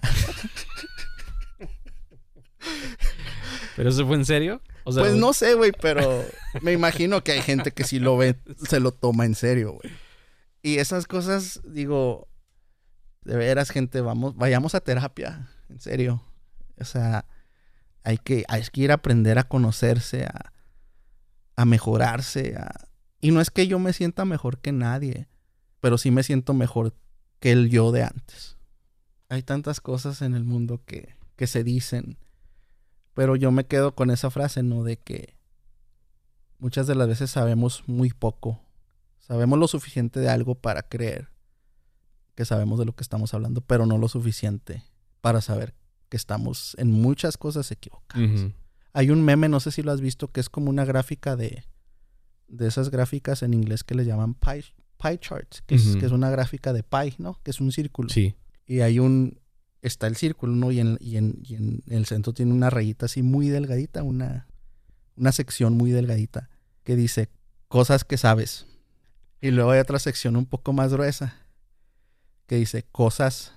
¿Pero 3.76 3.90
eso 3.90 4.06
fue 4.06 4.16
en 4.16 4.26
serio? 4.26 4.62
pues 4.84 5.16
no 5.16 5.34
sé, 5.34 5.54
güey, 5.54 5.72
pero 5.72 6.26
me 6.62 6.74
imagino 6.74 7.24
que 7.24 7.32
hay 7.32 7.42
gente 7.42 7.72
que 7.72 7.86
si 7.86 8.00
lo 8.00 8.18
ve, 8.18 8.36
se 8.68 8.80
lo 8.80 8.92
toma 8.92 9.26
en 9.26 9.34
serio, 9.34 9.72
güey. 9.74 9.94
Y 10.62 10.78
esas 10.78 11.08
cosas, 11.08 11.62
digo, 11.64 12.28
de 13.24 13.38
veras, 13.38 13.70
gente, 13.70 14.02
vamos, 14.02 14.36
vayamos 14.36 14.76
a 14.76 14.82
terapia, 14.82 15.50
en 15.70 15.80
serio. 15.80 16.22
O 16.80 16.86
sea, 16.86 17.26
hay 18.04 18.18
que, 18.18 18.46
ir 18.74 18.92
a 18.92 18.96
aprender 18.96 19.40
a 19.40 19.48
conocerse, 19.48 20.26
a, 20.26 20.54
a 21.56 21.66
mejorarse. 21.66 22.56
Y 23.22 23.32
no 23.32 23.42
es 23.42 23.50
que 23.50 23.68
yo 23.68 23.80
me 23.80 23.94
sienta 23.94 24.26
mejor 24.26 24.60
que 24.60 24.72
nadie, 24.72 25.28
pero 25.80 25.98
sí 25.98 26.12
me 26.12 26.24
siento 26.24 26.54
mejor 26.54 26.96
que 27.40 27.52
el 27.52 27.70
yo 27.70 27.92
de 27.92 28.04
antes. 28.04 28.58
Hay 29.30 29.44
tantas 29.44 29.82
cosas 29.82 30.22
en 30.22 30.36
el 30.36 30.44
mundo 30.44 30.82
que, 30.86 31.16
que 31.36 31.48
se 31.48 31.64
dicen, 31.64 32.18
pero 33.14 33.36
yo 33.36 33.52
me 33.52 33.66
quedo 33.66 33.96
con 33.96 34.12
esa 34.12 34.30
frase, 34.30 34.64
¿no? 34.64 34.84
De 34.84 34.98
que 34.98 35.36
muchas 36.60 36.88
de 36.88 36.96
las 36.96 37.08
veces 37.08 37.32
sabemos 37.32 37.84
muy 37.88 38.10
poco. 38.10 38.62
Sabemos 39.20 39.58
lo 39.58 39.68
suficiente 39.68 40.20
de 40.20 40.30
algo 40.30 40.56
para 40.56 40.84
creer 40.84 41.34
que 42.36 42.46
sabemos 42.46 42.80
de 42.80 42.86
lo 42.86 42.96
que 42.96 43.04
estamos 43.04 43.34
hablando, 43.34 43.62
pero 43.62 43.86
no 43.86 43.98
lo 43.98 44.08
suficiente 44.08 44.84
para 45.22 45.42
saber 45.42 45.76
que 46.14 46.18
estamos 46.18 46.76
en 46.78 46.92
muchas 46.92 47.38
cosas 47.38 47.72
equivocadas. 47.72 48.46
Hay 48.94 49.10
un 49.10 49.26
meme, 49.26 49.50
no 49.50 49.60
sé 49.60 49.72
si 49.72 49.82
lo 49.82 49.92
has 49.92 50.00
visto, 50.00 50.28
que 50.28 50.42
es 50.42 50.48
como 50.48 50.70
una 50.70 50.86
gráfica 50.86 51.36
de, 51.36 51.64
de 52.48 52.68
esas 52.68 52.92
gráficas 52.92 53.42
en 53.42 53.56
inglés 53.56 53.84
que 53.84 53.96
le 53.96 54.06
llaman 54.06 54.36
pie, 54.36 54.64
pie 55.02 55.18
charts, 55.18 55.64
que, 55.66 55.74
es, 55.74 55.96
que 55.96 56.06
es 56.06 56.12
una 56.12 56.30
gráfica 56.30 56.72
de 56.72 56.84
pie, 56.84 57.16
¿no? 57.18 57.40
Que 57.42 57.50
es 57.50 57.60
un 57.60 57.72
círculo. 57.72 58.10
Sí. 58.10 58.36
Y 58.68 58.82
hay 58.82 59.00
un, 59.00 59.40
está 59.82 60.06
el 60.06 60.16
círculo, 60.16 60.54
¿no? 60.56 60.70
Y 60.70 60.82
en, 60.82 61.00
y 61.00 61.18
en, 61.18 61.42
y 61.44 61.56
en 61.56 61.82
el 61.88 62.06
centro 62.06 62.32
tiene 62.32 62.54
una 62.54 62.70
rayita 62.70 63.08
así 63.08 63.24
muy 63.24 63.50
delgadita, 63.50 64.04
una, 64.04 64.46
una 65.16 65.32
sección 65.32 65.76
muy 65.76 65.90
delgadita, 65.90 66.52
que 66.84 66.96
dice 66.96 67.28
cosas 67.70 68.06
que 68.06 68.20
sabes. 68.20 68.68
Y 69.42 69.50
luego 69.50 69.72
hay 69.72 69.80
otra 69.80 69.98
sección 69.98 70.36
un 70.36 70.46
poco 70.46 70.74
más 70.74 70.94
gruesa, 70.94 71.34
que 72.46 72.58
dice 72.58 72.86
cosas 72.92 73.56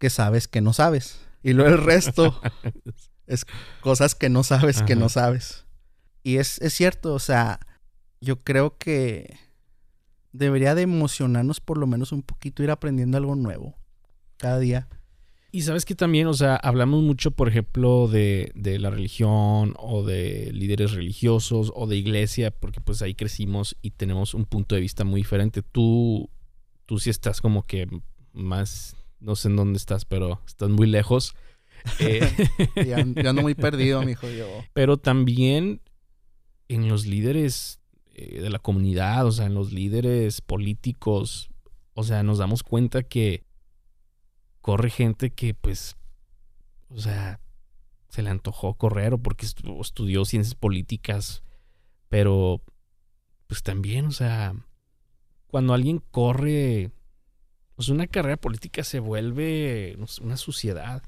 que 0.00 0.10
sabes 0.10 0.48
que 0.48 0.60
no 0.60 0.72
sabes. 0.72 1.20
Y 1.44 1.52
luego 1.52 1.76
el 1.76 1.84
resto 1.84 2.40
es 3.28 3.46
cosas 3.82 4.16
que 4.16 4.28
no 4.28 4.42
sabes 4.42 4.82
que 4.82 4.96
no 4.96 5.08
sabes. 5.08 5.66
Y 6.24 6.38
es, 6.38 6.60
es 6.60 6.74
cierto, 6.74 7.14
o 7.14 7.18
sea, 7.20 7.60
yo 8.20 8.42
creo 8.42 8.76
que 8.78 9.38
debería 10.32 10.74
de 10.74 10.82
emocionarnos 10.82 11.60
por 11.60 11.78
lo 11.78 11.86
menos 11.86 12.12
un 12.12 12.22
poquito 12.22 12.62
ir 12.62 12.70
aprendiendo 12.70 13.16
algo 13.18 13.36
nuevo 13.36 13.76
cada 14.36 14.58
día. 14.58 14.88
Y 15.52 15.62
sabes 15.62 15.84
que 15.84 15.96
también, 15.96 16.28
o 16.28 16.34
sea, 16.34 16.54
hablamos 16.56 17.02
mucho, 17.02 17.32
por 17.32 17.48
ejemplo, 17.48 18.06
de, 18.06 18.52
de 18.54 18.78
la 18.78 18.90
religión 18.90 19.74
o 19.78 20.04
de 20.04 20.50
líderes 20.52 20.92
religiosos 20.92 21.72
o 21.74 21.88
de 21.88 21.96
iglesia, 21.96 22.52
porque 22.52 22.80
pues 22.80 23.02
ahí 23.02 23.14
crecimos 23.14 23.76
y 23.82 23.90
tenemos 23.90 24.32
un 24.32 24.44
punto 24.44 24.76
de 24.76 24.80
vista 24.80 25.04
muy 25.04 25.20
diferente. 25.20 25.62
Tú, 25.62 26.30
tú 26.86 27.00
sí 27.00 27.10
estás 27.10 27.40
como 27.40 27.66
que 27.66 27.88
más, 28.32 28.94
no 29.20 29.36
sé 29.36 29.48
en 29.48 29.56
dónde 29.56 29.76
estás, 29.78 30.04
pero 30.04 30.40
estás 30.46 30.68
muy 30.70 30.86
lejos. 30.86 31.34
Eh, 31.98 32.20
Ya, 32.76 33.02
ya 33.22 33.30
ando 33.30 33.40
muy 33.40 33.54
perdido, 33.54 34.02
mijo, 34.02 34.28
yo. 34.28 34.46
pero 34.74 34.98
también 34.98 35.80
en 36.68 36.88
los 36.88 37.06
líderes 37.06 37.80
eh, 38.14 38.40
de 38.42 38.50
la 38.50 38.58
comunidad, 38.58 39.24
o 39.26 39.32
sea, 39.32 39.46
en 39.46 39.54
los 39.54 39.72
líderes 39.72 40.42
políticos, 40.42 41.48
o 41.94 42.04
sea, 42.04 42.22
nos 42.22 42.36
damos 42.36 42.62
cuenta 42.62 43.02
que 43.02 43.44
corre 44.60 44.90
gente 44.90 45.30
que 45.30 45.54
pues, 45.54 45.96
o 46.90 46.98
sea, 47.00 47.40
se 48.10 48.22
le 48.22 48.28
antojó 48.30 48.74
correr 48.74 49.14
o 49.14 49.18
porque 49.18 49.46
estu- 49.46 49.80
estudió 49.80 50.26
ciencias 50.26 50.54
políticas, 50.54 51.42
pero 52.10 52.62
pues 53.46 53.62
también, 53.62 54.04
o 54.04 54.12
sea, 54.12 54.54
cuando 55.46 55.72
alguien 55.72 56.02
corre, 56.10 56.90
pues 57.80 57.88
una 57.88 58.06
carrera 58.06 58.36
política 58.36 58.84
se 58.84 58.98
vuelve 59.00 59.96
una 60.20 60.36
suciedad. 60.36 61.02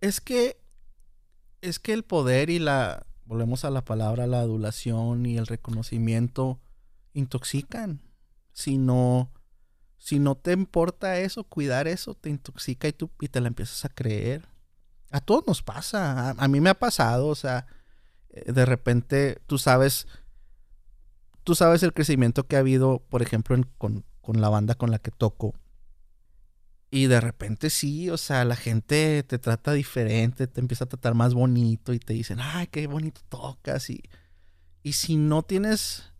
Es 0.00 0.20
que 0.20 0.56
es 1.62 1.80
que 1.80 1.92
el 1.92 2.04
poder 2.04 2.48
y 2.48 2.60
la 2.60 3.08
volvemos 3.24 3.64
a 3.64 3.70
la 3.70 3.84
palabra 3.84 4.28
la 4.28 4.38
adulación 4.38 5.26
y 5.26 5.36
el 5.36 5.48
reconocimiento 5.48 6.60
intoxican. 7.12 8.02
Si 8.52 8.78
no 8.78 9.32
si 9.98 10.20
no 10.20 10.36
te 10.36 10.52
importa 10.52 11.18
eso, 11.18 11.42
cuidar 11.42 11.88
eso 11.88 12.14
te 12.14 12.30
intoxica 12.30 12.86
y 12.86 12.92
tú 12.92 13.10
y 13.20 13.26
te 13.26 13.40
la 13.40 13.48
empiezas 13.48 13.84
a 13.84 13.88
creer. 13.88 14.46
A 15.10 15.20
todos 15.20 15.44
nos 15.48 15.60
pasa, 15.60 16.36
a, 16.38 16.46
mí 16.46 16.60
me 16.60 16.70
ha 16.70 16.78
pasado, 16.78 17.26
o 17.26 17.34
sea, 17.34 17.66
eh, 18.28 18.52
de 18.52 18.64
repente 18.64 19.42
tú 19.48 19.58
sabes 19.58 20.06
tú 21.42 21.56
sabes 21.56 21.82
el 21.82 21.92
crecimiento 21.92 22.46
que 22.46 22.54
ha 22.54 22.60
habido, 22.60 23.02
por 23.08 23.22
ejemplo, 23.22 23.60
con, 23.76 24.04
con 24.20 24.40
la 24.40 24.48
banda 24.50 24.76
con 24.76 24.92
la 24.92 25.00
que 25.00 25.10
toco. 25.10 25.52
Y 26.90 27.06
de 27.06 27.20
repente 27.20 27.70
sí, 27.70 28.10
o 28.10 28.16
sea, 28.16 28.44
la 28.44 28.56
gente 28.56 29.22
te 29.22 29.38
trata 29.38 29.72
diferente, 29.72 30.48
te 30.48 30.60
empieza 30.60 30.84
a 30.84 30.88
tratar 30.88 31.14
más 31.14 31.34
bonito 31.34 31.92
y 31.92 32.00
te 32.00 32.14
dicen, 32.14 32.38
ay, 32.40 32.66
qué 32.66 32.88
bonito 32.88 33.20
tocas. 33.28 33.88
Y, 33.90 34.02
y 34.82 34.94
si 34.94 35.16
no 35.16 35.44
tienes, 35.44 36.10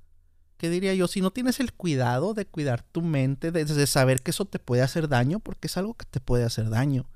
¿qué 0.58 0.70
diría 0.70 0.94
yo? 0.94 1.08
Si 1.08 1.22
no 1.22 1.32
tienes 1.32 1.58
el 1.58 1.72
cuidado 1.72 2.34
de 2.34 2.46
cuidar 2.46 2.84
tu 2.84 3.02
mente, 3.02 3.50
de, 3.50 3.86
saber 3.88 4.22
que 4.22 4.30
eso 4.30 4.44
te 4.44 4.60
puede 4.60 4.82
hacer 4.82 5.08
daño, 5.08 5.40
porque 5.40 5.66
es 5.66 5.76
algo 5.76 5.94
que 5.94 6.06
te 6.06 6.20
puede 6.20 6.44
hacer 6.44 6.70
daño. 6.70 7.10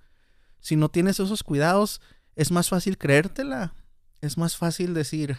Si 0.59 0.75
no 0.75 0.89
tienes 0.89 1.21
esos 1.21 1.45
cuidados, 1.45 2.01
es 2.35 2.51
más 2.51 2.69
fácil 2.69 2.99
creértela. 2.99 3.75
Es 4.21 4.37
más 4.37 4.57
fácil 4.57 4.95
decir, 4.95 5.37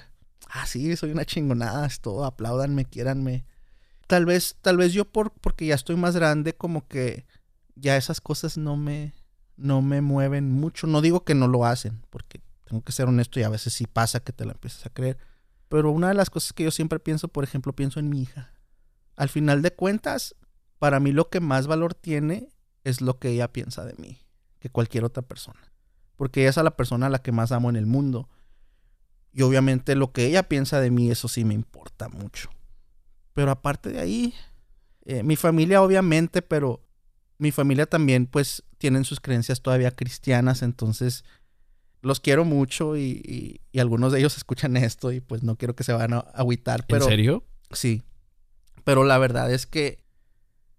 ah, 0.47 0.65
sí, 0.67 0.95
soy 0.95 1.11
una 1.11 1.25
chingonada, 1.25 1.85
es 1.85 1.99
todo, 1.99 2.23
apláudanme, 2.23 2.85
quiéranme. 2.85 3.45
Tal 4.07 4.25
vez, 4.25 4.55
tal 4.61 4.77
vez 4.77 4.93
yo 4.93 5.03
por, 5.03 5.31
porque 5.33 5.65
ya 5.65 5.75
estoy 5.75 5.97
más 5.97 6.15
grande, 6.15 6.55
como 6.55 6.87
que 6.87 7.25
ya 7.75 7.97
esas 7.97 8.21
cosas 8.21 8.57
no 8.57 8.77
me, 8.77 9.13
no 9.57 9.81
me 9.81 10.01
mueven 10.01 10.51
mucho. 10.51 10.87
No 10.87 11.01
digo 11.01 11.23
que 11.23 11.35
no 11.35 11.47
lo 11.47 11.65
hacen, 11.65 12.01
porque 12.09 12.41
tengo 12.65 12.83
que 12.83 12.91
ser 12.91 13.07
honesto 13.07 13.39
y 13.39 13.43
a 13.43 13.49
veces 13.49 13.73
sí 13.73 13.85
pasa 13.85 14.19
que 14.19 14.33
te 14.33 14.45
la 14.45 14.53
empiezas 14.53 14.85
a 14.85 14.89
creer. 14.89 15.17
Pero 15.69 15.91
una 15.91 16.09
de 16.09 16.13
las 16.13 16.29
cosas 16.29 16.53
que 16.53 16.63
yo 16.63 16.71
siempre 16.71 16.99
pienso, 16.99 17.27
por 17.27 17.43
ejemplo, 17.43 17.73
pienso 17.73 17.99
en 17.99 18.09
mi 18.09 18.21
hija. 18.21 18.53
Al 19.15 19.29
final 19.29 19.61
de 19.61 19.73
cuentas, 19.73 20.35
para 20.79 20.99
mí 20.99 21.11
lo 21.11 21.29
que 21.29 21.39
más 21.39 21.67
valor 21.67 21.93
tiene 21.93 22.49
es 22.83 23.01
lo 23.01 23.19
que 23.19 23.29
ella 23.29 23.51
piensa 23.51 23.83
de 23.85 23.95
mí, 23.97 24.19
que 24.59 24.69
cualquier 24.69 25.03
otra 25.03 25.23
persona. 25.23 25.71
Porque 26.15 26.41
ella 26.41 26.51
es 26.51 26.57
a 26.57 26.63
la 26.63 26.75
persona 26.75 27.07
a 27.07 27.09
la 27.09 27.19
que 27.19 27.31
más 27.31 27.51
amo 27.51 27.69
en 27.69 27.75
el 27.75 27.85
mundo. 27.85 28.29
Y 29.31 29.41
obviamente 29.41 29.95
lo 29.95 30.11
que 30.11 30.25
ella 30.25 30.47
piensa 30.47 30.79
de 30.79 30.91
mí, 30.91 31.11
eso 31.11 31.27
sí 31.27 31.43
me 31.43 31.53
importa 31.53 32.07
mucho. 32.09 32.49
Pero 33.33 33.51
aparte 33.51 33.89
de 33.89 33.99
ahí, 33.99 34.33
eh, 35.03 35.23
mi 35.23 35.35
familia 35.35 35.81
obviamente, 35.81 36.41
pero 36.41 36.84
mi 37.37 37.51
familia 37.51 37.85
también 37.85 38.27
pues 38.27 38.63
tienen 38.77 39.03
sus 39.05 39.19
creencias 39.19 39.61
todavía 39.61 39.91
cristianas, 39.91 40.61
entonces 40.61 41.23
los 42.01 42.19
quiero 42.19 42.45
mucho 42.45 42.95
y, 42.97 43.21
y- 43.25 43.61
y 43.71 43.79
algunos 43.79 44.11
de 44.11 44.19
ellos 44.19 44.37
escuchan 44.37 44.77
esto 44.77 45.11
y 45.11 45.19
pues 45.21 45.43
no 45.43 45.55
quiero 45.57 45.75
que 45.75 45.83
se 45.83 45.93
van 45.93 46.13
a 46.13 46.19
agüitar, 46.19 46.85
pero 46.87 47.05
¿En 47.05 47.11
serio? 47.11 47.43
sí. 47.71 48.03
Pero 48.83 49.03
la 49.03 49.17
verdad 49.17 49.51
es 49.51 49.65
que 49.65 50.03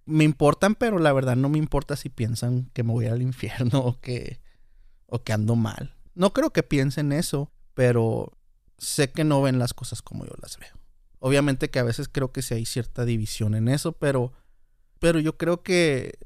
me 0.05 0.23
importan, 0.25 0.77
pero 0.77 0.99
la 1.01 1.13
verdad 1.13 1.35
no 1.37 1.49
me 1.49 1.59
importa 1.59 1.97
si 1.97 2.09
piensan 2.09 2.71
que 2.73 2.85
me 2.85 2.93
voy 2.93 3.07
al 3.07 3.23
infierno 3.23 3.81
o 3.85 4.01
que 4.01 4.41
o 5.09 5.23
que 5.23 5.33
ando 5.33 5.57
mal. 5.57 5.95
No 6.15 6.33
creo 6.33 6.51
que 6.53 6.63
piensen 6.63 7.13
eso, 7.13 7.53
pero 7.75 8.33
sé 8.79 9.11
que 9.11 9.25
no 9.25 9.43
ven 9.43 9.59
las 9.59 9.75
cosas 9.75 10.03
como 10.03 10.25
yo 10.25 10.33
las 10.41 10.59
veo. 10.59 10.71
Obviamente 11.19 11.71
que 11.71 11.79
a 11.79 11.83
veces 11.85 12.09
creo 12.09 12.31
que 12.33 12.43
sí 12.43 12.55
hay 12.55 12.67
cierta 12.67 13.05
división 13.05 13.55
en 13.55 13.69
eso, 13.69 13.93
pero 13.93 14.33
pero 14.99 15.19
yo 15.21 15.37
creo 15.37 15.63
que 15.63 16.19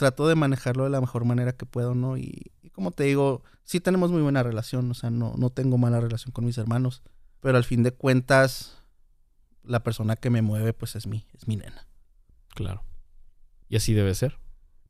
trato 0.00 0.26
de 0.26 0.34
manejarlo 0.34 0.84
de 0.84 0.90
la 0.90 1.00
mejor 1.02 1.26
manera 1.26 1.52
que 1.52 1.66
puedo, 1.66 1.94
¿no? 1.94 2.16
Y, 2.16 2.50
y 2.62 2.70
como 2.70 2.90
te 2.90 3.04
digo, 3.04 3.42
sí 3.64 3.80
tenemos 3.80 4.10
muy 4.10 4.22
buena 4.22 4.42
relación, 4.42 4.90
o 4.90 4.94
sea, 4.94 5.10
no, 5.10 5.34
no 5.36 5.50
tengo 5.50 5.76
mala 5.76 6.00
relación 6.00 6.32
con 6.32 6.46
mis 6.46 6.56
hermanos, 6.56 7.02
pero 7.40 7.58
al 7.58 7.64
fin 7.64 7.82
de 7.82 7.92
cuentas, 7.92 8.78
la 9.62 9.82
persona 9.82 10.16
que 10.16 10.30
me 10.30 10.40
mueve, 10.40 10.72
pues 10.72 10.96
es 10.96 11.06
mi, 11.06 11.26
es 11.36 11.46
mi 11.46 11.56
nena. 11.56 11.86
Claro. 12.54 12.82
Y 13.68 13.76
así 13.76 13.92
debe 13.92 14.14
ser. 14.14 14.38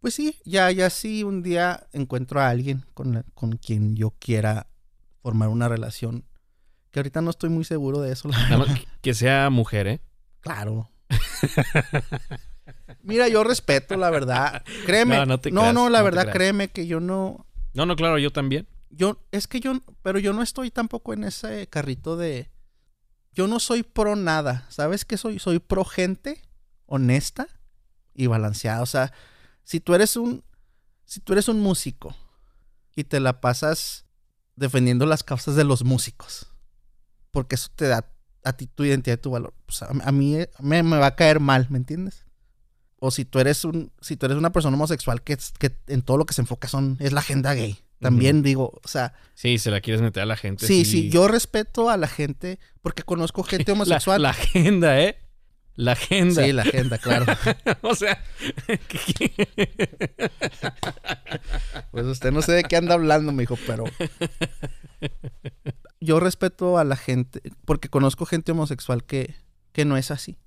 Pues 0.00 0.14
sí, 0.14 0.36
ya, 0.44 0.70
ya 0.70 0.88
sí, 0.90 1.24
un 1.24 1.42
día 1.42 1.88
encuentro 1.92 2.40
a 2.40 2.48
alguien 2.48 2.84
con, 2.94 3.12
la- 3.14 3.24
con 3.34 3.56
quien 3.56 3.96
yo 3.96 4.12
quiera 4.18 4.68
formar 5.20 5.48
una 5.48 5.68
relación, 5.68 6.24
que 6.92 7.00
ahorita 7.00 7.20
no 7.20 7.30
estoy 7.30 7.50
muy 7.50 7.64
seguro 7.64 8.00
de 8.00 8.12
eso, 8.12 8.28
la 8.28 8.38
verdad. 8.48 8.76
que 9.02 9.12
sea 9.14 9.50
mujer, 9.50 9.86
¿eh? 9.88 10.00
Claro. 10.40 10.90
Mira, 13.02 13.28
yo 13.28 13.44
respeto, 13.44 13.96
la 13.96 14.10
verdad. 14.10 14.62
Créeme. 14.86 15.16
No, 15.52 15.72
No, 15.72 15.88
la 15.90 15.98
no 15.98 16.04
verdad, 16.04 16.32
créeme 16.32 16.68
que 16.68 16.86
yo 16.86 17.00
no, 17.00 17.46
No, 17.74 17.86
no, 17.86 17.96
claro, 17.96 18.18
yo 18.18 18.30
también. 18.32 18.66
yo, 18.90 19.18
es 19.32 19.46
que 19.46 19.60
yo, 19.60 19.80
pero 20.02 20.18
yo 20.18 20.32
no 20.32 20.42
estoy 20.42 20.70
tampoco 20.70 21.12
en 21.12 21.24
ese 21.24 21.66
carrito 21.68 22.16
de, 22.16 22.50
yo 23.32 23.46
no 23.46 23.60
soy 23.60 23.82
pro 23.82 24.16
nada, 24.16 24.66
¿sabes 24.70 25.04
qué 25.04 25.16
soy? 25.16 25.38
Soy 25.38 25.58
pro 25.60 25.84
gente 25.84 26.42
honesta 26.86 27.46
y 28.14 28.26
balanceada, 28.26 28.82
o 28.82 28.86
sea, 28.86 29.12
si 29.62 29.78
tú 29.80 29.94
eres 29.94 30.16
un, 30.16 30.42
si 31.04 31.20
tú 31.20 31.32
eres 31.32 31.48
un 31.48 31.60
músico 31.60 32.14
y 32.96 33.04
te 33.04 33.20
la 33.20 33.40
pasas 33.40 34.04
defendiendo 34.56 35.06
las 35.06 35.22
causas 35.22 35.54
de 35.54 35.64
los 35.64 35.84
músicos, 35.84 36.48
porque 37.30 37.54
eso 37.54 37.68
te 37.76 37.86
da 37.86 38.04
a 38.42 38.52
ti 38.54 38.66
tu 38.66 38.84
identidad 38.84 39.18
y 39.18 39.20
tu 39.20 39.30
valor, 39.30 39.54
pues 39.66 39.82
a, 39.82 39.86
a 39.90 40.10
mí 40.12 40.36
me, 40.60 40.82
me 40.82 40.98
va 40.98 41.06
a 41.06 41.14
caer 41.16 41.38
mal, 41.38 41.68
¿me 41.70 41.78
entiendes? 41.78 42.26
O 43.00 43.10
si 43.10 43.24
tú 43.24 43.38
eres 43.40 43.64
un, 43.64 43.90
si 44.00 44.16
tú 44.16 44.26
eres 44.26 44.38
una 44.38 44.52
persona 44.52 44.76
homosexual 44.76 45.22
que, 45.22 45.36
que 45.58 45.72
en 45.88 46.02
todo 46.02 46.18
lo 46.18 46.26
que 46.26 46.34
se 46.34 46.42
enfoca 46.42 46.68
son, 46.68 46.96
es 47.00 47.12
la 47.12 47.20
agenda 47.20 47.54
gay. 47.54 47.78
También 47.98 48.42
digo, 48.42 48.80
o 48.82 48.88
sea, 48.88 49.12
Sí, 49.34 49.58
se 49.58 49.70
la 49.70 49.80
quieres 49.80 50.00
meter 50.00 50.22
a 50.22 50.26
la 50.26 50.36
gente. 50.36 50.66
sí, 50.66 50.84
sí, 50.84 51.10
yo 51.10 51.28
respeto 51.28 51.90
a 51.90 51.96
la 51.98 52.08
gente 52.08 52.58
porque 52.82 53.02
conozco 53.02 53.42
gente 53.42 53.64
La, 53.72 53.72
homosexual. 53.74 54.22
la 54.22 54.30
agenda, 54.30 55.00
¿eh? 55.02 55.16
La 55.76 55.92
agenda. 55.92 56.44
Sí, 56.44 56.52
la 56.52 56.62
agenda, 56.62 56.98
claro. 56.98 57.24
o 57.82 57.94
sea, 57.94 58.22
Pues 61.90 62.06
usted 62.06 62.32
no 62.32 62.42
sé 62.42 62.52
de 62.52 62.64
qué 62.64 62.76
anda 62.76 62.94
hablando, 62.94 63.32
me 63.32 63.42
dijo, 63.42 63.56
pero 63.66 63.84
yo 66.00 66.20
respeto 66.20 66.78
a 66.78 66.84
la 66.84 66.96
gente 66.96 67.40
porque 67.64 67.88
conozco 67.88 68.26
gente 68.26 68.52
homosexual 68.52 69.04
que, 69.04 69.34
que 69.72 69.84
no 69.84 69.96
es 69.96 70.10
así. 70.10 70.38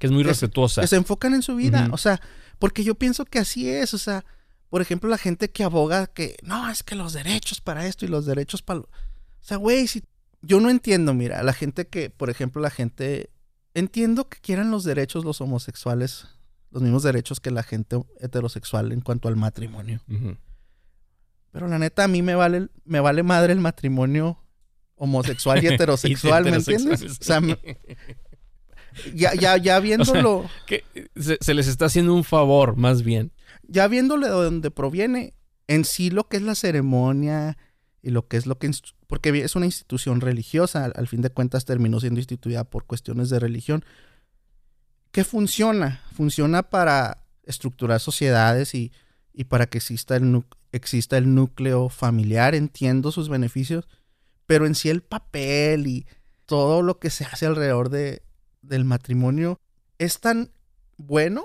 Que 0.00 0.06
es 0.08 0.12
muy 0.12 0.24
respetuosa. 0.24 0.80
Que 0.80 0.86
se 0.88 0.96
enfocan 0.96 1.34
en 1.34 1.42
su 1.42 1.54
vida. 1.54 1.88
O 1.92 1.96
sea, 1.98 2.20
Porque 2.58 2.82
yo 2.82 2.94
pienso 2.96 3.24
que 3.24 3.38
así 3.38 3.68
es, 3.70 3.94
o 3.94 3.98
sea, 3.98 4.24
por 4.68 4.82
ejemplo, 4.82 5.08
la 5.08 5.18
gente 5.18 5.50
que 5.50 5.62
aboga 5.62 6.06
que 6.08 6.36
no, 6.42 6.68
es 6.68 6.82
que 6.82 6.94
los 6.94 7.12
derechos 7.12 7.60
para 7.60 7.86
esto 7.86 8.04
y 8.04 8.08
los 8.08 8.26
derechos 8.26 8.62
para... 8.62 8.80
O 8.80 8.88
sea, 9.40 9.56
güey, 9.56 9.86
si... 9.86 10.02
yo 10.42 10.60
no 10.60 10.68
entiendo, 10.70 11.14
mira, 11.14 11.42
la 11.42 11.52
gente 11.52 11.86
que, 11.86 12.10
por 12.10 12.28
ejemplo, 12.30 12.60
la 12.60 12.70
gente... 12.70 13.30
Entiendo 13.74 14.28
que 14.28 14.38
quieran 14.40 14.70
los 14.70 14.84
derechos 14.84 15.24
los 15.24 15.40
homosexuales, 15.40 16.26
los 16.70 16.82
mismos 16.82 17.02
derechos 17.02 17.40
que 17.40 17.50
la 17.50 17.62
gente 17.62 18.02
heterosexual 18.20 18.90
en 18.92 19.00
cuanto 19.00 19.28
al 19.28 19.36
matrimonio. 19.36 20.00
Pero 21.50 21.66
la 21.68 21.78
neta, 21.78 22.04
a 22.04 22.08
mí 22.08 22.22
me 22.22 22.34
vale, 22.34 22.68
me 22.84 23.00
vale 23.00 23.22
madre 23.22 23.52
el 23.52 23.60
matrimonio 23.60 24.38
homosexual 24.96 25.62
y 25.62 25.66
heterosexual, 25.72 26.44
¿me 26.44 26.56
entiendes? 26.56 27.02
O 27.02 27.24
sea, 27.24 27.40
me- 27.40 27.58
ya, 29.14 29.34
ya, 29.34 29.56
ya 29.56 29.80
viéndolo, 29.80 30.48
Que 30.66 30.84
se, 31.16 31.38
se 31.40 31.54
les 31.54 31.66
está 31.68 31.86
haciendo 31.86 32.14
un 32.14 32.24
favor, 32.24 32.76
más 32.76 33.02
bien. 33.02 33.32
ya 33.66 33.88
viéndolo 33.88 34.26
de 34.26 34.32
donde 34.32 34.70
proviene, 34.70 35.34
en 35.68 35.84
sí 35.84 36.10
lo 36.10 36.28
que 36.28 36.36
es 36.36 36.42
la 36.42 36.54
ceremonia 36.54 37.56
y 38.02 38.10
lo 38.10 38.26
que 38.26 38.36
es 38.36 38.46
lo 38.46 38.58
que... 38.58 38.70
Porque 39.06 39.30
es 39.40 39.56
una 39.56 39.66
institución 39.66 40.20
religiosa, 40.20 40.84
al, 40.84 40.92
al 40.96 41.08
fin 41.08 41.20
de 41.20 41.30
cuentas 41.30 41.64
terminó 41.64 42.00
siendo 42.00 42.20
instituida 42.20 42.64
por 42.64 42.86
cuestiones 42.86 43.28
de 43.30 43.38
religión, 43.40 43.84
que 45.12 45.24
funciona, 45.24 46.00
funciona 46.12 46.62
para 46.62 47.24
estructurar 47.44 48.00
sociedades 48.00 48.74
y, 48.74 48.92
y 49.32 49.44
para 49.44 49.66
que 49.66 49.78
exista 49.78 50.16
el, 50.16 50.44
exista 50.72 51.18
el 51.18 51.34
núcleo 51.34 51.88
familiar, 51.88 52.54
entiendo 52.54 53.10
sus 53.10 53.28
beneficios, 53.28 53.88
pero 54.46 54.66
en 54.66 54.74
sí 54.74 54.88
el 54.88 55.02
papel 55.02 55.86
y 55.86 56.06
todo 56.46 56.82
lo 56.82 56.98
que 56.98 57.10
se 57.10 57.24
hace 57.24 57.46
alrededor 57.46 57.90
de, 57.90 58.22
del 58.70 58.86
matrimonio 58.86 59.60
es 59.98 60.20
tan 60.20 60.50
bueno 60.96 61.44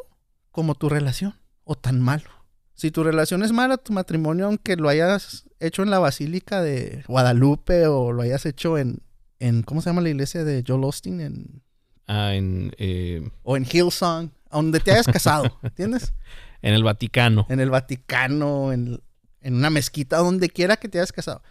como 0.52 0.76
tu 0.76 0.88
relación 0.88 1.36
o 1.66 1.76
tan 1.76 2.00
malo. 2.00 2.30
Si 2.74 2.92
tu 2.92 3.04
relación 3.04 3.44
es 3.44 3.52
mala, 3.52 3.78
tu 3.78 3.92
matrimonio, 3.92 4.46
aunque 4.46 4.78
lo 4.78 4.88
hayas 4.88 5.44
hecho 5.60 5.84
en 5.84 5.90
la 5.90 6.00
Basílica 6.00 6.62
de 6.62 7.04
Guadalupe 7.08 7.88
o 7.88 8.14
lo 8.14 8.22
hayas 8.22 8.46
hecho 8.46 8.78
en, 8.78 9.02
en 9.40 9.64
¿cómo 9.64 9.82
se 9.82 9.90
llama 9.90 10.02
la 10.02 10.10
iglesia 10.10 10.46
de 10.46 10.64
Joel 10.66 10.84
Austin? 10.84 11.20
En, 11.20 11.66
Ah, 12.08 12.36
en, 12.36 12.72
eh, 12.78 13.28
o 13.44 13.58
en 13.58 13.66
Hillsong, 13.66 14.30
donde 14.52 14.80
te 14.80 14.92
hayas 14.92 15.08
casado, 15.08 15.58
¿entiendes? 15.64 16.14
en 16.62 16.74
el 16.74 16.84
Vaticano. 16.84 17.46
En 17.50 17.60
el 17.60 17.70
Vaticano, 17.70 18.72
en, 18.72 19.02
en 19.42 19.56
una 19.56 19.70
mezquita, 19.70 20.18
donde 20.18 20.50
quiera 20.50 20.78
que 20.78 20.88
te 20.88 21.00
hayas 21.00 21.12
casado. 21.12 21.42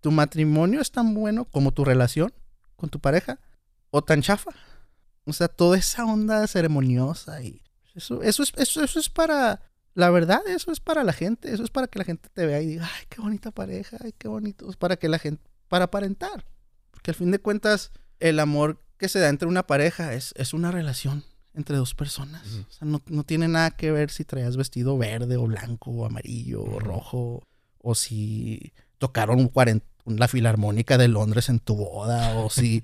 Tu 0.00 0.10
matrimonio 0.10 0.80
es 0.80 0.90
tan 0.90 1.14
bueno 1.14 1.44
como 1.44 1.72
tu 1.72 1.84
relación 1.84 2.32
con 2.76 2.88
tu 2.88 2.98
pareja 2.98 3.38
o 3.90 4.02
tan 4.02 4.22
chafa. 4.22 4.50
O 5.26 5.32
sea, 5.32 5.48
toda 5.48 5.78
esa 5.78 6.04
onda 6.04 6.46
ceremoniosa 6.46 7.42
y 7.42 7.62
eso, 7.94 8.22
eso, 8.22 8.42
es, 8.42 8.52
eso, 8.56 8.82
eso 8.82 8.98
es 8.98 9.08
para, 9.08 9.60
la 9.94 10.10
verdad, 10.10 10.40
eso 10.48 10.70
es 10.72 10.80
para 10.80 11.04
la 11.04 11.12
gente, 11.12 11.52
eso 11.52 11.62
es 11.62 11.70
para 11.70 11.88
que 11.88 11.98
la 11.98 12.04
gente 12.04 12.28
te 12.32 12.46
vea 12.46 12.60
y 12.62 12.66
diga, 12.66 12.88
ay, 12.98 13.06
qué 13.08 13.20
bonita 13.20 13.50
pareja, 13.50 13.98
ay, 14.02 14.14
qué 14.16 14.28
bonito, 14.28 14.68
es 14.70 14.76
para 14.76 14.96
que 14.96 15.08
la 15.08 15.18
gente, 15.18 15.42
para 15.68 15.86
aparentar. 15.86 16.46
Porque 16.90 17.10
al 17.10 17.16
fin 17.16 17.30
de 17.30 17.40
cuentas, 17.40 17.92
el 18.18 18.38
amor 18.38 18.82
que 18.96 19.08
se 19.08 19.18
da 19.18 19.28
entre 19.28 19.48
una 19.48 19.66
pareja 19.66 20.14
es, 20.14 20.32
es 20.36 20.54
una 20.54 20.70
relación 20.70 21.24
entre 21.54 21.76
dos 21.76 21.94
personas. 21.94 22.46
O 22.46 22.72
sea, 22.72 22.86
no, 22.86 23.02
no 23.06 23.24
tiene 23.24 23.48
nada 23.48 23.70
que 23.70 23.90
ver 23.90 24.10
si 24.10 24.24
traías 24.24 24.56
vestido 24.56 24.96
verde 24.96 25.36
o 25.36 25.46
blanco 25.46 25.90
o 25.90 26.06
amarillo 26.06 26.62
o 26.62 26.78
rojo 26.78 27.42
o 27.78 27.94
si 27.94 28.72
tocaron 28.98 29.48
40 29.48 29.89
la 30.06 30.28
filarmónica 30.28 30.98
de 30.98 31.08
Londres 31.08 31.48
en 31.48 31.58
tu 31.60 31.76
boda 31.76 32.34
o 32.36 32.50
si 32.50 32.82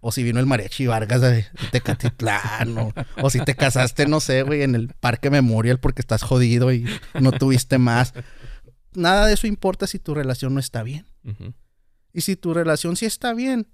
o 0.00 0.12
si 0.12 0.22
vino 0.22 0.40
el 0.40 0.46
mariachi 0.46 0.86
Vargas 0.86 1.20
de 1.20 1.46
Tecatitlán 1.72 2.78
o, 2.78 2.92
o 3.20 3.30
si 3.30 3.40
te 3.40 3.54
casaste 3.54 4.06
no 4.06 4.20
sé 4.20 4.42
güey 4.42 4.62
en 4.62 4.74
el 4.74 4.88
Parque 4.88 5.30
Memorial 5.30 5.80
porque 5.80 6.00
estás 6.00 6.22
jodido 6.22 6.72
y 6.72 6.86
no 7.20 7.32
tuviste 7.32 7.78
más 7.78 8.14
nada 8.94 9.26
de 9.26 9.34
eso 9.34 9.46
importa 9.46 9.86
si 9.86 9.98
tu 9.98 10.14
relación 10.14 10.54
no 10.54 10.60
está 10.60 10.82
bien 10.82 11.06
y 12.12 12.22
si 12.22 12.36
tu 12.36 12.54
relación 12.54 12.96
sí 12.96 13.06
está 13.06 13.34
bien, 13.34 13.68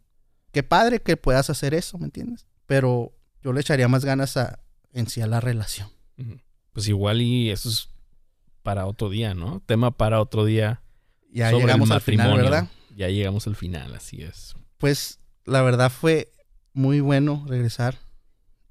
qué 0.52 0.62
padre 0.62 1.00
que 1.00 1.16
puedas 1.16 1.50
hacer 1.50 1.74
eso, 1.74 1.98
¿me 1.98 2.07
entiendes? 2.07 2.46
Pero 2.66 3.12
yo 3.42 3.52
le 3.52 3.61
echaría 3.61 3.88
más 3.88 4.04
ganas 4.04 4.36
a 4.36 4.61
en 4.92 5.09
sí 5.09 5.20
a 5.20 5.26
la 5.26 5.40
relación. 5.40 5.88
Pues 6.72 6.88
igual 6.88 7.22
y 7.22 7.50
eso 7.50 7.68
es 7.68 7.90
para 8.62 8.86
otro 8.86 9.09
día, 9.09 9.34
¿no? 9.34 9.61
Tema 9.66 9.96
para 9.96 10.20
otro 10.20 10.44
día. 10.44 10.82
Ya 11.33 11.51
sobre 11.51 11.62
el 11.62 11.66
llegamos 11.66 11.91
al 11.91 12.01
final, 12.01 12.27
matrimonio. 12.31 12.51
¿verdad? 12.51 12.70
Ya 12.97 13.09
llegamos 13.09 13.47
al 13.47 13.57
final, 13.57 13.95
así 13.95 14.22
es. 14.22 14.55
Pues 14.79 15.20
la 15.45 15.62
verdad 15.62 15.91
fue 15.91 16.33
muy 16.72 17.01
bueno 17.01 17.45
regresar 17.49 17.99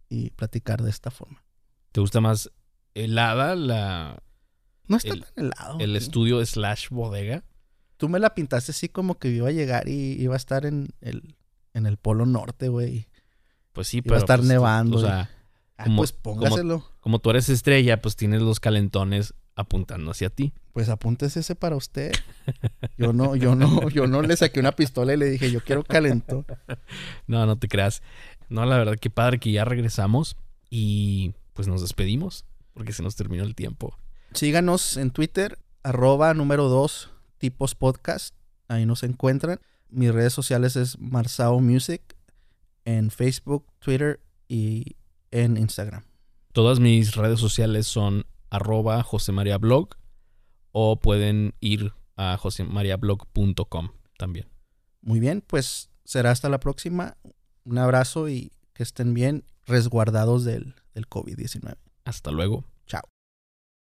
y 0.09 0.31
platicar 0.31 0.81
de 0.81 0.89
esta 0.89 1.11
forma. 1.11 1.43
¿Te 1.91 2.01
gusta 2.01 2.21
más 2.21 2.51
helada 2.93 3.55
la, 3.55 4.21
No 4.87 4.97
está 4.97 5.13
El- 5.13 5.21
tan 5.25 5.45
helado. 5.45 5.79
el 5.79 5.95
estudio 5.95 6.45
slash 6.45 6.89
bodega? 6.89 7.43
Tú 7.97 8.09
me 8.09 8.19
la 8.19 8.33
pintaste 8.35 8.71
así 8.71 8.89
como 8.89 9.17
que 9.19 9.29
iba 9.29 9.47
a 9.47 9.51
llegar 9.53 9.87
y 9.87 10.13
iba 10.21 10.33
a 10.33 10.37
estar 10.37 10.65
en 10.65 10.89
el, 11.01 11.35
en 11.73 11.85
el 11.85 11.97
polo 11.97 12.25
norte, 12.25 12.67
güey. 12.67 13.07
Pues 13.73 13.87
sí, 13.87 13.97
Iba 13.97 14.03
a 14.03 14.07
pero 14.07 14.17
estar 14.19 14.39
pues, 14.39 14.49
nevando, 14.49 14.97
O 14.97 15.01
sea, 15.01 15.29
Ah, 15.77 15.83
Como- 15.85 15.97
pues 15.97 16.13
póngaselo. 16.13 16.89
como 17.01 17.19
tú 17.19 17.29
eres 17.31 17.49
estrella, 17.49 18.01
pues 18.01 18.15
tienes 18.15 18.41
los 18.41 18.61
calentones 18.61 19.33
apuntando 19.55 20.11
hacia 20.11 20.29
ti. 20.29 20.53
Pues 20.73 20.89
apúntese 20.89 21.39
ese 21.39 21.55
para 21.55 21.75
usted. 21.75 22.11
Yo 22.97 23.13
no, 23.13 23.35
yo 23.35 23.55
no, 23.55 23.89
yo 23.89 24.07
no 24.07 24.21
le 24.21 24.35
saqué 24.37 24.59
una 24.59 24.73
pistola 24.73 25.13
y 25.13 25.17
le 25.17 25.25
dije, 25.25 25.51
yo 25.51 25.61
quiero 25.61 25.83
calentón. 25.83 26.45
No, 27.27 27.45
no 27.45 27.57
te 27.57 27.67
creas. 27.67 28.03
No, 28.49 28.65
la 28.65 28.77
verdad, 28.77 28.97
que 28.97 29.09
padre 29.09 29.39
que 29.39 29.51
ya 29.51 29.65
regresamos 29.65 30.37
y 30.69 31.33
pues 31.53 31.67
nos 31.67 31.81
despedimos 31.81 32.45
porque 32.73 32.93
se 32.93 33.03
nos 33.03 33.15
terminó 33.15 33.43
el 33.43 33.55
tiempo. 33.55 33.97
Síganos 34.33 34.97
en 34.97 35.11
Twitter, 35.11 35.57
arroba 35.83 36.33
número 36.33 36.67
2, 36.67 37.09
tipos 37.37 37.75
podcast. 37.75 38.35
Ahí 38.67 38.85
nos 38.85 39.03
encuentran. 39.03 39.59
Mis 39.89 40.13
redes 40.13 40.33
sociales 40.33 40.75
es 40.75 40.99
Marsao 40.99 41.59
Music 41.61 42.01
en 42.83 43.11
Facebook, 43.11 43.65
Twitter 43.79 44.19
y 44.47 44.95
en 45.31 45.57
Instagram. 45.57 46.03
Todas 46.51 46.79
mis 46.79 47.15
redes 47.15 47.39
sociales 47.39 47.87
son 47.87 48.25
arroba 48.49 49.01
josemariablog 49.03 49.89
o 50.71 50.99
pueden 50.99 51.53
ir 51.59 51.93
a 52.17 52.37
josemariablog.com 52.37 53.89
también. 54.17 54.47
Muy 55.01 55.19
bien, 55.19 55.41
pues 55.45 55.89
será 56.03 56.31
hasta 56.31 56.49
la 56.49 56.59
próxima. 56.59 57.17
Un 57.63 57.77
abrazo 57.77 58.29
y 58.29 58.51
que 58.73 58.83
estén 58.83 59.13
bien 59.13 59.45
resguardados 59.65 60.43
del, 60.43 60.75
del 60.93 61.07
COVID-19. 61.07 61.77
Hasta 62.03 62.31
luego. 62.31 62.65